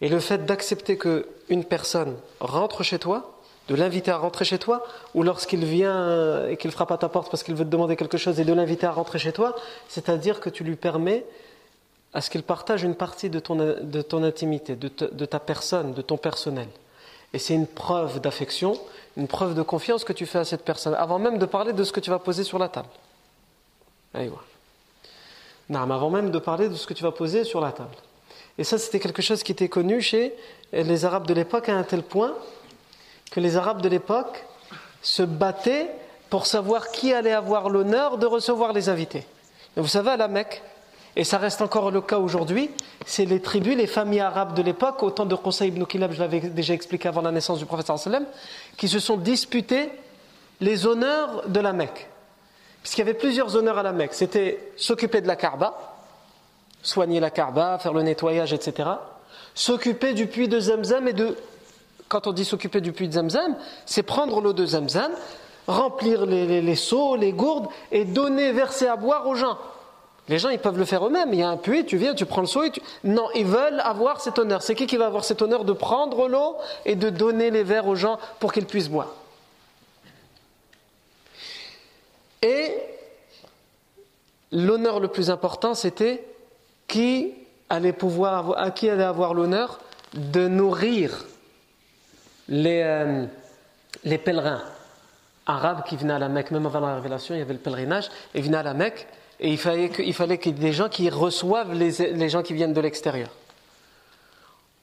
Et 0.00 0.08
le 0.08 0.20
fait 0.20 0.44
d'accepter 0.44 0.98
qu'une 0.98 1.64
personne 1.64 2.16
rentre 2.40 2.82
chez 2.82 2.98
toi, 2.98 3.36
de 3.68 3.74
l'inviter 3.74 4.10
à 4.10 4.16
rentrer 4.16 4.44
chez 4.44 4.58
toi, 4.58 4.84
ou 5.14 5.22
lorsqu'il 5.22 5.64
vient 5.64 6.46
et 6.48 6.56
qu'il 6.56 6.70
frappe 6.70 6.90
à 6.90 6.98
ta 6.98 7.08
porte 7.08 7.30
parce 7.30 7.42
qu'il 7.42 7.54
veut 7.54 7.64
te 7.64 7.70
demander 7.70 7.96
quelque 7.96 8.18
chose 8.18 8.40
et 8.40 8.44
de 8.44 8.52
l'inviter 8.52 8.86
à 8.86 8.92
rentrer 8.92 9.18
chez 9.18 9.32
toi, 9.32 9.54
c'est-à-dire 9.88 10.40
que 10.40 10.50
tu 10.50 10.64
lui 10.64 10.76
permets 10.76 11.24
à 12.12 12.20
ce 12.20 12.30
qu'il 12.30 12.42
partage 12.42 12.82
une 12.82 12.96
partie 12.96 13.30
de 13.30 13.38
ton, 13.38 13.54
de 13.54 14.02
ton 14.02 14.24
intimité, 14.24 14.74
de, 14.74 14.90
de 15.12 15.24
ta 15.24 15.38
personne, 15.38 15.92
de 15.92 16.02
ton 16.02 16.16
personnel. 16.16 16.66
Et 17.32 17.38
c'est 17.38 17.54
une 17.54 17.68
preuve 17.68 18.20
d'affection, 18.20 18.76
une 19.16 19.28
preuve 19.28 19.54
de 19.54 19.62
confiance 19.62 20.02
que 20.02 20.12
tu 20.12 20.26
fais 20.26 20.38
à 20.38 20.44
cette 20.44 20.64
personne, 20.64 20.94
avant 20.94 21.20
même 21.20 21.38
de 21.38 21.46
parler 21.46 21.72
de 21.72 21.84
ce 21.84 21.92
que 21.92 22.00
tu 22.00 22.10
vas 22.10 22.18
poser 22.18 22.42
sur 22.42 22.58
la 22.58 22.68
table. 22.68 22.88
Non, 24.14 24.28
avant 25.74 26.10
même 26.10 26.30
de 26.30 26.38
parler 26.38 26.68
de 26.68 26.74
ce 26.74 26.86
que 26.86 26.94
tu 26.94 27.02
vas 27.02 27.12
poser 27.12 27.44
sur 27.44 27.60
la 27.60 27.72
table. 27.72 27.94
Et 28.58 28.64
ça, 28.64 28.78
c'était 28.78 29.00
quelque 29.00 29.22
chose 29.22 29.42
qui 29.42 29.52
était 29.52 29.68
connu 29.68 30.00
chez 30.00 30.34
les 30.72 31.04
Arabes 31.04 31.26
de 31.26 31.34
l'époque 31.34 31.68
à 31.68 31.74
un 31.74 31.82
tel 31.82 32.02
point 32.02 32.34
que 33.30 33.40
les 33.40 33.56
Arabes 33.56 33.80
de 33.80 33.88
l'époque 33.88 34.44
se 35.02 35.22
battaient 35.22 35.88
pour 36.28 36.46
savoir 36.46 36.90
qui 36.90 37.12
allait 37.12 37.32
avoir 37.32 37.70
l'honneur 37.70 38.18
de 38.18 38.26
recevoir 38.26 38.72
les 38.72 38.88
invités. 38.88 39.26
Vous 39.76 39.86
savez, 39.86 40.10
à 40.10 40.16
la 40.16 40.28
Mecque, 40.28 40.62
et 41.16 41.24
ça 41.24 41.38
reste 41.38 41.60
encore 41.60 41.90
le 41.90 42.00
cas 42.00 42.18
aujourd'hui, 42.18 42.70
c'est 43.04 43.24
les 43.24 43.40
tribus, 43.40 43.76
les 43.76 43.86
familles 43.86 44.20
arabes 44.20 44.54
de 44.54 44.62
l'époque, 44.62 45.02
au 45.02 45.10
temps 45.10 45.26
de 45.26 45.34
Qusay 45.34 45.68
ibn 45.68 45.84
Kilab, 45.84 46.12
je 46.12 46.20
l'avais 46.20 46.40
déjà 46.40 46.74
expliqué 46.74 47.08
avant 47.08 47.22
la 47.22 47.32
naissance 47.32 47.58
du 47.58 47.66
prophète 47.66 47.90
qui 48.76 48.88
se 48.88 48.98
sont 48.98 49.16
disputés 49.16 49.90
les 50.60 50.86
honneurs 50.86 51.48
de 51.48 51.60
la 51.60 51.72
Mecque. 51.72 52.08
Puisqu'il 52.82 53.00
y 53.00 53.02
avait 53.02 53.14
plusieurs 53.14 53.56
honneurs 53.56 53.78
à 53.78 53.82
la 53.82 53.92
Mecque. 53.92 54.14
C'était 54.14 54.72
s'occuper 54.76 55.20
de 55.20 55.26
la 55.26 55.36
Kaaba, 55.36 55.76
soigner 56.82 57.20
la 57.20 57.30
Kaaba, 57.30 57.78
faire 57.78 57.92
le 57.92 58.02
nettoyage, 58.02 58.52
etc. 58.52 58.88
S'occuper 59.54 60.14
du 60.14 60.26
puits 60.26 60.48
de 60.48 60.58
Zamzam 60.58 61.06
et 61.08 61.12
de. 61.12 61.36
Quand 62.08 62.26
on 62.26 62.32
dit 62.32 62.44
s'occuper 62.44 62.80
du 62.80 62.92
puits 62.92 63.08
de 63.08 63.12
Zamzam, 63.12 63.56
c'est 63.86 64.02
prendre 64.02 64.40
l'eau 64.40 64.52
de 64.52 64.66
Zamzam, 64.66 65.12
remplir 65.66 66.26
les, 66.26 66.60
les 66.60 66.74
seaux, 66.74 67.16
les 67.16 67.32
gourdes 67.32 67.68
et 67.92 68.04
donner, 68.04 68.52
verser 68.52 68.86
à 68.86 68.96
boire 68.96 69.26
aux 69.28 69.34
gens. 69.34 69.58
Les 70.28 70.38
gens, 70.38 70.48
ils 70.48 70.58
peuvent 70.58 70.78
le 70.78 70.84
faire 70.84 71.04
eux-mêmes. 71.04 71.32
Il 71.32 71.40
y 71.40 71.42
a 71.42 71.48
un 71.48 71.56
puits, 71.56 71.84
tu 71.84 71.96
viens, 71.96 72.14
tu 72.14 72.24
prends 72.24 72.40
le 72.40 72.46
seau 72.46 72.62
et 72.62 72.70
tu... 72.70 72.80
Non, 73.02 73.28
ils 73.34 73.44
veulent 73.44 73.80
avoir 73.80 74.20
cet 74.20 74.38
honneur. 74.38 74.62
C'est 74.62 74.76
qui 74.76 74.86
qui 74.86 74.96
va 74.96 75.06
avoir 75.06 75.24
cet 75.24 75.42
honneur 75.42 75.64
de 75.64 75.72
prendre 75.72 76.28
l'eau 76.28 76.56
et 76.84 76.94
de 76.94 77.10
donner 77.10 77.50
les 77.50 77.64
verres 77.64 77.88
aux 77.88 77.96
gens 77.96 78.18
pour 78.38 78.52
qu'ils 78.52 78.66
puissent 78.66 78.88
boire? 78.88 79.08
Et 82.42 82.74
l'honneur 84.52 85.00
le 85.00 85.08
plus 85.08 85.30
important, 85.30 85.74
c'était 85.74 86.24
à 86.88 86.90
qui 86.90 87.34
allait 87.68 89.02
avoir 89.02 89.34
l'honneur 89.34 89.80
de 90.14 90.48
nourrir 90.48 91.24
les, 92.48 92.82
euh, 92.82 93.26
les 94.02 94.18
pèlerins 94.18 94.62
arabes 95.46 95.84
qui 95.86 95.96
venaient 95.96 96.14
à 96.14 96.18
la 96.18 96.28
Mecque, 96.28 96.50
même 96.50 96.66
avant 96.66 96.80
la 96.80 96.96
révélation, 96.96 97.34
il 97.34 97.38
y 97.38 97.42
avait 97.42 97.52
le 97.52 97.60
pèlerinage, 97.60 98.10
et 98.34 98.40
venaient 98.40 98.56
à 98.56 98.62
la 98.62 98.74
Mecque 98.74 99.06
et 99.40 99.50
il 99.50 99.58
fallait 99.58 99.88
qu'il 100.38 100.52
y 100.52 100.56
ait 100.56 100.60
des 100.60 100.72
gens 100.72 100.90
qui 100.90 101.08
reçoivent 101.08 101.72
les, 101.72 102.28
gens 102.28 102.42
qui 102.42 102.52
viennent 102.52 102.74
de 102.74 102.80
l'extérieur. 102.80 103.30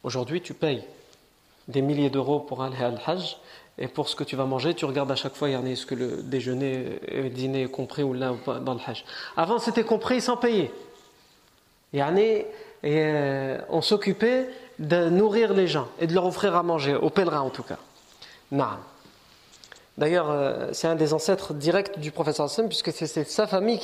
Aujourd'hui, 0.04 0.42
tu 0.42 0.56
payes 0.56 0.84
des 1.68 1.82
milliers 1.82 2.10
d'euros 2.10 2.40
pour 2.40 2.64
aller 2.64 2.78
à 2.82 2.88
Al-Hajj, 2.88 3.38
et 3.80 3.88
pour 3.88 4.10
ce 4.10 4.16
que 4.16 4.24
tu 4.24 4.36
vas 4.36 4.46
manger, 4.46 4.74
tu 4.74 4.86
regardes 4.86 5.12
à 5.12 5.16
chaque 5.16 5.36
fois, 5.36 5.50
est-ce 5.50 5.86
que 5.86 5.94
le 5.94 6.24
déjeuner 6.24 7.00
et 7.08 7.22
le 7.22 7.30
dîner 7.30 7.64
est 7.64 7.72
compris 7.72 8.02
ou 8.02 8.14
là 8.14 8.34
dans 8.62 8.74
le 8.74 8.80
Hajj. 8.86 9.06
Avant, 9.36 9.60
c'était 9.60 9.84
compris 9.84 10.20
sans 10.20 10.38
payer. 10.38 10.72
Et 11.94 12.04
euh, 12.84 13.58
on 13.70 13.82
s'occupait 13.82 14.50
de 14.80 15.10
nourrir 15.10 15.54
les 15.54 15.68
gens 15.68 15.88
et 16.00 16.08
de 16.08 16.14
leur 16.14 16.26
offrir 16.26 16.56
à 16.56 16.64
manger, 16.64 16.96
aux 16.96 17.10
pèlerins 17.10 17.42
en 17.42 17.50
tout 17.50 17.64
cas. 17.64 17.78
Non. 18.52 18.66
D'ailleurs, 19.98 20.30
euh, 20.30 20.70
c'est 20.74 20.88
un 20.88 20.96
des 20.96 21.14
ancêtres 21.14 21.56
directs 21.56 22.00
du 22.00 22.12
professeur 22.12 22.50
sallam, 22.50 22.70
puisque 22.70 22.92
c'est 22.92 23.28
sa 23.28 23.48
famille, 23.48 23.80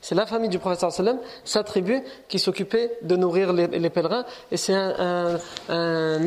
c'est 0.00 0.14
la 0.14 0.24
famille 0.24 0.48
du 0.48 0.58
professeur 0.58 0.90
sallam, 0.92 1.18
sa 1.44 1.62
tribu, 1.62 2.02
qui 2.28 2.38
s'occupait 2.38 2.98
de 3.02 3.16
nourrir 3.16 3.52
les, 3.52 3.90
pèlerins, 3.90 4.24
et 4.50 4.56
c'est 4.56 4.74
un, 4.74 5.38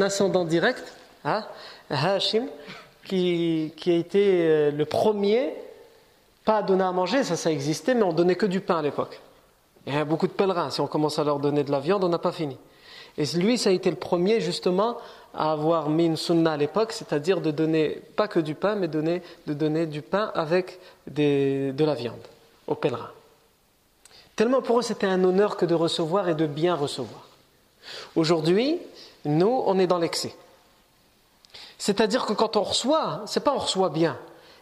ascendant 0.02 0.45
direct, 0.45 0.84
hein, 1.23 1.45
Hashim, 1.89 2.47
qui, 3.05 3.73
a 3.88 3.91
été 3.91 4.47
euh, 4.47 4.71
le 4.71 4.86
premier, 4.86 5.53
pas 6.45 6.57
à 6.57 6.63
donner 6.63 6.84
à 6.84 6.91
manger, 6.91 7.23
ça, 7.23 7.36
ça 7.36 7.51
existait, 7.51 7.93
mais 7.93 8.03
on 8.03 8.13
donnait 8.13 8.36
que 8.36 8.45
du 8.45 8.62
pain 8.62 8.79
à 8.79 8.81
l'époque. 8.81 9.19
Il 9.88 9.93
y 9.93 9.97
a 9.97 10.05
beaucoup 10.05 10.27
de 10.27 10.34
pèlerins, 10.34 10.69
si 10.69 10.81
on 10.81 10.88
commence 10.88 11.19
à 11.19 11.23
leur 11.23 11.39
donner 11.39 11.63
de 11.63 11.71
la 11.71 11.79
viande, 11.79 12.03
on 12.03 12.10
n'a 12.10 12.19
pas 12.19 12.31
fini. 12.31 12.57
Et 13.17 13.25
lui, 13.38 13.57
ça 13.57 13.69
a 13.69 13.73
été 13.73 13.89
le 13.89 13.97
premier, 13.97 14.39
justement, 14.39 14.97
à 15.34 15.51
avoir 15.51 15.89
mis 15.89 16.05
une 16.05 16.17
sunna 16.17 16.53
à 16.53 16.57
l'époque, 16.57 16.91
c'est-à-dire 16.91 17.41
de 17.41 17.51
donner 17.51 18.01
pas 18.15 18.27
que 18.27 18.39
du 18.39 18.55
pain, 18.55 18.75
mais 18.75 18.88
de 18.88 19.21
donner 19.53 19.86
du 19.86 20.01
pain 20.01 20.31
avec 20.36 20.79
de 21.07 21.84
la 21.84 21.93
viande 21.93 22.19
aux 22.67 22.75
pèlerins. 22.75 23.12
Tellement 24.36 24.61
pour 24.61 24.80
eux 24.80 24.82
c'était 24.82 25.07
un 25.07 25.24
honneur 25.24 25.57
que 25.57 25.65
de 25.65 25.76
recevoir 25.76 26.30
et 26.30 26.36
de 26.36 26.47
bien 26.47 26.76
recevoir. 26.76 27.28
Aujourd'hui, 28.15 28.80
nous, 29.26 29.63
on 29.65 29.78
est 29.80 29.88
dans 29.88 29.99
l'excès. 29.99 30.34
C'est-à-dire 31.82 32.27
que 32.27 32.34
quand 32.34 32.57
on 32.57 32.61
reçoit, 32.61 33.23
c'est 33.25 33.43
pas 33.43 33.55
on 33.55 33.57
reçoit 33.57 33.89
bien. 33.89 34.15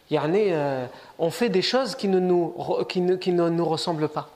Il 0.08 0.14
y 0.14 0.16
a, 0.16 0.24
euh, 0.24 0.86
on 1.18 1.30
fait 1.30 1.50
des 1.50 1.60
choses 1.60 1.94
qui 1.94 2.08
ne 2.08 2.18
nous, 2.18 2.54
qui 2.88 3.02
ne 3.02 3.48
nous 3.50 3.64
ressemblent 3.66 4.08
pas. 4.08 4.30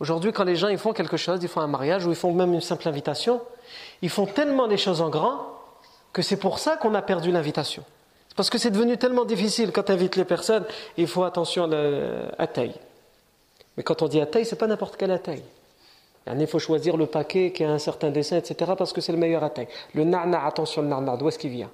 Aujourd'hui, 0.00 0.32
quand 0.32 0.42
les 0.42 0.56
gens 0.56 0.66
ils 0.66 0.78
font 0.78 0.92
quelque 0.92 1.16
chose, 1.16 1.38
ils 1.44 1.48
font 1.48 1.60
un 1.60 1.68
mariage 1.68 2.04
ou 2.06 2.10
ils 2.10 2.16
font 2.16 2.32
même 2.32 2.54
une 2.54 2.60
simple 2.60 2.88
invitation, 2.88 3.40
ils 4.02 4.10
font 4.10 4.26
tellement 4.26 4.66
les 4.66 4.78
choses 4.78 5.00
en 5.00 5.10
grand 5.10 5.46
que 6.12 6.22
c'est 6.22 6.38
pour 6.38 6.58
ça 6.58 6.76
qu'on 6.76 6.92
a 6.96 7.02
perdu 7.02 7.30
l'invitation. 7.30 7.84
Parce 8.34 8.50
que 8.50 8.58
c'est 8.58 8.72
devenu 8.72 8.98
tellement 8.98 9.24
difficile 9.24 9.70
quand 9.70 9.84
tu 9.84 9.92
invites 9.92 10.16
les 10.16 10.24
personnes, 10.24 10.64
il 10.96 11.06
faut 11.06 11.22
attention 11.22 11.70
à 12.36 12.46
taille. 12.48 12.74
Mais 13.76 13.84
quand 13.84 14.02
on 14.02 14.08
dit 14.08 14.20
à 14.20 14.26
taille, 14.26 14.44
c'est 14.44 14.56
pas 14.56 14.66
n'importe 14.66 14.96
quelle 14.96 15.16
taille. 15.22 15.44
Il 16.27 16.47
faut 16.47 16.59
choisir 16.59 16.97
le 16.97 17.05
paquet 17.05 17.51
qui 17.51 17.63
a 17.63 17.69
un 17.69 17.77
certain 17.77 18.09
dessin, 18.09 18.37
etc. 18.37 18.71
parce 18.77 18.93
que 18.93 19.01
c'est 19.01 19.11
le 19.11 19.17
meilleur 19.19 19.43
à 19.43 19.49
taille. 19.51 19.67
Le 19.93 20.03
narna, 20.03 20.43
attention, 20.45 20.81
le 20.81 20.87
narna, 20.87 21.17
d'où 21.17 21.27
est-ce 21.27 21.39
qu'il 21.39 21.51
vient 21.51 21.69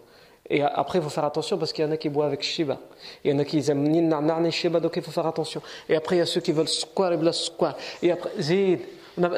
et 0.50 0.62
après, 0.64 1.00
il 1.00 1.02
faut 1.02 1.10
faire 1.10 1.24
attention 1.24 1.58
parce 1.58 1.72
qu'il 1.72 1.86
y 1.86 1.88
en 1.88 1.92
a 1.92 1.98
qui 1.98 2.10
boivent 2.10 2.28
avec 2.28 2.44
Shiba. 2.44 2.78
Il 3.24 3.32
y 3.32 3.34
en 3.34 3.40
a 3.40 3.46
qui 3.46 3.64
aiment 3.72 3.88
ni 3.88 4.02
Narnar 4.02 4.42
ni 4.42 4.52
Shiba, 4.52 4.82
donc 4.82 4.92
il 4.98 5.02
faut 5.02 5.12
faire 5.12 5.26
attention. 5.26 5.62
Et 5.88 5.96
après, 5.96 6.18
il 6.18 6.20
y 6.20 6.22
a 6.22 6.26
ceux 6.26 6.42
qui 6.42 6.52
veulent 6.52 6.68
square 6.68 7.14
et 7.14 7.18
bla 7.18 7.32
square. 7.32 7.78
Et 8.02 8.12
après, 8.12 8.32
Zid, 8.38 8.82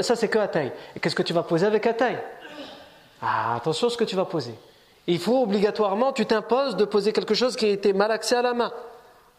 Ça, 0.02 0.16
c'est 0.16 0.28
que 0.28 0.40
à 0.40 0.48
taille. 0.48 0.72
Et 0.96 1.00
qu'est-ce 1.00 1.16
que 1.16 1.24
tu 1.24 1.34
vas 1.34 1.44
poser 1.44 1.66
avec 1.66 1.86
à 1.86 1.94
taille 1.94 2.20
ah, 3.22 3.56
Attention 3.58 3.88
à 3.88 3.90
ce 3.90 3.98
que 3.98 4.04
tu 4.04 4.16
vas 4.16 4.26
poser. 4.26 4.54
Il 5.08 5.20
faut 5.20 5.44
obligatoirement, 5.44 6.14
tu 6.14 6.26
t'imposes 6.26 6.76
de 6.76 6.86
poser 6.86 7.12
quelque 7.12 7.34
chose 7.34 7.56
qui 7.56 7.66
a 7.66 7.70
été 7.70 7.94
mal 7.94 8.12
axé 8.12 8.36
à 8.36 8.42
la 8.42 8.54
main. 8.54 8.72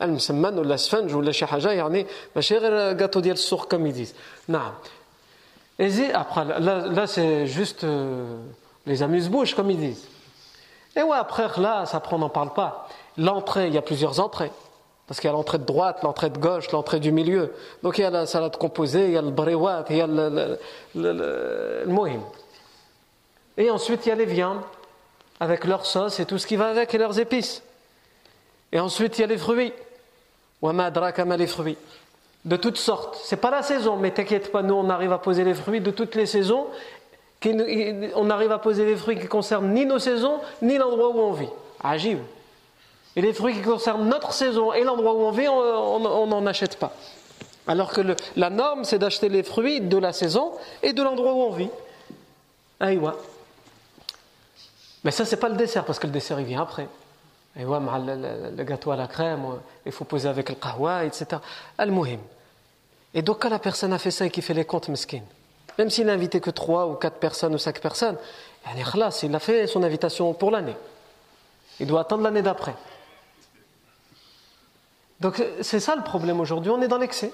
المسمن 0.02 0.58
ولا 0.58 0.76
سفنج 0.76 1.14
ولا 1.14 1.32
شي 1.32 1.46
حاجه 1.46 1.72
يعني 1.72 2.06
ماشي 2.36 2.56
غير 2.56 2.98
gâteau 2.98 3.18
ديال 3.18 3.34
السوق 3.34 3.74
comme 3.74 3.86
ils 3.86 3.92
disent. 3.92 4.14
نعم. 4.48 4.72
et 5.79 6.11
après, 6.13 6.43
là, 6.43 7.07
c'est 7.07 7.47
juste 7.47 7.85
euh, 7.85 8.37
les 8.85 9.01
amuse-bouches 9.01 9.55
comme 9.55 9.71
ils 9.71 9.79
disent. 9.79 10.07
Et 10.95 11.01
ouais, 11.01 11.17
après, 11.17 11.47
là, 11.57 11.85
ça 11.85 12.03
on 12.11 12.17
n'en 12.17 12.29
parle 12.29 12.53
pas. 12.53 12.89
L'entrée, 13.17 13.67
il 13.67 13.73
y 13.73 13.77
a 13.77 13.81
plusieurs 13.81 14.19
entrées. 14.19 14.51
Parce 15.07 15.21
qu'il 15.21 15.27
y 15.27 15.31
a 15.31 15.33
l'entrée 15.33 15.57
de 15.57 15.63
droite, 15.63 16.03
l'entrée 16.03 16.29
de 16.29 16.37
gauche, 16.37 16.69
l'entrée 16.71 16.99
du 16.99 17.11
milieu. 17.11 17.53
Donc 17.81 17.97
il 17.97 18.01
y 18.01 18.03
a 18.03 18.09
la 18.09 18.25
salade 18.25 18.57
composée, 18.57 19.05
il 19.05 19.11
y 19.11 19.17
a 19.17 19.21
le 19.21 19.31
brewat, 19.31 19.85
il 19.89 19.97
y 19.97 20.01
a 20.01 20.07
le, 20.07 21.85
mohim. 21.87 22.21
Et 23.57 23.71
ensuite, 23.71 24.05
il 24.05 24.09
y 24.09 24.11
a 24.11 24.15
les 24.15 24.25
viandes, 24.25 24.61
avec 25.39 25.63
leur 25.63 25.85
sauce 25.85 26.19
et 26.19 26.25
tout 26.25 26.37
ce 26.37 26.45
qui 26.45 26.57
va 26.57 26.67
avec, 26.67 26.93
et 26.93 26.97
leurs 26.97 27.19
épices. 27.19 27.63
Et 28.71 28.79
ensuite, 28.79 29.17
il 29.17 29.21
y 29.21 29.23
a 29.23 29.27
les 29.27 29.37
fruits. 29.37 29.73
les 31.37 31.47
fruits. 31.47 31.77
De 32.45 32.55
toutes 32.55 32.77
sortes. 32.77 33.19
C'est 33.23 33.37
pas 33.37 33.51
la 33.51 33.63
saison, 33.63 33.97
mais 33.97 34.11
t'inquiète 34.11 34.51
pas, 34.51 34.61
nous, 34.61 34.73
on 34.73 34.89
arrive 34.89 35.11
à 35.11 35.17
poser 35.17 35.43
les 35.43 35.53
fruits 35.53 35.81
de 35.81 35.91
toutes 35.91 36.15
les 36.15 36.25
saisons. 36.25 36.67
On 37.45 38.29
arrive 38.29 38.51
à 38.51 38.59
poser 38.59 38.85
les 38.85 38.95
fruits 38.95 39.19
qui 39.19 39.27
concernent 39.27 39.73
ni 39.73 39.85
nos 39.85 39.99
saisons, 39.99 40.39
ni 40.61 40.77
l'endroit 40.77 41.09
où 41.09 41.19
on 41.19 41.31
vit. 41.33 41.49
Agib. 41.83 42.19
Et 43.15 43.21
les 43.21 43.33
fruits 43.33 43.55
qui 43.55 43.61
concernent 43.61 44.07
notre 44.07 44.33
saison 44.33 44.71
et 44.71 44.83
l'endroit 44.83 45.13
où 45.13 45.21
on 45.21 45.31
vit, 45.31 45.47
on 45.47 46.27
n'en 46.27 46.45
achète 46.45 46.77
pas. 46.77 46.93
Alors 47.67 47.91
que 47.91 48.01
la 48.35 48.49
norme, 48.49 48.83
c'est 48.83 48.99
d'acheter 48.99 49.29
les 49.29 49.43
fruits 49.43 49.81
de 49.81 49.97
la 49.97 50.13
saison 50.13 50.53
et 50.81 50.93
de 50.93 51.03
l'endroit 51.03 51.33
où 51.33 51.41
on 51.41 51.51
vit. 51.51 51.69
Aïwa. 52.79 53.15
Mais 55.03 55.11
ça, 55.11 55.25
c'est 55.25 55.37
pas 55.37 55.49
le 55.49 55.55
dessert, 55.55 55.85
parce 55.85 55.99
que 55.99 56.07
le 56.07 56.13
dessert, 56.13 56.39
il 56.39 56.45
vient 56.45 56.61
après. 56.61 56.87
Le, 57.55 58.63
gâteau 58.63 58.91
à 58.91 58.95
la 58.95 59.07
crème, 59.07 59.59
il 59.85 59.91
faut 59.91 60.05
poser 60.05 60.29
avec 60.29 60.49
le 60.49 60.55
kahwa, 60.55 61.03
etc. 61.03 61.41
Al-muhim. 61.77 62.19
Et 63.13 63.21
donc, 63.21 63.41
quand 63.41 63.49
la 63.49 63.59
personne 63.59 63.91
a 63.91 63.99
fait 63.99 64.11
ça 64.11 64.25
et 64.25 64.29
qu'il 64.29 64.43
fait 64.43 64.53
les 64.53 64.65
comptes, 64.65 64.87
mesquines, 64.87 65.25
même 65.77 65.89
s'il 65.89 66.05
n'a 66.05 66.13
invité 66.13 66.39
que 66.39 66.51
trois 66.51 66.87
ou 66.87 66.93
quatre 66.93 67.17
personnes 67.17 67.55
ou 67.55 67.57
cinq 67.57 67.79
personnes, 67.79 68.17
il 68.75 69.35
a 69.35 69.39
fait 69.39 69.67
son 69.67 69.83
invitation 69.83 70.33
pour 70.33 70.51
l'année. 70.51 70.75
Il 71.79 71.87
doit 71.87 72.01
attendre 72.01 72.23
l'année 72.23 72.41
d'après. 72.41 72.75
Donc 75.19 75.43
c'est 75.61 75.79
ça 75.79 75.95
le 75.95 76.03
problème 76.03 76.39
aujourd'hui, 76.39 76.71
on 76.71 76.81
est 76.81 76.87
dans 76.87 76.97
l'excès. 76.97 77.31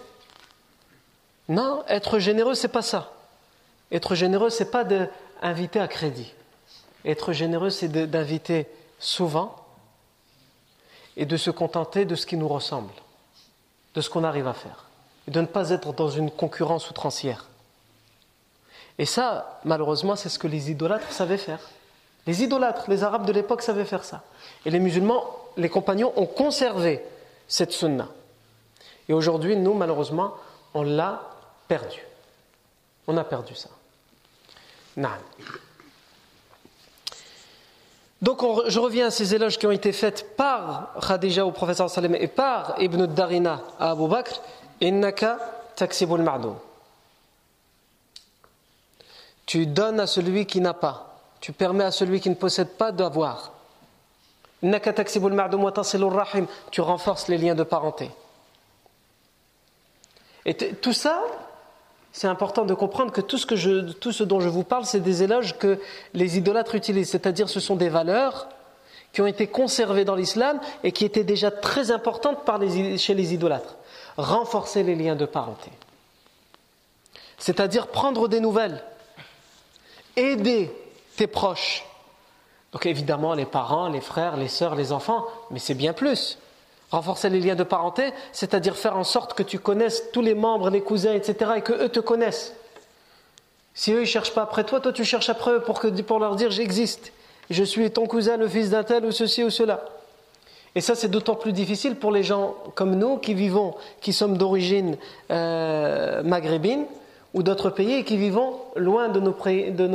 Non, 1.49 1.83
être 1.87 2.19
généreux, 2.19 2.55
c'est 2.55 2.69
pas 2.69 2.81
ça. 2.81 3.11
Être 3.91 4.15
généreux, 4.15 4.49
c'est 4.49 4.71
pas 4.71 4.83
d'inviter 4.83 5.79
à 5.79 5.87
crédit. 5.87 6.33
Être 7.03 7.33
généreux, 7.33 7.69
c'est 7.69 7.87
d'inviter 7.87 8.67
souvent 8.97 9.55
et 11.17 11.25
de 11.25 11.37
se 11.37 11.51
contenter 11.51 12.05
de 12.05 12.15
ce 12.15 12.25
qui 12.25 12.37
nous 12.37 12.47
ressemble, 12.47 12.93
de 13.93 14.01
ce 14.01 14.09
qu'on 14.09 14.23
arrive 14.23 14.47
à 14.47 14.53
faire, 14.53 14.85
et 15.27 15.31
de 15.31 15.41
ne 15.41 15.45
pas 15.45 15.69
être 15.69 15.93
dans 15.93 16.09
une 16.09 16.31
concurrence 16.31 16.89
outrancière. 16.89 17.47
Et 18.97 19.05
ça, 19.05 19.59
malheureusement, 19.65 20.15
c'est 20.15 20.29
ce 20.29 20.39
que 20.39 20.47
les 20.47 20.71
idolâtres 20.71 21.11
savaient 21.11 21.37
faire. 21.37 21.59
Les 22.27 22.43
idolâtres, 22.43 22.89
les 22.89 23.03
Arabes 23.03 23.25
de 23.25 23.33
l'époque 23.33 23.61
savaient 23.61 23.85
faire 23.85 24.03
ça. 24.03 24.23
Et 24.65 24.71
les 24.71 24.79
musulmans, 24.79 25.25
les 25.57 25.69
compagnons, 25.69 26.13
ont 26.15 26.25
conservé 26.25 27.03
cette 27.47 27.71
sunna. 27.71 28.09
Et 29.07 29.13
aujourd'hui, 29.13 29.55
nous, 29.55 29.73
malheureusement, 29.73 30.33
on 30.73 30.83
l'a 30.83 31.21
perdu. 31.67 32.01
On 33.07 33.17
a 33.17 33.23
perdu 33.23 33.53
ça. 33.53 33.69
Donc 38.21 38.41
je 38.67 38.79
reviens 38.79 39.07
à 39.07 39.11
ces 39.11 39.35
éloges 39.35 39.57
qui 39.57 39.67
ont 39.67 39.71
été 39.71 39.91
faits 39.91 40.35
par 40.35 40.93
Khadija 41.05 41.45
au 41.45 41.51
professeur 41.51 41.89
Salem 41.89 42.15
et 42.15 42.27
par 42.27 42.75
Ibn 42.79 43.05
Darina 43.07 43.61
à 43.79 43.91
Abu 43.91 44.07
Bakr. 44.07 44.41
Innaka 44.81 45.37
taksibul. 45.75 46.23
Tu 49.45 49.65
donnes 49.67 49.99
à 49.99 50.07
celui 50.07 50.45
qui 50.45 50.59
n'a 50.59 50.73
pas. 50.73 51.19
Tu 51.39 51.53
permets 51.53 51.83
à 51.83 51.91
celui 51.91 52.19
qui 52.19 52.29
ne 52.29 52.35
possède 52.35 52.69
pas 52.69 52.91
d'avoir. 52.91 53.51
Tu 56.71 56.81
renforces 56.81 57.27
les 57.27 57.37
liens 57.37 57.55
de 57.55 57.63
parenté. 57.63 58.09
Et 60.45 60.55
tout 60.55 60.93
ça, 60.93 61.21
c'est 62.15 62.27
important 62.27 62.63
de 62.63 62.73
comprendre 62.73 63.11
que 63.11 63.19
tout 63.19 63.37
ce, 63.37 64.23
dont 64.23 64.39
je 64.39 64.47
vous 64.47 64.63
parle, 64.63 64.85
c'est 64.85 65.01
des 65.01 65.21
éloges 65.21 65.57
que 65.57 65.81
les 66.13 66.37
idolâtres 66.37 66.73
utilisent. 66.75 67.09
C'est-à-dire, 67.09 67.49
ce 67.49 67.59
sont 67.59 67.75
des 67.75 67.89
valeurs 67.89 68.47
qui 69.11 69.21
ont 69.21 69.27
été 69.27 69.47
conservées 69.47 70.05
dans 70.05 70.15
l'islam 70.15 70.61
et 70.85 70.93
qui 70.93 71.03
étaient 71.03 71.25
déjà 71.25 71.51
très 71.51 71.91
importantes 71.91 72.37
chez 72.97 73.15
les 73.15 73.33
idolâtres. 73.33 73.75
Renforcer 74.15 74.81
les 74.83 74.95
liens 74.95 75.17
de 75.17 75.25
parenté. 75.25 75.69
C'est-à-dire 77.37 77.87
prendre 77.87 78.29
des 78.29 78.39
nouvelles 78.39 78.81
aider 80.15 80.71
tes 81.17 81.27
proches. 81.27 81.83
Donc 82.71 82.85
évidemment 82.85 83.33
les 83.33 83.45
parents, 83.45 83.89
les 83.89 83.99
frères, 83.99 84.37
les 84.37 84.47
sœurs, 84.47 84.75
les 84.75 84.93
enfants, 84.93 85.25
mais 85.51 85.59
c'est 85.59 85.73
bien 85.73 85.91
plus. 85.91 86.37
Renforcer 86.95 87.27
les 87.27 87.41
liens 87.41 87.55
de 87.55 87.63
parenté, 87.63 88.13
c'est-à-dire 88.31 88.77
faire 88.77 88.95
en 88.95 89.03
sorte 89.03 89.33
que 89.33 89.43
tu 89.43 89.59
connaisses 89.59 90.11
tous 90.13 90.21
les 90.21 90.33
membres, 90.33 90.69
les 90.69 90.79
cousins, 90.79 91.11
etc., 91.11 91.51
et 91.57 91.61
que 91.61 91.73
eux 91.73 91.89
te 91.89 91.99
connaissent. 91.99 92.53
Si 93.73 93.91
eux 93.91 93.99
ne 93.99 94.05
cherchent 94.05 94.33
pas 94.33 94.43
après 94.43 94.63
toi, 94.63 94.79
toi 94.79 94.93
tu 94.93 95.03
cherches 95.03 95.27
après 95.27 95.51
eux 95.51 95.59
pour, 95.59 95.81
que, 95.81 95.87
pour 95.89 96.19
leur 96.19 96.37
dire 96.37 96.51
j'existe. 96.51 97.11
Je 97.49 97.65
suis 97.65 97.91
ton 97.91 98.07
cousin, 98.07 98.37
le 98.37 98.47
fils 98.47 98.69
d'un 98.69 98.85
tel 98.85 99.03
ou 99.03 99.11
ceci 99.11 99.43
ou 99.43 99.49
cela. 99.49 99.83
Et 100.73 100.79
ça, 100.79 100.95
c'est 100.95 101.09
d'autant 101.09 101.35
plus 101.35 101.51
difficile 101.51 101.97
pour 101.97 102.13
les 102.13 102.23
gens 102.23 102.55
comme 102.75 102.95
nous 102.95 103.17
qui 103.17 103.33
vivons, 103.33 103.75
qui 103.99 104.13
sommes 104.13 104.37
d'origine 104.37 104.95
euh, 105.31 106.23
maghrébine, 106.23 106.85
ou 107.33 107.43
d'autres 107.43 107.71
pays 107.71 108.05
qui 108.05 108.15
vivons 108.15 108.57
loin 108.77 109.09
de 109.09 109.19
nos, 109.19 109.33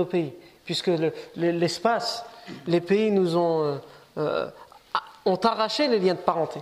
pays, 0.05 0.35
puisque 0.67 0.91
l'espace, 1.35 2.27
les 2.67 2.83
pays 2.83 3.11
nous 3.11 3.39
euh, 3.39 3.79
euh, 4.19 4.51
ont 5.25 5.37
arraché 5.37 5.89
les 5.89 5.99
liens 5.99 6.13
de 6.13 6.19
parenté. 6.19 6.61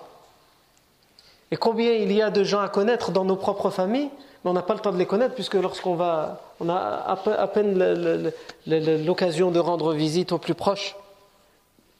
Et 1.50 1.56
combien 1.56 1.92
il 1.92 2.12
y 2.12 2.20
a 2.20 2.30
de 2.30 2.44
gens 2.44 2.60
à 2.60 2.68
connaître 2.68 3.10
dans 3.10 3.24
nos 3.24 3.36
propres 3.36 3.70
familles, 3.70 4.10
mais 4.44 4.50
on 4.50 4.54
n'a 4.54 4.62
pas 4.62 4.74
le 4.74 4.80
temps 4.80 4.92
de 4.92 4.98
les 4.98 5.06
connaître, 5.06 5.34
puisque 5.34 5.54
lorsqu'on 5.54 5.94
va, 5.94 6.40
on 6.60 6.68
a 6.68 6.76
à 6.76 7.46
peine 7.46 8.32
l'occasion 8.66 9.50
de 9.50 9.58
rendre 9.58 9.94
visite 9.94 10.32
aux 10.32 10.38
plus 10.38 10.54
proches. 10.54 10.96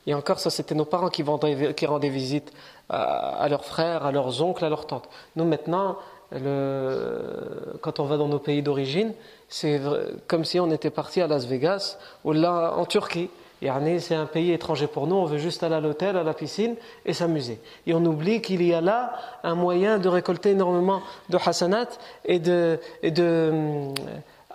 Et 0.07 0.15
encore, 0.15 0.39
ça, 0.39 0.51
c'était 0.51 0.75
nos 0.75 0.85
parents 0.85 1.11
qui, 1.11 1.23
rendaient, 1.23 1.75
qui 1.75 1.87
rendaient 1.87 2.09
visite 2.09 2.53
à, 2.89 3.47
leurs 3.51 3.65
frères, 3.65 4.07
à 4.07 4.13
leurs 4.13 4.43
oncles, 4.43 4.65
à 4.65 4.69
leurs 4.71 4.87
tantes. 4.87 5.09
Nous, 5.37 5.45
maintenant, 5.45 5.99
quand 6.31 8.01
on 8.01 8.05
va 8.05 8.17
dans 8.17 8.29
nos 8.29 8.39
pays 8.39 8.63
d'origine, 8.63 9.13
c'est 9.49 9.81
comme 10.27 10.45
si 10.45 10.61
on 10.61 10.71
était 10.71 10.91
parti 10.91 11.21
à 11.21 11.27
Las 11.27 11.47
Vegas 11.47 11.99
ou 12.25 12.33
là 12.33 12.75
en 12.77 12.87
Turquie. 12.87 13.29
C'est 13.61 14.15
un 14.15 14.27
pays 14.27 14.53
étranger 14.53 14.87
pour 14.87 15.09
nous, 15.09 15.17
on 15.17 15.25
veut 15.25 15.39
juste 15.39 15.65
aller 15.65 15.75
à 15.75 15.81
l'hôtel, 15.81 16.17
à 16.17 16.23
la 16.23 16.33
piscine 16.33 16.77
et 17.05 17.13
s'amuser. 17.13 17.61
Et 17.87 17.95
on 17.95 18.05
oublie 18.05 18.41
qu'il 18.41 18.63
y 18.63 18.73
a 18.73 18.81
là 18.81 19.15
un 19.43 19.57
moyen 19.57 19.99
de 19.99 20.09
récolter 20.09 20.51
énormément 20.51 21.03
de 21.29 21.39
hasanat 21.45 21.89
et 22.25 22.39
de, 22.39 22.79
de 23.03 23.51
hum, 23.53 23.95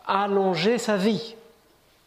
allonger 0.08 0.78
sa 0.78 0.96
vie. 0.96 1.36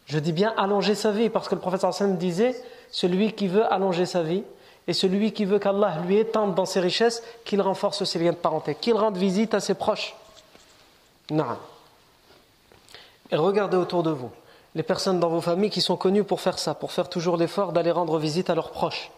Je 0.07 0.17
dis 0.17 0.31
bien 0.31 0.53
allonger 0.57 0.95
sa 0.95 1.11
vie 1.11 1.29
parce 1.29 1.47
que 1.47 1.55
le 1.55 1.61
prophète 1.61 1.83
Hassan 1.83 2.17
disait 2.17 2.55
celui 2.91 3.33
qui 3.33 3.47
veut 3.47 3.71
allonger 3.71 4.05
sa 4.05 4.23
vie, 4.23 4.43
et 4.87 4.93
celui 4.93 5.33
qui 5.33 5.43
veut 5.43 5.59
qu'Allah 5.59 5.99
lui 6.05 6.17
étende 6.17 6.55
dans 6.55 6.65
ses 6.65 6.79
richesses, 6.79 7.21
qu'il 7.43 7.61
renforce 7.61 8.05
ses 8.05 8.19
liens 8.19 8.31
de 8.31 8.37
parenté, 8.37 8.73
qu'il 8.73 8.93
rende 8.93 9.17
visite 9.17 9.53
à 9.53 9.59
ses 9.59 9.73
proches. 9.73 10.15
Non. 11.29 11.57
Et 13.29 13.35
regardez 13.35 13.75
autour 13.75 14.01
de 14.01 14.11
vous 14.11 14.31
les 14.77 14.83
personnes 14.83 15.19
dans 15.19 15.29
vos 15.29 15.41
familles 15.41 15.71
qui 15.71 15.81
sont 15.81 15.97
connues 15.97 16.23
pour 16.23 16.39
faire 16.39 16.59
ça, 16.59 16.75
pour 16.75 16.91
faire 16.91 17.09
toujours 17.09 17.35
l'effort 17.35 17.73
d'aller 17.73 17.89
rendre 17.89 18.19
visite 18.19 18.51
à 18.51 18.53
leurs 18.53 18.69
proches. 18.69 19.09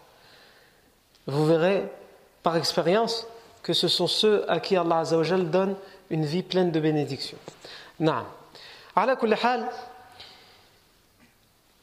Vous 1.28 1.46
verrez 1.46 1.84
par 2.44 2.56
expérience 2.56 3.28
que 3.62 3.74
ce 3.74 3.90
sont 3.90 4.08
ceux 4.08 4.50
à 4.50 4.62
qui 4.62 4.78
Allah 4.78 5.04
donne 5.04 5.76
une 6.12 6.24
vie 6.24 6.44
pleine 6.44 6.72
de 6.72 6.80
bénédictions. 6.80 7.38
Non. 8.00 8.24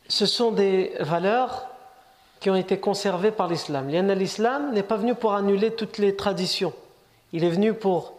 Ce 0.08 0.24
sont 0.24 0.52
des 0.52 0.94
valeurs 1.00 1.66
qui 2.40 2.48
ont 2.48 2.56
été 2.56 2.80
conservés 2.80 3.30
par 3.30 3.46
l'islam. 3.46 3.90
L'islam 3.90 4.72
n'est 4.72 4.84
pas 4.84 4.96
venu 4.96 5.14
pour 5.14 5.34
annuler 5.34 5.74
toutes 5.74 5.98
les 5.98 6.16
traditions. 6.16 6.72
Il 7.34 7.44
est 7.44 7.50
venu 7.50 7.74
pour 7.74 8.14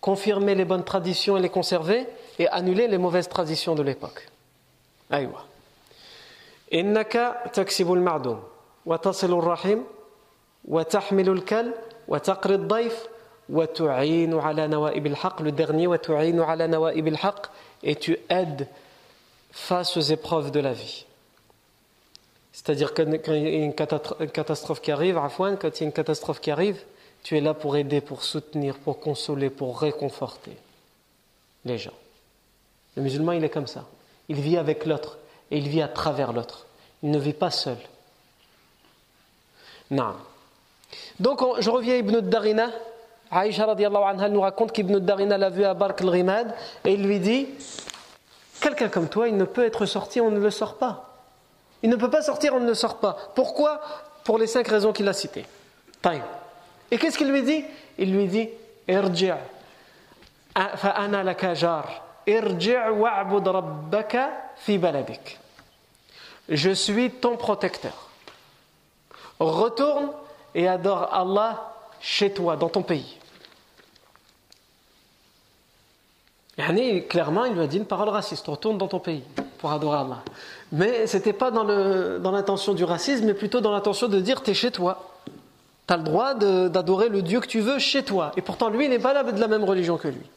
confirmer 0.00 0.54
les 0.54 0.64
bonnes 0.64 0.84
traditions 0.84 1.36
et 1.36 1.42
les 1.42 1.50
conserver 1.50 2.06
et 2.38 2.48
annuler 2.48 2.88
les 2.88 2.96
mauvaises 2.96 3.28
traditions 3.28 3.74
de 3.74 3.82
l'époque. 3.82 4.28
Wa 8.86 8.98
tasilur 8.98 9.44
rahim 9.44 9.82
wa 10.66 10.84
tahmilul 10.84 11.44
kal 11.44 11.72
wa 12.06 12.20
taqri 12.20 12.58
daif 12.58 13.08
wa 13.48 13.66
tu'inu 13.66 14.38
ala 14.40 14.68
nawa'ib 14.68 15.06
al-haq 15.06 15.40
le 15.40 15.52
dernier 15.52 15.98
tu'inu 15.98 16.42
ala 16.42 16.68
nawa'ib 16.68 17.06
al-haq 17.08 17.46
et 17.82 17.96
tu 17.96 18.16
aides 18.28 18.68
face 19.52 19.96
aux 19.96 20.00
épreuves 20.00 20.50
de 20.50 20.60
la 20.60 20.72
vie. 20.72 21.06
C'est-à-dire 22.52 22.94
quand 22.94 23.04
il 23.04 23.48
y 23.48 23.62
a 23.62 23.64
une 23.64 23.74
catastrophe 23.74 24.80
qui 24.80 24.90
arrive, 24.90 25.20
quand 25.36 25.68
il 25.68 25.80
y 25.80 25.82
a 25.82 25.86
une 25.86 25.92
catastrophe 25.92 26.40
qui 26.40 26.50
arrive, 26.50 26.80
tu 27.22 27.36
es 27.36 27.40
là 27.40 27.54
pour 27.54 27.76
aider, 27.76 28.00
pour 28.00 28.22
soutenir, 28.22 28.76
pour 28.78 29.00
consoler, 29.00 29.50
pour 29.50 29.80
réconforter 29.80 30.56
les 31.64 31.78
gens. 31.78 31.94
Le 32.96 33.02
musulman, 33.02 33.32
il 33.32 33.44
est 33.44 33.50
comme 33.50 33.66
ça. 33.66 33.86
Il 34.28 34.40
vit 34.40 34.56
avec 34.56 34.86
l'autre 34.86 35.18
et 35.50 35.58
il 35.58 35.68
vit 35.68 35.82
à 35.82 35.88
travers 35.88 36.32
l'autre. 36.32 36.66
Il 37.02 37.10
ne 37.10 37.18
vit 37.18 37.32
pas 37.32 37.50
seul. 37.50 37.76
Non. 39.90 40.14
Donc, 41.20 41.40
je 41.60 41.70
reviens 41.70 41.94
à 41.94 41.96
Ibn 41.98 42.20
Darina. 42.20 42.70
Aïcha 43.30 43.64
anha 43.64 44.28
nous 44.28 44.40
raconte 44.40 44.72
qu'Ibn 44.72 44.98
Darina 45.00 45.36
l'a 45.36 45.50
vu 45.50 45.64
à 45.64 45.74
Bark 45.74 46.00
al-Rimad 46.00 46.54
et 46.84 46.92
il 46.92 47.02
lui 47.02 47.18
dit 47.18 47.48
Quelqu'un 48.60 48.88
comme 48.88 49.08
toi, 49.08 49.28
il 49.28 49.36
ne 49.36 49.44
peut 49.44 49.64
être 49.64 49.86
sorti, 49.86 50.20
on 50.20 50.30
ne 50.30 50.38
le 50.38 50.50
sort 50.50 50.76
pas. 50.76 51.10
Il 51.82 51.90
ne 51.90 51.96
peut 51.96 52.10
pas 52.10 52.22
sortir, 52.22 52.54
on 52.54 52.60
ne 52.60 52.66
le 52.66 52.74
sort 52.74 52.98
pas. 52.98 53.16
Pourquoi? 53.34 53.80
Pour 54.22 54.38
les 54.38 54.46
cinq 54.46 54.68
raisons 54.68 54.92
qu'il 54.92 55.06
a 55.08 55.12
citées. 55.12 55.44
Et 56.90 56.98
qu'est-ce 56.98 57.18
qu'il 57.18 57.30
lui 57.30 57.42
dit? 57.42 57.64
Il 57.98 58.14
lui 58.14 58.26
dit 58.26 58.48
Irji' 58.88 59.32
fa'ana 60.54 61.22
laka 61.22 61.54
je 66.48 66.70
suis 66.70 67.10
ton 67.10 67.36
protecteur. 67.36 68.08
Retourne 69.40 70.10
et 70.54 70.68
adore 70.68 71.12
Allah 71.12 71.74
chez 72.00 72.32
toi, 72.32 72.56
dans 72.56 72.68
ton 72.68 72.82
pays. 72.82 73.18
clairement, 77.08 77.44
il 77.46 77.54
lui 77.54 77.62
a 77.62 77.66
dit 77.66 77.78
une 77.78 77.86
parole 77.86 78.08
raciste. 78.08 78.46
Retourne 78.46 78.78
dans 78.78 78.88
ton 78.88 79.00
pays 79.00 79.24
pour 79.58 79.72
adorer 79.72 79.98
Allah. 79.98 80.22
Mais 80.72 81.06
ce 81.06 81.16
n'était 81.16 81.32
pas 81.32 81.50
dans 81.50 81.64
l'intention 82.30 82.74
du 82.74 82.84
racisme, 82.84 83.26
mais 83.26 83.34
plutôt 83.34 83.60
dans 83.60 83.72
l'intention 83.72 84.08
de 84.08 84.20
dire 84.20 84.42
tu 84.42 84.50
es 84.50 84.54
chez 84.54 84.70
toi. 84.70 85.10
Tu 85.86 85.92
as 85.92 85.96
le 85.96 86.02
droit 86.02 86.34
d'adorer 86.34 87.08
le 87.08 87.22
Dieu 87.22 87.40
que 87.40 87.46
tu 87.46 87.60
veux 87.60 87.78
chez 87.78 88.02
toi. 88.02 88.32
Et 88.36 88.42
pourtant, 88.42 88.70
lui, 88.70 88.88
n'est 88.88 88.98
pas 88.98 89.22
de 89.22 89.40
la 89.40 89.48
même 89.48 89.64
religion 89.64 89.98
que 89.98 90.08
lui. 90.08 90.30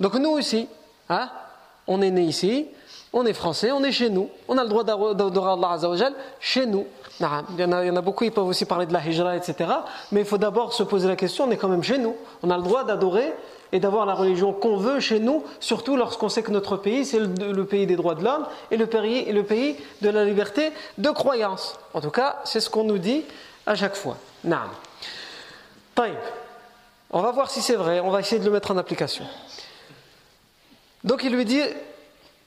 Donc 0.00 0.14
nous 0.14 0.30
aussi, 0.30 0.68
Hein? 1.08 1.28
On 1.86 2.00
est 2.00 2.10
né 2.10 2.22
ici, 2.22 2.66
on 3.12 3.26
est 3.26 3.32
français, 3.32 3.70
on 3.72 3.82
est 3.84 3.92
chez 3.92 4.10
nous. 4.10 4.28
On 4.48 4.58
a 4.58 4.62
le 4.62 4.68
droit 4.68 4.84
d'adorer 4.84 5.52
Allah 5.52 5.72
Azzawajal 5.72 6.14
chez 6.40 6.66
nous. 6.66 6.86
Il 7.20 7.60
y, 7.60 7.64
en 7.64 7.96
a, 7.96 8.00
beaucoup, 8.00 8.24
ils 8.24 8.32
peuvent 8.32 8.46
aussi 8.46 8.64
parler 8.64 8.86
de 8.86 8.92
la 8.92 9.06
hijra, 9.06 9.36
etc. 9.36 9.70
Mais 10.10 10.20
il 10.20 10.26
faut 10.26 10.38
d'abord 10.38 10.72
se 10.72 10.82
poser 10.82 11.06
la 11.06 11.14
question, 11.14 11.44
on 11.44 11.50
est 11.52 11.56
quand 11.56 11.68
même 11.68 11.84
chez 11.84 11.98
nous. 11.98 12.16
On 12.42 12.50
a 12.50 12.56
le 12.56 12.62
droit 12.64 12.82
d'adorer 12.82 13.32
et 13.70 13.78
d'avoir 13.78 14.04
la 14.04 14.14
religion 14.14 14.52
qu'on 14.52 14.76
veut 14.76 14.98
chez 14.98 15.20
nous, 15.20 15.44
surtout 15.60 15.96
lorsqu'on 15.96 16.28
sait 16.28 16.42
que 16.42 16.50
notre 16.50 16.76
pays, 16.76 17.04
c'est 17.04 17.20
le, 17.20 17.64
pays 17.64 17.86
des 17.86 17.96
droits 17.96 18.14
de 18.14 18.24
l'homme 18.24 18.46
et 18.70 18.76
le 18.76 18.86
pays, 18.86 19.30
le 19.32 19.44
pays 19.44 19.76
de 20.00 20.10
la 20.10 20.24
liberté 20.24 20.72
de 20.98 21.10
croyance. 21.10 21.74
En 21.92 22.00
tout 22.00 22.10
cas, 22.10 22.40
c'est 22.44 22.60
ce 22.60 22.70
qu'on 22.70 22.84
nous 22.84 22.98
dit 22.98 23.24
à 23.66 23.74
chaque 23.76 23.94
fois. 23.96 24.16
Naam. 24.42 24.68
On 27.10 27.22
va 27.22 27.30
voir 27.30 27.48
si 27.50 27.62
c'est 27.62 27.76
vrai, 27.76 28.00
on 28.00 28.10
va 28.10 28.20
essayer 28.20 28.40
de 28.40 28.44
le 28.44 28.50
mettre 28.50 28.72
en 28.72 28.76
application. 28.76 29.24
Donc 31.04 31.22
il 31.22 31.34
lui 31.34 31.44
dit 31.44 31.60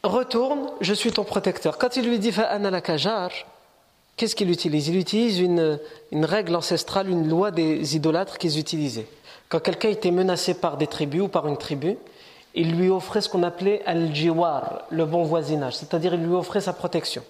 Retourne, 0.04 0.70
je 0.82 0.94
suis 0.94 1.12
ton 1.12 1.24
protecteur. 1.24 1.78
Quand 1.78 1.96
il 1.96 2.08
lui 2.08 2.20
dit 2.20 2.32
Fa'ana 2.32 2.82
qu'est-ce 4.16 4.36
qu'il 4.36 4.50
utilise? 4.50 4.88
Il 4.90 4.98
utilise 4.98 5.40
une, 5.40 5.80
règle 6.26 6.56
ancestrale, 6.56 7.10
une 7.10 7.30
loi 7.30 7.52
des 7.52 7.96
idolâtres 7.96 8.38
qu'ils 8.38 8.60
utilisaient. 8.60 9.08
Quand 9.50 9.60
quelqu'un 9.60 9.90
était 9.90 10.12
menacé 10.12 10.54
par 10.54 10.78
des 10.78 10.88
tribus 10.88 11.22
ou 11.22 11.28
par 11.28 11.48
une 11.48 11.58
tribu, 11.58 11.98
il 12.54 12.76
lui 12.76 12.90
offrait 12.90 13.22
ce 13.22 13.30
qu'on 13.30 13.44
appelait 13.44 13.82
al-jiwar, 13.86 14.86
le 14.90 15.06
bon 15.06 15.24
voisinage, 15.24 15.76
c'est-à-dire 15.76 16.16
il 16.16 16.26
lui 16.26 16.34
offrait 16.34 16.62
sa 16.62 16.74
protection. 16.74 17.24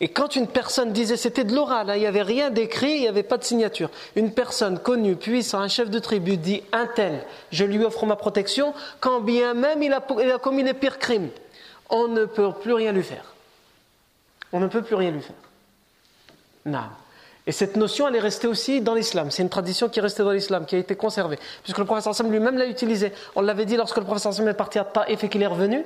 Et 0.00 0.08
quand 0.08 0.36
une 0.36 0.46
personne 0.46 0.92
disait, 0.92 1.16
c'était 1.16 1.44
de 1.44 1.54
l'oral, 1.54 1.90
hein, 1.90 1.96
il 1.96 2.00
n'y 2.00 2.06
avait 2.06 2.22
rien 2.22 2.50
d'écrit, 2.50 2.92
il 2.92 3.00
n'y 3.00 3.08
avait 3.08 3.22
pas 3.22 3.38
de 3.38 3.44
signature. 3.44 3.90
Une 4.16 4.32
personne 4.32 4.78
connue, 4.78 5.16
puissante, 5.16 5.62
un 5.62 5.68
chef 5.68 5.90
de 5.90 5.98
tribu 5.98 6.36
dit, 6.36 6.62
un 6.72 6.86
tel, 6.86 7.24
je 7.50 7.64
lui 7.64 7.84
offre 7.84 8.06
ma 8.06 8.16
protection, 8.16 8.74
quand 9.00 9.20
bien 9.20 9.54
même 9.54 9.82
il 9.82 9.92
a, 9.92 10.00
commis 10.38 10.62
les 10.62 10.74
pires 10.74 10.98
crimes. 10.98 11.30
On 11.90 12.08
ne 12.08 12.24
peut 12.24 12.52
plus 12.52 12.72
rien 12.72 12.92
lui 12.92 13.02
faire. 13.02 13.34
On 14.52 14.60
ne 14.60 14.66
peut 14.66 14.82
plus 14.82 14.94
rien 14.94 15.10
lui 15.10 15.22
faire. 15.22 15.36
Non. 16.66 16.84
Et 17.46 17.52
cette 17.52 17.76
notion, 17.76 18.08
elle 18.08 18.16
est 18.16 18.20
restée 18.20 18.46
aussi 18.46 18.80
dans 18.80 18.94
l'islam. 18.94 19.30
C'est 19.30 19.42
une 19.42 19.50
tradition 19.50 19.88
qui 19.88 19.98
est 19.98 20.02
restée 20.02 20.22
dans 20.22 20.30
l'islam, 20.30 20.64
qui 20.64 20.76
a 20.76 20.78
été 20.78 20.96
conservée. 20.96 21.38
Puisque 21.62 21.78
le 21.78 21.84
professeur 21.84 22.14
Sam 22.14 22.30
lui-même 22.30 22.56
l'a 22.56 22.66
utilisée. 22.66 23.12
On 23.36 23.42
l'avait 23.42 23.66
dit 23.66 23.76
lorsque 23.76 23.98
le 23.98 24.04
professeur 24.04 24.32
Sam 24.32 24.48
est 24.48 24.54
parti 24.54 24.78
à 24.78 24.84
Taif 24.84 25.22
et 25.22 25.28
qu'il 25.28 25.42
est 25.42 25.46
revenu. 25.46 25.84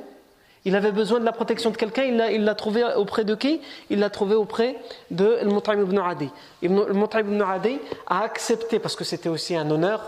Il 0.65 0.77
avait 0.77 0.93
besoin 0.93 1.21
de 1.21 1.25
la 1.25 1.33
protection 1.33 1.71
de 1.71 1.77
quelqu'un, 1.77 2.05
il 2.05 2.45
l'a 2.45 2.55
trouvé 2.55 2.85
auprès 2.97 3.25
de 3.25 3.35
qui? 3.35 3.61
Il 3.91 4.01
l'a 4.01 4.11
trouvé 4.11 4.35
auprès 4.35 4.77
de 5.11 5.39
Al-Mut'im 5.41 5.81
ibn 5.81 5.99
Adi. 5.99 6.31
Al-Mut'im 6.63 7.21
ibn 7.21 7.43
Adi 7.43 7.79
a 8.07 8.23
accepté, 8.23 8.79
parce 8.79 8.97
que 8.97 9.05
c'était 9.05 9.29
aussi 9.29 9.57
un 9.57 9.71
honneur, 9.71 10.01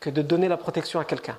que 0.00 0.10
de 0.10 0.20
donner 0.20 0.48
la 0.48 0.56
protection 0.56 1.00
à 1.00 1.04
quelqu'un. 1.04 1.38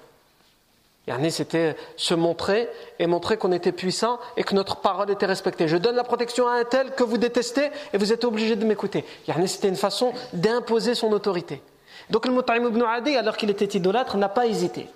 C'était 1.29 1.75
se 1.97 2.15
montrer 2.15 2.67
et 2.97 3.05
montrer 3.05 3.37
qu'on 3.37 3.51
était 3.51 3.71
puissant 3.71 4.17
et 4.37 4.43
que 4.43 4.55
notre 4.55 4.77
parole 4.77 5.11
était 5.11 5.27
respectée. 5.27 5.67
Je 5.67 5.77
donne 5.77 5.95
la 5.95 6.03
protection 6.03 6.47
à 6.47 6.53
un 6.53 6.63
tel 6.63 6.95
que 6.95 7.03
vous 7.03 7.19
détestez 7.19 7.69
et 7.93 7.97
vous 7.99 8.11
êtes 8.11 8.25
obligé 8.25 8.55
de 8.55 8.65
m'écouter. 8.65 9.05
C'était 9.45 9.67
une 9.67 9.75
façon 9.75 10.13
d'imposer 10.33 10.95
son 10.95 11.11
autorité. 11.11 11.61
Donc 12.09 12.25
le 12.25 12.33
ibn 12.33 12.81
Adi, 12.81 13.15
alors 13.15 13.37
qu'il 13.37 13.51
était 13.51 13.77
idolâtre, 13.77 14.17
n'a 14.17 14.29
pas 14.29 14.47
hésité. 14.47 14.87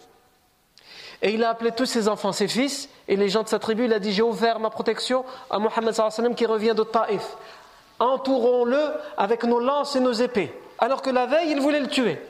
Et 1.22 1.34
il 1.34 1.44
a 1.44 1.50
appelé 1.50 1.72
tous 1.72 1.86
ses 1.86 2.08
enfants, 2.08 2.32
ses 2.32 2.48
fils, 2.48 2.90
et 3.08 3.16
les 3.16 3.30
gens 3.30 3.44
de 3.44 3.50
sa 3.50 3.60
tribu, 3.60 3.86
il 3.86 3.94
a 3.94 4.00
dit 4.00 4.14
J'ai 4.14 4.22
offert 4.22 4.60
ma 4.60 4.70
protection 4.70 5.26
à 5.50 5.60
Mohammed 5.60 6.36
qui 6.36 6.46
revient 6.46 6.74
de 6.76 6.84
Taif. 6.84 7.36
Entourons-le 8.00 8.94
avec 9.18 9.44
nos 9.44 9.60
lances 9.60 9.96
et 9.96 10.00
nos 10.00 10.14
épées. 10.14 10.54
Alors 10.78 11.02
que 11.02 11.10
la 11.10 11.26
veille, 11.26 11.52
il 11.52 11.60
voulait 11.60 11.82
le 11.82 11.90
tuer. 11.90 12.22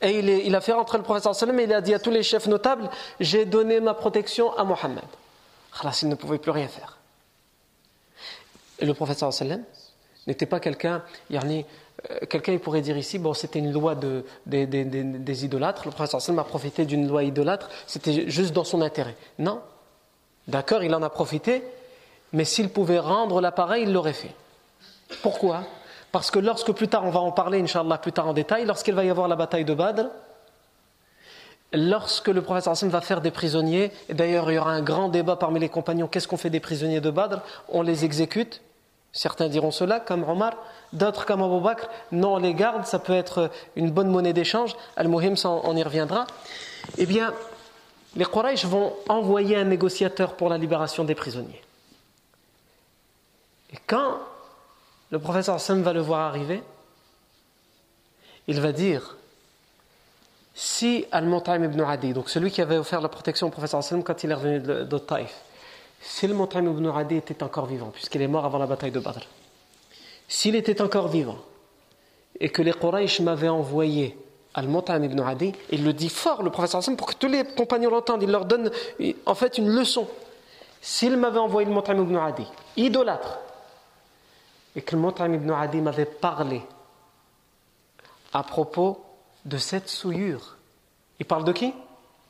Et 0.00 0.46
il, 0.46 0.54
a 0.54 0.60
fait 0.60 0.72
rentrer 0.72 0.98
le 0.98 1.32
sallam 1.32 1.58
et 1.58 1.64
il 1.64 1.72
a 1.72 1.80
dit 1.80 1.92
à 1.92 1.98
tous 1.98 2.12
les 2.12 2.22
chefs 2.22 2.46
notables 2.46 2.88
J'ai 3.18 3.44
donné 3.44 3.80
ma 3.80 3.94
protection 3.94 4.56
à 4.56 4.62
Mohammed. 4.62 5.02
Alors, 5.80 5.92
il 6.00 6.08
ne 6.08 6.14
pouvait 6.14 6.38
plus 6.38 6.52
rien 6.52 6.68
faire. 6.68 6.98
Et 8.78 8.86
le 8.86 8.94
sallam 8.94 9.64
n'était 10.28 10.46
pas 10.46 10.60
quelqu'un, 10.60 11.02
euh, 11.32 11.62
quelqu'un 12.28 12.52
il 12.52 12.60
pourrait 12.60 12.80
dire 12.80 12.96
ici, 12.96 13.18
bon 13.18 13.34
c'était 13.34 13.58
une 13.58 13.72
loi 13.72 13.94
de, 13.94 14.24
des, 14.46 15.44
idolâtres, 15.44 15.82
le 15.86 15.90
prophète 15.90 16.20
sallam 16.20 16.38
a 16.38 16.44
profité 16.44 16.84
d'une 16.84 17.08
loi 17.08 17.24
idolâtre, 17.24 17.68
c'était 17.86 18.28
juste 18.30 18.52
dans 18.52 18.64
son 18.64 18.82
intérêt. 18.82 19.16
Non, 19.38 19.60
d'accord, 20.46 20.82
il 20.82 20.94
en 20.94 21.02
a 21.02 21.10
profité, 21.10 21.62
mais 22.32 22.44
s'il 22.44 22.68
pouvait 22.70 22.98
rendre 22.98 23.40
l'appareil, 23.40 23.84
il 23.84 23.92
l'aurait 23.92 24.12
fait. 24.12 24.34
Pourquoi? 25.22 25.62
Parce 26.12 26.30
que 26.30 26.38
lorsque 26.38 26.72
plus 26.72 26.88
tard, 26.88 27.04
on 27.04 27.10
va 27.10 27.20
en 27.20 27.32
parler, 27.32 27.60
Inch'Allah, 27.60 27.98
plus 27.98 28.12
tard 28.12 28.28
en 28.28 28.32
détail, 28.32 28.64
lorsqu'il 28.64 28.94
va 28.94 29.04
y 29.04 29.10
avoir 29.10 29.28
la 29.28 29.36
bataille 29.36 29.64
de 29.64 29.74
Badr, 29.74 30.06
lorsque 31.72 32.28
le 32.28 32.42
prophète 32.42 32.72
sallam 32.72 32.92
va 32.92 33.00
faire 33.00 33.20
des 33.20 33.30
prisonniers, 33.30 33.90
et 34.08 34.14
d'ailleurs 34.14 34.50
il 34.50 34.54
y 34.54 34.58
aura 34.58 34.72
un 34.72 34.82
grand 34.82 35.08
débat 35.08 35.36
parmi 35.36 35.58
les 35.58 35.68
compagnons, 35.68 36.06
qu'est-ce 36.06 36.28
qu'on 36.28 36.36
fait 36.36 36.50
des 36.50 36.60
prisonniers 36.60 37.00
de 37.00 37.10
Badr? 37.10 37.40
On 37.68 37.82
les 37.82 38.04
exécute 38.04 38.62
Certains 39.12 39.48
diront 39.48 39.70
cela, 39.70 40.00
comme 40.00 40.28
Omar, 40.28 40.52
d'autres 40.92 41.24
comme 41.24 41.42
Abu 41.42 41.60
Bakr, 41.60 41.88
non, 42.12 42.34
on 42.34 42.38
les 42.38 42.54
garde, 42.54 42.86
ça 42.86 42.98
peut 42.98 43.14
être 43.14 43.50
une 43.74 43.90
bonne 43.90 44.08
monnaie 44.08 44.32
d'échange, 44.32 44.76
Al-Muhim, 44.96 45.34
on 45.44 45.76
y 45.76 45.82
reviendra. 45.82 46.26
Eh 46.98 47.06
bien, 47.06 47.32
les 48.16 48.24
Quraysh 48.24 48.64
vont 48.64 48.92
envoyer 49.08 49.56
un 49.56 49.64
négociateur 49.64 50.34
pour 50.34 50.48
la 50.48 50.58
libération 50.58 51.04
des 51.04 51.14
prisonniers. 51.14 51.62
Et 53.72 53.78
quand 53.86 54.18
le 55.10 55.18
professeur 55.18 55.56
Hassan 55.56 55.82
va 55.82 55.92
le 55.92 56.00
voir 56.00 56.20
arriver, 56.20 56.62
il 58.46 58.60
va 58.60 58.72
dire 58.72 59.16
si 60.54 61.06
Al-Mut'im 61.12 61.64
ibn 61.64 61.80
Adi, 61.80 62.12
donc 62.12 62.28
celui 62.28 62.50
qui 62.50 62.60
avait 62.60 62.78
offert 62.78 63.00
la 63.00 63.08
protection 63.08 63.46
au 63.46 63.50
professeur 63.50 63.78
Hassan 63.78 64.02
quand 64.02 64.24
il 64.24 64.30
est 64.30 64.34
revenu 64.34 64.60
de, 64.60 64.84
de 64.84 64.98
Taïf, 64.98 65.34
si 66.00 66.26
le 66.26 66.34
ibn 66.34 66.86
Adi 66.94 67.16
était 67.16 67.42
encore 67.42 67.66
vivant, 67.66 67.90
puisqu'il 67.90 68.22
est 68.22 68.28
mort 68.28 68.44
avant 68.44 68.58
la 68.58 68.66
bataille 68.66 68.90
de 68.90 69.00
Badr, 69.00 69.26
s'il 70.28 70.54
était 70.54 70.80
encore 70.80 71.08
vivant, 71.08 71.38
et 72.40 72.50
que 72.50 72.62
les 72.62 72.72
Quraysh 72.72 73.20
m'avaient 73.20 73.48
envoyé 73.48 74.16
Al-Mut'im 74.54 75.02
ibn 75.04 75.20
Adi, 75.20 75.52
il 75.70 75.84
le 75.84 75.92
dit 75.92 76.08
fort, 76.08 76.42
le 76.42 76.50
professeur 76.50 76.78
Hassan, 76.78 76.96
pour 76.96 77.08
que 77.08 77.14
tous 77.14 77.28
les 77.28 77.44
compagnons 77.44 77.90
l'entendent, 77.90 78.22
il 78.22 78.30
leur 78.30 78.44
donne 78.44 78.70
en 79.26 79.34
fait 79.34 79.58
une 79.58 79.68
leçon. 79.68 80.08
S'il 80.80 81.16
m'avait 81.16 81.38
envoyé 81.38 81.68
le 81.68 81.74
Mut'im 81.74 82.00
ibn 82.00 82.16
Adi, 82.16 82.46
idolâtre, 82.76 83.38
et 84.76 84.82
que 84.82 84.94
le 84.94 85.02
Mut'im 85.02 85.34
ibn 85.34 85.50
Adi 85.50 85.80
m'avait 85.80 86.04
parlé 86.04 86.62
à 88.32 88.42
propos 88.42 89.04
de 89.44 89.58
cette 89.58 89.88
souillure, 89.88 90.56
il 91.18 91.26
parle 91.26 91.44
de 91.44 91.52
qui? 91.52 91.72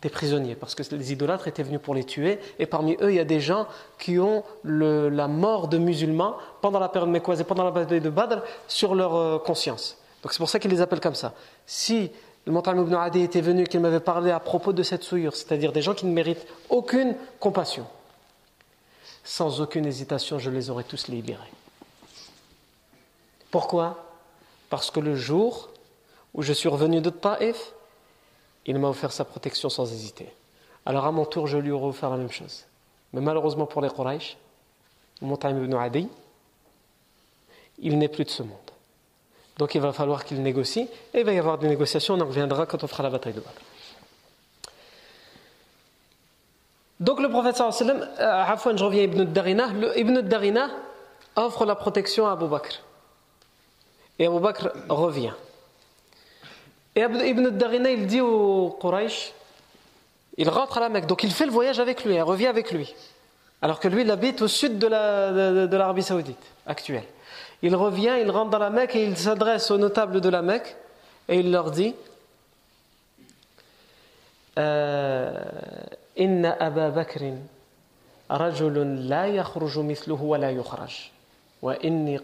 Des 0.02 0.08
prisonniers, 0.08 0.54
parce 0.54 0.74
que 0.74 0.82
les 0.94 1.12
idolâtres 1.12 1.48
étaient 1.48 1.62
venus 1.62 1.80
pour 1.82 1.94
les 1.94 2.04
tuer, 2.04 2.38
et 2.58 2.66
parmi 2.66 2.96
eux, 3.00 3.10
il 3.10 3.16
y 3.16 3.20
a 3.20 3.24
des 3.24 3.40
gens 3.40 3.66
qui 3.98 4.18
ont 4.18 4.44
la 4.64 5.26
mort 5.26 5.68
de 5.68 5.78
musulmans 5.78 6.36
pendant 6.60 6.78
la 6.78 6.88
période 6.88 7.10
mécoise 7.10 7.40
et 7.40 7.44
pendant 7.44 7.64
la 7.64 7.72
bataille 7.72 8.00
de 8.00 8.10
Badr 8.10 8.42
sur 8.68 8.94
leur 8.94 9.16
euh, 9.16 9.38
conscience. 9.38 9.98
Donc 10.22 10.32
c'est 10.32 10.38
pour 10.38 10.48
ça 10.48 10.58
qu'ils 10.58 10.70
les 10.70 10.80
appellent 10.80 11.00
comme 11.00 11.14
ça. 11.14 11.34
Si 11.66 12.10
le 12.46 12.52
Montagne 12.52 12.80
ibn 12.80 12.94
Adi 12.94 13.22
était 13.22 13.40
venu, 13.40 13.64
qu'il 13.64 13.80
m'avait 13.80 14.00
parlé 14.00 14.30
à 14.30 14.40
propos 14.40 14.72
de 14.72 14.82
cette 14.82 15.02
souillure, 15.02 15.34
c'est-à-dire 15.34 15.72
des 15.72 15.82
gens 15.82 15.94
qui 15.94 16.06
ne 16.06 16.12
méritent 16.12 16.46
aucune 16.70 17.14
compassion. 17.40 17.86
Sans 19.24 19.60
aucune 19.60 19.84
hésitation, 19.84 20.38
je 20.38 20.48
les 20.48 20.70
aurais 20.70 20.84
tous 20.84 21.08
libérés. 21.08 21.52
Pourquoi? 23.50 24.04
Parce 24.70 24.90
que 24.90 25.00
le 25.00 25.14
jour 25.14 25.70
où 26.34 26.42
je 26.42 26.52
suis 26.52 26.68
revenu 26.68 27.00
de 27.00 27.10
Taif, 27.10 27.72
il 28.68 28.78
m'a 28.78 28.88
offert 28.88 29.12
sa 29.12 29.24
protection 29.24 29.70
sans 29.70 29.90
hésiter. 29.90 30.28
Alors 30.84 31.06
à 31.06 31.10
mon 31.10 31.24
tour, 31.24 31.46
je 31.46 31.56
lui 31.56 31.70
aurais 31.70 31.86
offert 31.86 32.10
la 32.10 32.18
même 32.18 32.30
chose. 32.30 32.66
Mais 33.14 33.20
malheureusement 33.22 33.66
pour 33.66 33.80
les 33.80 33.88
Quraysh, 33.88 34.36
Montagne 35.22 35.56
ibn 35.56 35.74
Adi, 35.74 36.06
il 37.78 37.98
n'est 37.98 38.08
plus 38.08 38.24
de 38.24 38.30
ce 38.30 38.42
monde. 38.42 38.56
Donc 39.56 39.74
il 39.74 39.80
va 39.80 39.92
falloir 39.92 40.24
qu'il 40.24 40.40
négocie, 40.42 40.88
et 41.14 41.20
il 41.20 41.24
va 41.24 41.32
y 41.32 41.38
avoir 41.38 41.58
des 41.58 41.66
négociations, 41.66 42.14
on 42.14 42.20
en 42.20 42.26
reviendra 42.26 42.66
quand 42.66 42.84
on 42.84 42.86
fera 42.86 43.02
la 43.02 43.10
bataille 43.10 43.32
de 43.32 43.40
Badr. 43.40 43.60
Donc 47.00 47.20
le 47.20 47.30
prophète 47.30 47.56
sallam, 47.56 48.06
euh, 48.20 48.76
je 48.76 48.84
reviens 48.84 49.00
à 49.00 49.04
Ibn 49.04 49.24
Darina, 49.24 49.68
Ibn 49.96 50.20
Darina 50.20 50.68
offre 51.36 51.64
la 51.64 51.74
protection 51.74 52.26
à 52.26 52.32
Abu 52.32 52.46
Bakr. 52.46 52.82
Et 54.18 54.26
Abu 54.26 54.40
Bakr 54.40 54.72
revient. 54.88 55.32
Et 56.98 57.02
Ibn 57.02 57.50
Darina, 57.50 57.92
il 57.92 58.08
dit 58.08 58.20
au 58.20 58.76
Quraysh, 58.80 59.32
il 60.36 60.48
rentre 60.48 60.78
à 60.78 60.80
la 60.80 60.88
Mecque, 60.88 61.06
donc 61.06 61.22
il 61.22 61.30
fait 61.30 61.46
le 61.46 61.52
voyage 61.52 61.78
avec 61.78 62.04
lui, 62.04 62.16
il 62.16 62.22
revient 62.22 62.48
avec 62.48 62.72
lui. 62.72 62.92
Alors 63.62 63.78
que 63.78 63.86
lui, 63.86 64.02
il 64.02 64.10
habite 64.10 64.42
au 64.42 64.48
sud 64.48 64.80
de 64.80 65.76
l'Arabie 65.76 66.02
Saoudite 66.02 66.42
actuelle. 66.66 67.04
Il 67.62 67.76
revient, 67.76 68.16
il 68.20 68.28
rentre 68.32 68.50
dans 68.50 68.58
la 68.58 68.70
Mecque 68.70 68.96
et 68.96 69.04
il 69.04 69.16
s'adresse 69.16 69.70
aux 69.70 69.78
notables 69.78 70.20
de 70.20 70.28
la 70.28 70.42
Mecque 70.42 70.74
et 71.28 71.38
il 71.38 71.52
leur 71.52 71.70
dit 71.70 71.94
Inna 74.56 76.56
Aba 76.58 76.90
Bakrin 76.90 77.36
rajulun 78.28 79.06
la 79.08 79.28
yakhruju 79.28 79.84
wa 80.20 80.36
la 80.36 80.50
wa 81.62 81.76
inni. 81.80 82.18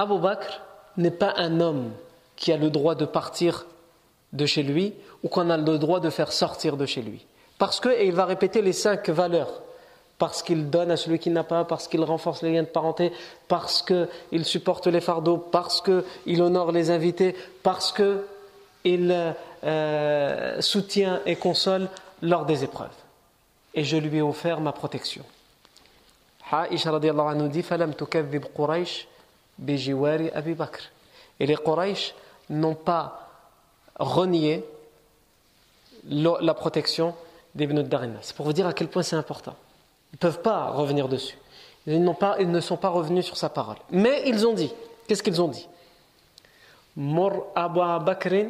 Abu 0.00 0.18
Bakr 0.18 0.62
n'est 0.96 1.10
pas 1.10 1.34
un 1.36 1.60
homme 1.60 1.90
qui 2.34 2.52
a 2.52 2.56
le 2.56 2.70
droit 2.70 2.94
de 2.94 3.04
partir 3.04 3.66
de 4.32 4.46
chez 4.46 4.62
lui 4.62 4.94
ou 5.22 5.28
qu'on 5.28 5.50
a 5.50 5.58
le 5.58 5.76
droit 5.76 6.00
de 6.00 6.08
faire 6.08 6.32
sortir 6.32 6.78
de 6.78 6.86
chez 6.86 7.02
lui. 7.02 7.26
Parce 7.58 7.80
que, 7.80 7.90
et 7.90 8.06
il 8.06 8.14
va 8.14 8.24
répéter 8.24 8.62
les 8.62 8.72
cinq 8.72 9.10
valeurs 9.10 9.60
parce 10.16 10.42
qu'il 10.42 10.70
donne 10.70 10.90
à 10.90 10.96
celui 10.96 11.18
qui 11.18 11.28
n'a 11.28 11.44
pas, 11.44 11.64
parce 11.64 11.86
qu'il 11.86 12.02
renforce 12.02 12.40
les 12.40 12.52
liens 12.52 12.62
de 12.62 12.68
parenté, 12.68 13.12
parce 13.46 13.82
qu'il 13.82 14.44
supporte 14.46 14.86
les 14.86 15.02
fardeaux, 15.02 15.36
parce 15.36 15.82
qu'il 15.82 16.42
honore 16.42 16.72
les 16.72 16.90
invités, 16.90 17.36
parce 17.62 17.92
qu'il 17.92 19.34
euh, 19.64 20.60
soutient 20.62 21.20
et 21.26 21.36
console 21.36 21.88
lors 22.22 22.46
des 22.46 22.64
épreuves. 22.64 22.88
Et 23.74 23.84
je 23.84 23.98
lui 23.98 24.16
ai 24.16 24.22
offert 24.22 24.62
ma 24.62 24.72
protection. 24.72 25.24
Dit 26.52 27.62
Et 31.39 31.45
les 31.45 31.55
Quraysh 31.55 32.13
n'ont 32.49 32.75
pas 32.75 33.29
renié 33.97 34.65
la 36.09 36.53
protection 36.53 37.15
d'Ibn 37.53 37.81
Darina. 37.83 38.19
C'est 38.21 38.35
pour 38.35 38.45
vous 38.45 38.53
dire 38.53 38.67
à 38.67 38.73
quel 38.73 38.87
point 38.87 39.03
c'est 39.03 39.15
important. 39.15 39.55
Ils 40.11 40.15
ne 40.15 40.19
peuvent 40.19 40.41
pas 40.41 40.69
revenir 40.69 41.07
dessus. 41.07 41.37
Ils, 41.87 42.13
pas, 42.19 42.35
ils 42.39 42.49
ne 42.49 42.59
sont 42.59 42.77
pas 42.77 42.89
revenus 42.89 43.25
sur 43.25 43.37
sa 43.37 43.49
parole. 43.49 43.77
Mais 43.91 44.23
ils 44.25 44.45
ont 44.45 44.53
dit. 44.53 44.71
Qu'est-ce 45.07 45.23
qu'ils 45.23 45.41
ont 45.41 45.47
dit 45.47 45.67
Mur 46.95 47.45
Abu 47.55 47.79
Bakrin 48.03 48.49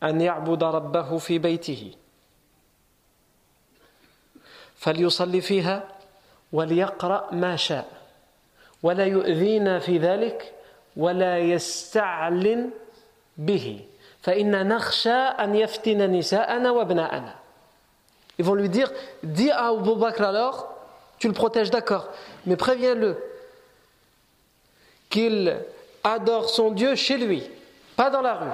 an 0.00 0.18
ya'buda 0.18 0.70
rabbahu 0.70 1.18
fi 1.20 1.38
baytihi. 1.38 1.96
فليصلي 4.76 5.40
فيها 5.40 5.88
وليقرأ 6.52 7.34
ما 7.34 7.56
شاء 7.56 7.86
ولا 8.82 9.04
يؤذينا 9.04 9.78
في 9.78 9.98
ذلك 9.98 10.52
ولا 10.96 11.38
يستعلن 11.38 12.70
به 13.36 13.80
فإن 14.22 14.68
نخشى 14.68 15.10
أن 15.10 15.54
يفتن 15.54 16.10
نساءنا 16.10 16.70
وابناءنا 16.70 17.34
Ils 18.38 18.44
vont 18.44 18.54
lui 18.54 18.68
dire, 18.68 18.92
dis 19.22 19.50
à 19.50 19.68
Abu 19.68 19.94
Bakr 19.94 20.22
alors, 20.22 20.68
tu 21.18 21.26
le 21.26 21.32
protèges, 21.32 21.70
d'accord, 21.70 22.08
mais 22.44 22.56
préviens-le 22.56 23.16
qu'il 25.08 25.56
adore 26.04 26.50
son 26.50 26.70
Dieu 26.72 26.94
chez 26.96 27.16
lui, 27.16 27.42
pas 27.96 28.10
dans 28.10 28.20
la 28.20 28.34
rue, 28.34 28.50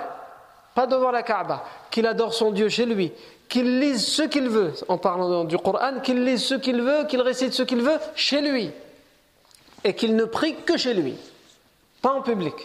pas 0.76 0.86
devant 0.86 1.10
la 1.10 1.24
Kaaba, 1.24 1.64
qu'il 1.90 2.06
adore 2.06 2.32
son 2.32 2.52
Dieu 2.52 2.68
chez 2.68 2.86
lui, 2.86 3.12
qu'il 3.48 3.80
lise 3.80 4.06
ce 4.06 4.22
qu'il 4.22 4.48
veut, 4.48 4.72
en 4.86 4.98
parlant 4.98 5.42
du 5.42 5.58
Coran, 5.58 5.98
qu'il 6.00 6.24
lise 6.24 6.44
ce 6.44 6.54
qu'il 6.54 6.80
veut, 6.80 7.04
qu'il 7.06 7.20
récite 7.20 7.52
ce 7.52 7.64
qu'il 7.64 7.82
veut 7.82 7.98
chez 8.14 8.40
lui, 8.40 8.70
et 9.83 9.93
qu'il 9.93 10.15
ne 10.15 10.25
prie 10.25 10.55
que 10.55 10.77
chez 10.77 10.93
lui, 10.93 11.15
pas 12.01 12.13
en 12.13 12.21
public. 12.21 12.55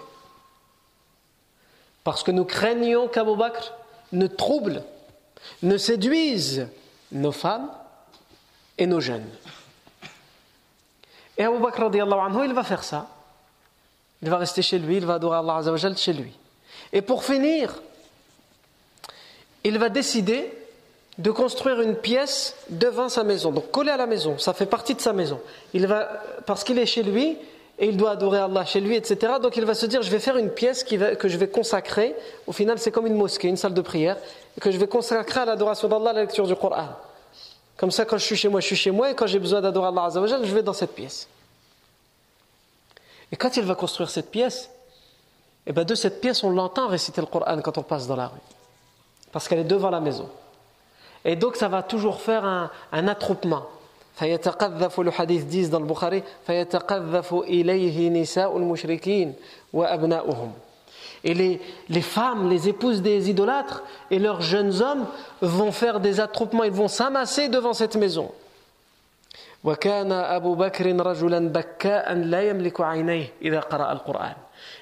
Parce 2.04 2.22
que 2.22 2.30
nous 2.30 2.44
craignons 2.44 3.08
qu'Abu 3.08 3.36
Bakr 3.36 3.72
ne 4.12 4.26
trouble, 4.26 4.82
ne 5.62 5.76
séduise 5.76 6.68
nos 7.12 7.32
femmes 7.32 7.70
et 8.78 8.86
nos 8.86 9.00
jeunes. 9.00 9.28
Et 11.38 11.44
Abu 11.44 11.58
Bakr 11.58 11.82
anhu, 11.82 12.44
il 12.44 12.52
va 12.52 12.64
faire 12.64 12.84
ça. 12.84 13.08
Il 14.22 14.30
va 14.30 14.38
rester 14.38 14.62
chez 14.62 14.78
lui, 14.78 14.96
il 14.98 15.06
va 15.06 15.14
adorer 15.14 15.38
Allah 15.38 15.94
chez 15.96 16.12
lui. 16.12 16.32
Et 16.92 17.02
pour 17.02 17.24
finir, 17.24 17.82
il 19.64 19.78
va 19.78 19.88
décider 19.88 20.52
de 21.18 21.30
construire 21.30 21.80
une 21.80 21.94
pièce 21.94 22.54
devant 22.70 23.08
sa 23.08 23.22
maison, 23.22 23.52
donc 23.52 23.70
collé 23.70 23.90
à 23.90 23.96
la 23.96 24.06
maison, 24.06 24.38
ça 24.38 24.54
fait 24.54 24.66
partie 24.66 24.94
de 24.94 25.00
sa 25.00 25.12
maison. 25.12 25.40
Il 25.74 25.86
va, 25.86 26.08
parce 26.46 26.64
qu'il 26.64 26.78
est 26.78 26.86
chez 26.86 27.02
lui 27.02 27.36
et 27.78 27.88
il 27.88 27.96
doit 27.96 28.12
adorer 28.12 28.38
Allah 28.38 28.64
chez 28.64 28.80
lui, 28.80 28.96
etc. 28.96 29.34
Donc 29.42 29.56
il 29.56 29.64
va 29.64 29.74
se 29.74 29.86
dire, 29.86 30.02
je 30.02 30.10
vais 30.10 30.18
faire 30.18 30.36
une 30.36 30.50
pièce 30.50 30.84
que 30.84 31.28
je 31.28 31.36
vais 31.36 31.48
consacrer. 31.48 32.14
Au 32.46 32.52
final, 32.52 32.78
c'est 32.78 32.90
comme 32.90 33.06
une 33.06 33.16
mosquée, 33.16 33.48
une 33.48 33.56
salle 33.56 33.74
de 33.74 33.80
prière 33.82 34.16
que 34.60 34.70
je 34.70 34.78
vais 34.78 34.86
consacrer 34.86 35.40
à 35.40 35.44
l'adoration 35.44 35.88
d'Allah, 35.88 36.10
à 36.10 36.12
la 36.14 36.20
lecture 36.22 36.46
du 36.46 36.54
Coran. 36.54 36.88
Comme 37.76 37.90
ça, 37.90 38.04
quand 38.04 38.18
je 38.18 38.24
suis 38.24 38.36
chez 38.36 38.48
moi, 38.48 38.60
je 38.60 38.66
suis 38.66 38.76
chez 38.76 38.90
moi, 38.90 39.10
et 39.10 39.14
quand 39.14 39.26
j'ai 39.26 39.38
besoin 39.38 39.60
d'adorer 39.60 39.88
Allah 39.88 40.10
je 40.14 40.54
vais 40.54 40.62
dans 40.62 40.72
cette 40.72 40.94
pièce. 40.94 41.28
Et 43.30 43.36
quand 43.36 43.56
il 43.56 43.64
va 43.64 43.74
construire 43.74 44.10
cette 44.10 44.30
pièce, 44.30 44.70
et 45.64 45.70
eh 45.70 45.72
bien 45.72 45.84
de 45.84 45.94
cette 45.94 46.20
pièce, 46.20 46.42
on 46.44 46.50
l'entend 46.50 46.88
réciter 46.88 47.20
le 47.20 47.26
Coran 47.26 47.60
quand 47.62 47.78
on 47.78 47.82
passe 47.82 48.06
dans 48.06 48.16
la 48.16 48.28
rue. 48.28 48.40
Parce 49.30 49.48
qu'elle 49.48 49.60
est 49.60 49.64
devant 49.64 49.90
la 49.90 50.00
maison. 50.00 50.28
Et 51.24 51.36
donc, 51.36 51.56
ça 51.56 51.68
va 51.68 51.82
toujours 51.82 52.20
faire 52.20 52.44
un, 52.44 52.70
un 52.92 53.08
attroupement. 53.08 53.66
le 54.20 55.10
hadith 55.20 55.46
dit 55.46 55.68
dans 55.68 55.80
le 55.80 55.86
Bukhari 55.86 56.22
et 61.24 61.34
les, 61.34 61.60
les, 61.88 62.02
femmes, 62.02 62.48
les 62.50 62.68
épouses 62.68 63.00
des 63.00 63.30
idolâtres 63.30 63.84
et 64.10 64.18
leurs 64.18 64.40
jeunes 64.40 64.82
hommes 64.82 65.06
vont 65.40 65.72
faire 65.72 66.00
des 66.00 66.18
attroupements, 66.20 66.64
ils 66.64 66.72
vont 66.72 66.88
s'amasser 66.88 67.48
devant 67.48 67.72
cette 67.72 67.96
maison. 67.96 68.32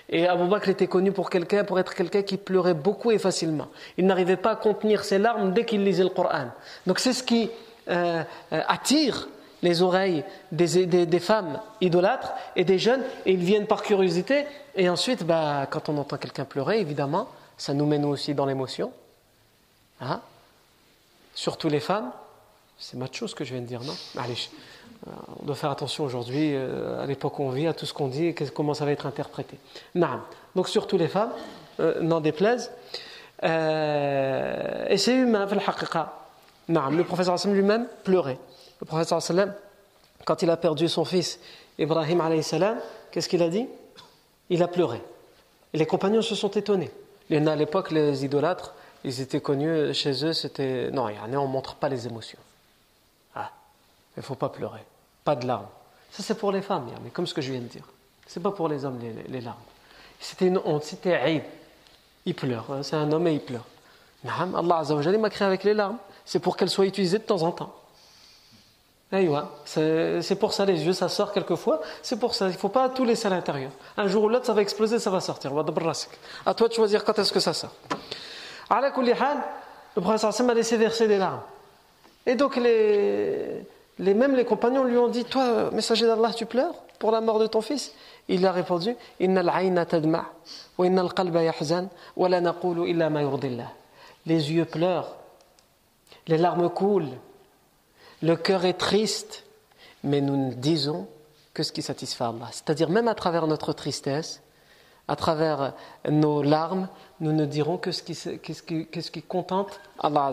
Et 0.09 0.27
Abu 0.27 0.47
Bakr 0.47 0.71
était 0.71 0.87
connu 0.87 1.13
pour 1.13 1.31
quelqu'un, 1.31 1.65
pour 1.65 1.79
être 1.79 1.95
quelqu'un 1.95 2.23
qui 2.23 2.37
pleurait 2.37 2.75
beaucoup 2.75 3.11
et 3.11 3.19
facilement. 3.19 3.69
Il 3.97 4.07
n'arrivait 4.07 4.37
pas 4.37 4.53
à 4.53 4.57
contenir 4.57 5.05
ses 5.05 5.19
larmes 5.19 5.53
dès 5.53 5.65
qu'il 5.65 5.85
lisait 5.85 6.05
le 6.05 6.11
Coran. 6.11 6.49
Donc 6.87 6.99
c'est 6.99 7.13
ce 7.13 7.23
qui 7.23 7.51
euh, 7.89 8.23
euh, 8.53 8.63
attire 8.67 9.29
les 9.63 9.83
oreilles 9.83 10.25
des, 10.53 11.21
femmes 11.21 11.61
idolâtres 11.81 12.33
et 12.57 12.65
des 12.65 12.79
jeunes, 12.79 13.03
et 13.27 13.33
ils 13.33 13.45
viennent 13.45 13.67
par 13.67 13.83
curiosité. 13.83 14.47
Et 14.75 14.89
ensuite, 14.89 15.25
bah, 15.25 15.67
quand 15.71 15.89
on 15.89 15.99
entend 15.99 16.17
quelqu'un 16.17 16.45
pleurer, 16.45 16.81
évidemment, 16.81 17.29
ça 17.59 17.75
nous 17.75 17.87
met 17.87 18.03
aussi 18.03 18.35
dans 18.35 18.47
l'émotion. 18.47 18.93
Hein 20.01 20.21
Surtout 21.35 21.69
les 21.69 21.81
femmes. 21.81 22.11
C'est 22.79 22.97
macho 22.97 23.29
ce 23.29 23.35
que 23.35 23.45
je 23.45 23.53
viens 23.53 23.61
de 23.61 23.67
dire, 23.67 23.83
non? 23.83 23.95
Allez, 24.17 24.35
on 25.07 25.47
doit 25.47 25.55
faire 25.55 25.71
attention 25.71 26.05
aujourd'hui, 26.05 26.55
euh, 26.55 27.03
à 27.03 27.07
l'époque 27.07 27.39
où 27.39 27.43
on 27.45 27.51
vit, 27.51 27.67
à 27.67 27.73
tout 27.73 27.87
ce 27.87 27.95
qu'on 27.95 28.09
dit 28.09 28.27
et 28.27 28.35
comment 28.35 28.75
ça 28.75 28.85
va 28.85 28.93
être 28.93 29.07
interprété. 29.07 29.59
Non. 29.95 30.21
Donc 30.55 30.69
surtout 30.69 30.99
les 30.99 31.09
femmes, 31.09 31.33
euh, 31.81 32.01
n'en 32.01 32.21
déplaise. 32.21 32.71
et 33.43 34.97
c'est 34.99 35.15
humain, 35.15 35.47
le 36.69 37.03
professeur 37.03 37.37
lui-même 37.47 37.87
pleurait. 38.05 38.39
Le 38.81 38.87
professeur 38.87 39.23
sallam, 39.23 39.55
quand 40.25 40.43
il 40.43 40.51
a 40.51 40.57
perdu 40.57 40.89
son 40.89 41.05
fils 41.05 41.41
Ibrahim 41.79 42.21
alayhi 42.21 42.43
salam, 42.43 42.79
qu'est-ce 43.11 43.29
qu'il 43.29 43.43
a 43.43 43.49
dit? 43.49 43.67
Il 44.51 44.63
a 44.63 44.69
pleuré. 44.69 45.01
Et 45.73 45.79
les 45.79 45.87
compagnons 45.87 46.23
se 46.23 46.35
sont 46.35 46.51
étonnés. 46.51 46.91
à 47.31 47.57
l'époque, 47.57 47.91
les 47.91 48.25
idolâtres, 48.25 48.75
ils 49.05 49.21
étaient 49.21 49.41
connus 49.41 49.95
chez 49.95 50.25
eux, 50.25 50.33
c'était. 50.33 50.91
Non, 50.91 51.07
on 51.07 51.29
ne 51.29 51.53
montre 51.53 51.77
pas 51.77 51.89
les 51.89 52.07
émotions. 52.07 52.39
Ah, 53.35 53.51
il 54.17 54.21
ne 54.21 54.25
faut 54.25 54.35
pas 54.35 54.51
pleurer. 54.51 54.85
Pas 55.25 55.37
de 55.37 55.47
larmes. 55.47 55.67
Ça, 56.11 56.23
c'est 56.23 56.35
pour 56.35 56.53
les 56.53 56.63
femmes, 56.63 56.87
mais 57.05 57.11
comme 57.11 57.27
ce 57.27 57.35
que 57.35 57.41
je 57.41 57.53
viens 57.53 57.61
de 57.61 57.67
dire. 57.67 57.85
Ce 58.27 58.39
n'est 58.39 58.43
pas 58.43 58.51
pour 58.51 58.69
les 58.69 58.85
hommes, 58.85 58.99
les, 59.29 59.41
larmes. 59.41 59.57
C'était 60.19 60.47
une 60.47 60.59
honte, 60.65 60.85
c'était. 60.85 61.43
Il 62.27 62.35
pleure, 62.35 62.67
hein, 62.71 62.83
c'est 62.83 62.97
un 62.97 63.11
homme 63.13 63.27
et 63.27 63.35
il 63.35 63.41
pleure. 63.41 63.65
Allah 64.25 64.79
Azzawajal 64.79 65.19
m'a 65.19 65.31
créé 65.31 65.47
avec 65.47 65.65
les 65.65 65.75
larmes. 65.75 65.97
C'est 66.25 66.39
pour 66.39 66.57
qu'elles 66.57 66.69
soient 66.69 66.87
utilisées 66.87 67.19
de 67.19 67.25
temps 67.25 67.43
en 67.43 67.53
temps. 67.53 67.75
C'est 69.65 70.39
pour 70.39 70.53
ça 70.53 70.65
les 70.65 70.85
yeux, 70.85 70.93
ça 70.93 71.09
sort 71.09 71.33
quelquefois. 71.33 71.81
C'est 72.03 72.19
pour 72.19 72.35
ça, 72.35 72.47
il 72.47 72.53
ne 72.53 72.59
faut 72.59 72.69
pas 72.69 72.89
tout 72.89 73.05
laisser 73.05 73.27
à 73.27 73.31
l'intérieur. 73.31 73.73
Un 73.97 74.07
jour 74.07 74.25
ou 74.25 74.29
l'autre, 74.29 74.47
ça 74.47 74.53
va 74.53 74.63
exploser, 74.63 74.99
ça 74.99 75.11
va 75.11 75.21
sortir. 75.21 75.53
À 76.47 76.55
toi 76.55 76.69
de 76.69 76.73
choisir 76.73 77.05
quand 77.05 77.19
est-ce 77.19 77.33
que 77.33 77.41
ça 77.41 77.53
sort. 77.53 77.73
Le 78.71 80.01
prophète 80.01 80.41
m'a 80.43 80.55
laissé 80.55 80.77
verser 80.77 81.09
des 81.09 81.19
larmes. 81.19 81.41
Et 82.27 82.37
donc, 82.37 82.55
les, 82.57 83.65
les, 84.01 84.15
même 84.15 84.35
les 84.35 84.45
compagnons 84.45 84.85
lui 84.85 84.97
ont 84.97 85.09
dit 85.09 85.25
Toi, 85.25 85.71
messager 85.73 86.07
d'Allah, 86.07 86.33
tu 86.35 86.47
pleures 86.47 86.75
pour 86.99 87.13
la 87.13 87.21
mort 87.21 87.39
de 87.39 87.47
ton 87.47 87.61
fils? 87.61 87.95
Il 88.29 88.45
a 88.47 88.53
répondu 88.53 88.97
Les 94.27 94.53
yeux 94.53 94.65
pleurent, 94.65 95.17
les 96.27 96.39
larmes 96.39 96.71
coulent 96.71 97.09
le 98.23 98.37
cœur 98.37 98.65
est 98.65 98.75
triste, 98.75 99.45
mais 100.05 100.21
nous 100.21 100.37
ne 100.37 100.53
disons 100.53 101.09
que 101.55 101.63
ce 101.63 101.73
qui 101.73 101.83
satisfait 101.83 102.25
Allah. 102.25 102.49
C'est-à-dire 102.53 102.91
même 102.91 103.09
à 103.09 103.15
travers 103.15 103.47
notre 103.47 103.73
tristesse, 103.73 104.43
à 105.09 105.17
travers 105.17 105.73
nos 106.09 106.43
larmes, 106.43 106.89
nous 107.21 107.33
ne 107.33 107.47
dirons 107.47 107.79
que 107.79 107.93
ce 107.93 108.03
qui, 108.03 108.15
ce 108.15 109.11
qui, 109.11 109.23
contente 109.23 109.81
Allah. 109.99 110.31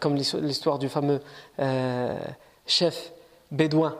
Comme 0.00 0.16
l'histoire 0.16 0.78
du 0.78 0.88
fameux 0.88 1.20
euh, 1.60 2.18
chef 2.66 3.12
bédouin 3.50 3.96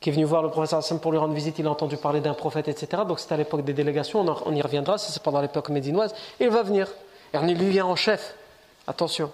qui 0.00 0.10
est 0.10 0.12
venu 0.12 0.24
voir 0.24 0.42
le 0.42 0.48
prophète 0.48 1.00
pour 1.00 1.10
lui 1.10 1.18
rendre 1.18 1.34
visite, 1.34 1.58
il 1.58 1.66
a 1.66 1.70
entendu 1.70 1.96
parler 1.96 2.20
d'un 2.20 2.34
prophète, 2.34 2.68
etc. 2.68 3.02
Donc 3.06 3.18
c'était 3.18 3.34
à 3.34 3.36
l'époque 3.36 3.64
des 3.64 3.72
délégations, 3.72 4.24
on, 4.46 4.54
y 4.54 4.62
reviendra, 4.62 4.96
c'est 4.96 5.20
pendant 5.22 5.40
l'époque 5.40 5.70
médinoise. 5.70 6.14
Il 6.38 6.50
va 6.50 6.62
venir. 6.62 6.88
Et 7.34 7.36
il 7.36 7.58
lui 7.58 7.68
vient 7.68 7.86
en 7.86 7.96
chef. 7.96 8.34
Attention. 8.86 9.30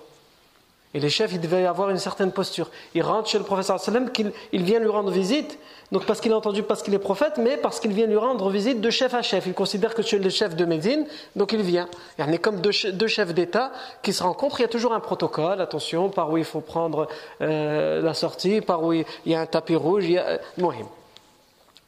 Et 0.94 1.00
les 1.00 1.10
chefs, 1.10 1.32
ils 1.32 1.40
devaient 1.40 1.66
avoir 1.66 1.90
une 1.90 1.98
certaine 1.98 2.30
posture. 2.30 2.70
Il 2.94 3.02
rentre 3.02 3.28
chez 3.28 3.38
le 3.38 3.44
professeur 3.44 3.80
sallam, 3.80 4.12
qu'il 4.12 4.32
il 4.52 4.62
vient 4.62 4.78
lui 4.78 4.88
rendre 4.88 5.10
visite, 5.10 5.58
donc 5.90 6.06
parce 6.06 6.20
qu'il 6.20 6.32
a 6.32 6.36
entendu, 6.36 6.62
parce 6.62 6.82
qu'il 6.82 6.94
est 6.94 6.98
prophète, 6.98 7.34
mais 7.38 7.56
parce 7.56 7.80
qu'il 7.80 7.92
vient 7.92 8.06
lui 8.06 8.16
rendre 8.16 8.48
visite 8.48 8.80
de 8.80 8.90
chef 8.90 9.12
à 9.12 9.20
chef. 9.20 9.46
Il 9.46 9.54
considère 9.54 9.94
que 9.94 10.02
tu 10.02 10.14
es 10.14 10.18
le 10.20 10.30
chef 10.30 10.54
de 10.54 10.64
Médine, 10.64 11.04
donc 11.34 11.52
il 11.52 11.62
vient. 11.62 11.88
Il 12.16 12.24
y 12.24 12.28
en 12.28 12.32
a 12.32 12.38
comme 12.38 12.60
deux, 12.60 12.70
chefs 12.70 13.34
d'État 13.34 13.72
qui 14.02 14.12
se 14.12 14.22
rencontrent, 14.22 14.60
il 14.60 14.62
y 14.62 14.66
a 14.66 14.68
toujours 14.68 14.94
un 14.94 15.00
protocole, 15.00 15.60
attention, 15.60 16.10
par 16.10 16.30
où 16.30 16.38
il 16.38 16.44
faut 16.44 16.60
prendre 16.60 17.08
euh, 17.40 18.00
la 18.00 18.14
sortie, 18.14 18.60
par 18.60 18.84
où 18.84 18.92
il 18.92 19.04
y 19.26 19.34
a 19.34 19.40
un 19.40 19.46
tapis 19.46 19.76
rouge, 19.76 20.04
il 20.04 20.12
y 20.12 20.18
a... 20.18 20.26
Euh, 20.26 20.38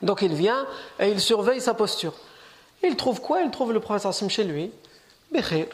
donc 0.03 0.21
il 0.23 0.35
vient 0.35 0.67
et 1.01 1.09
il 1.09 1.21
surveille 1.21 1.61
sa 1.61 1.75
posture. 1.75 2.13
Il 2.83 2.97
trouve 2.97 3.21
quoi? 3.21 3.41
Il 3.41 3.51
trouve 3.51 3.73
le 3.73 3.81
professeur 3.81 4.13
sallam 4.13 4.31
chez 4.31 4.45
lui. 4.45 4.71
Béchir 5.33 5.67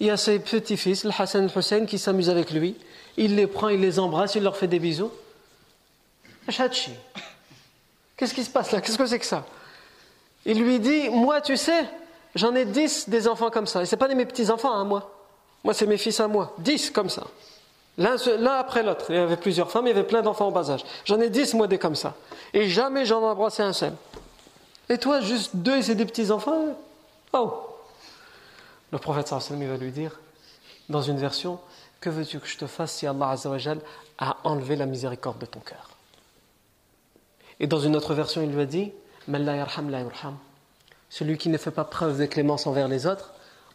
il 0.00 0.06
y 0.06 0.10
a 0.10 0.16
ses 0.16 0.38
petits-fils, 0.38 1.04
le 1.04 1.10
Hassan 1.16 1.48
et 1.48 1.58
Hussein, 1.58 1.86
qui 1.86 1.98
s'amusent 1.98 2.30
avec 2.30 2.50
lui. 2.50 2.76
Il 3.16 3.34
les 3.34 3.46
prend, 3.46 3.68
il 3.68 3.80
les 3.80 3.98
embrasse, 3.98 4.36
il 4.36 4.44
leur 4.44 4.56
fait 4.56 4.68
des 4.68 4.78
bisous. 4.78 5.10
Qu'est-ce 8.16 8.34
qui 8.34 8.44
se 8.44 8.50
passe 8.50 8.72
là? 8.72 8.80
Qu'est-ce 8.80 8.96
que 8.96 9.06
c'est 9.06 9.18
que 9.18 9.26
ça? 9.26 9.44
Il 10.46 10.62
lui 10.62 10.78
dit 10.78 11.08
Moi, 11.08 11.40
tu 11.40 11.56
sais, 11.56 11.84
j'en 12.34 12.54
ai 12.54 12.64
dix 12.64 13.08
des 13.08 13.26
enfants 13.28 13.50
comme 13.50 13.66
ça. 13.66 13.82
Et 13.82 13.86
ce 13.86 13.96
pas 13.96 14.08
mes 14.08 14.24
petits-enfants 14.24 14.72
à 14.72 14.76
hein, 14.76 14.84
moi. 14.84 15.10
Moi, 15.64 15.74
c'est 15.74 15.86
mes 15.86 15.98
fils 15.98 16.20
à 16.20 16.28
moi. 16.28 16.54
Dix 16.58 16.90
comme 16.90 17.10
ça. 17.10 17.24
L'un 17.98 18.16
après 18.54 18.84
l'autre. 18.84 19.06
Il 19.08 19.16
y 19.16 19.18
avait 19.18 19.36
plusieurs 19.36 19.70
femmes, 19.70 19.86
il 19.86 19.90
y 19.90 19.92
avait 19.92 20.04
plein 20.04 20.22
d'enfants 20.22 20.46
en 20.46 20.52
bas 20.52 20.70
âge. 20.70 20.84
J'en 21.04 21.20
ai 21.20 21.28
dix, 21.28 21.52
moi, 21.54 21.66
des 21.66 21.78
comme 21.78 21.96
ça. 21.96 22.14
Et 22.54 22.68
jamais 22.68 23.04
j'en 23.04 23.20
ai 23.20 23.26
embrassé 23.26 23.62
un 23.62 23.72
seul. 23.72 23.92
Et 24.88 24.98
toi, 24.98 25.20
juste 25.20 25.50
deux 25.54 25.82
c'est 25.82 25.96
des 25.96 26.06
petits-enfants? 26.06 26.76
Oh 27.32 27.67
le 28.92 28.98
prophète 28.98 29.28
sallallahu 29.28 29.66
va 29.66 29.76
lui 29.76 29.90
dire, 29.90 30.18
dans 30.88 31.02
une 31.02 31.18
version, 31.18 31.58
que 32.00 32.10
veux-tu 32.10 32.40
que 32.40 32.46
je 32.46 32.56
te 32.58 32.66
fasse 32.66 32.92
si 32.92 33.06
Allah 33.06 33.34
a 34.18 34.36
enlevé 34.44 34.76
la 34.76 34.86
miséricorde 34.86 35.38
de 35.38 35.46
ton 35.46 35.60
cœur? 35.60 35.90
Et 37.60 37.66
dans 37.66 37.80
une 37.80 37.96
autre 37.96 38.14
version, 38.14 38.40
il 38.42 38.50
lui 38.50 38.62
a 38.62 38.66
dit, 38.66 38.92
celui 41.10 41.38
qui 41.38 41.48
ne 41.48 41.58
fait 41.58 41.70
pas 41.70 41.84
preuve 41.84 42.18
de 42.18 42.26
clémence 42.26 42.66
envers 42.66 42.88
les 42.88 43.06
autres, 43.06 43.32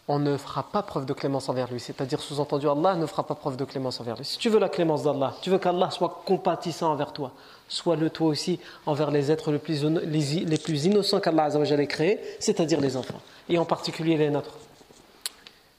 on 0.08 0.20
ne 0.20 0.36
fera 0.36 0.64
pas 0.64 0.84
preuve 0.84 1.06
de 1.06 1.14
clémence 1.14 1.48
envers 1.48 1.72
lui. 1.72 1.80
C'est-à-dire, 1.80 2.20
sous-entendu, 2.20 2.68
Allah 2.68 2.96
ne 2.96 3.06
fera 3.06 3.26
pas 3.26 3.36
preuve 3.36 3.56
de 3.56 3.64
clémence 3.64 4.02
envers 4.02 4.18
lui. 4.18 4.26
Si 4.26 4.38
tu 4.38 4.50
veux 4.50 4.60
la 4.60 4.68
clémence 4.68 5.04
d'Allah, 5.04 5.34
tu 5.42 5.50
veux 5.50 5.60
qu'Allah 5.60 5.92
soit 5.92 6.24
compatissant 6.26 6.92
envers 6.92 7.14
toi, 7.14 7.32
sois-le 7.70 8.10
toi 8.10 8.28
aussi 8.28 8.60
envers 8.86 9.12
les 9.12 9.32
êtres 9.32 9.52
les 9.52 9.60
plus, 9.60 9.86
les 9.86 10.58
plus 10.58 10.86
innocents 10.86 11.20
qu'Allah 11.20 11.50
ait 11.56 11.88
créés, 11.88 12.20
c'est-à-dire 12.40 12.82
les 12.82 12.98
enfants, 12.98 13.22
et 13.48 13.58
en 13.58 13.66
particulier 13.66 14.18
les 14.18 14.30
nôtres. 14.30 14.58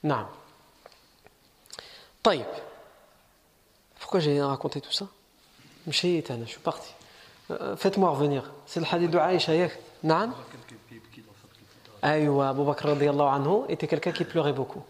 Non. 0.03 0.25
طيب. 2.23 2.45
Pourquoi 3.99 4.19
j'ai 4.19 4.41
raconté 4.41 4.82
tout 4.82 4.91
ça 4.91 5.07
Je 5.88 5.91
suis 5.91 6.23
parti. 6.63 6.93
Euh, 7.51 7.75
faites-moi 7.75 8.09
revenir. 8.09 8.51
C'est 8.65 8.80
le 8.80 8.86
hadith 8.91 9.11
de 9.11 9.17
Aïcha. 9.17 9.53
Non 10.03 10.32
Aïwa, 12.01 12.49
Abu 12.49 12.63
Bakr 12.63 12.88
anhu 12.88 13.65
était 13.67 13.88
quelqu'un 13.88 14.11
qui 14.11 14.23
pleurait 14.23 14.53
beaucoup. 14.53 14.82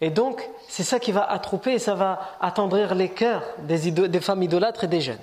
Et 0.00 0.10
donc, 0.10 0.46
c'est 0.68 0.82
ça 0.82 0.98
qui 0.98 1.12
va 1.12 1.24
attrouper 1.30 1.72
et 1.74 1.78
ça 1.78 1.94
va 1.94 2.36
attendrir 2.40 2.94
les 2.94 3.08
cœurs 3.08 3.44
des, 3.60 3.90
des 3.90 4.20
femmes 4.20 4.42
idolâtres 4.42 4.84
et 4.84 4.88
des 4.88 5.00
jeunes. 5.00 5.20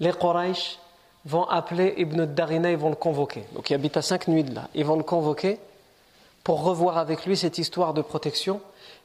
les 0.00 0.12
Quraysh 0.12 0.78
vont 1.24 1.44
appeler 1.44 1.94
Ibn 1.98 2.24
Darina, 2.24 2.70
ils 2.70 2.76
vont 2.76 2.90
le 2.90 2.96
convoquer. 2.96 3.44
Donc 3.52 3.70
il 3.70 3.74
habite 3.74 3.96
à 3.96 4.02
cinq 4.02 4.26
nuits 4.26 4.44
de 4.44 4.54
là. 4.54 4.68
Ils 4.74 4.84
vont 4.84 4.96
le 4.96 5.04
convoquer 5.04 5.60
pour 6.47 6.63
revoir 6.63 6.97
avec 6.97 7.25
lui 7.25 7.35
cette 7.35 7.57
histoire 7.57 7.93
de 7.93 8.01
protection. 8.01 8.61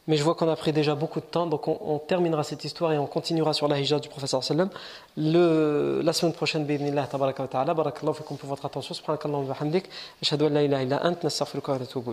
Mais 0.06 0.16
je 0.16 0.22
vois 0.22 0.36
qu'on 0.36 0.48
a 0.48 0.54
pris 0.54 0.72
déjà 0.72 0.94
beaucoup 0.94 1.18
de 1.18 1.24
temps, 1.24 1.46
donc 1.46 1.66
on, 1.66 1.98
terminera 1.98 2.44
cette 2.44 2.64
histoire 2.64 2.92
et 2.92 2.98
on 2.98 3.06
continuera 3.06 3.52
sur 3.52 3.66
la 3.66 3.80
hijab 3.80 4.00
du 4.00 4.08
professeur 4.08 4.44
sallam 4.44 4.68
le, 5.16 6.00
la 6.04 6.12
semaine 6.12 6.34
prochaine. 6.34 6.64
Bidnillah, 6.64 7.06
tabaraka 7.08 7.42
wa 7.42 7.48
ta'ala. 7.48 7.74
Barakallahu 7.74 8.14
fikum 8.14 8.36
pour 8.36 8.48
votre 8.48 8.64
attention. 8.66 8.94
Subhanakallahu 8.94 9.46
wa 9.46 9.54
bihamdik. 9.54 9.84
Ashhadu 10.22 10.46
an 10.46 10.50
la 10.50 10.62
ilaha 10.62 10.82
illa 10.84 11.06
ant. 11.06 11.18
Nastaghfiruka 11.24 11.72
wa 11.72 11.78
natubu 11.78 12.10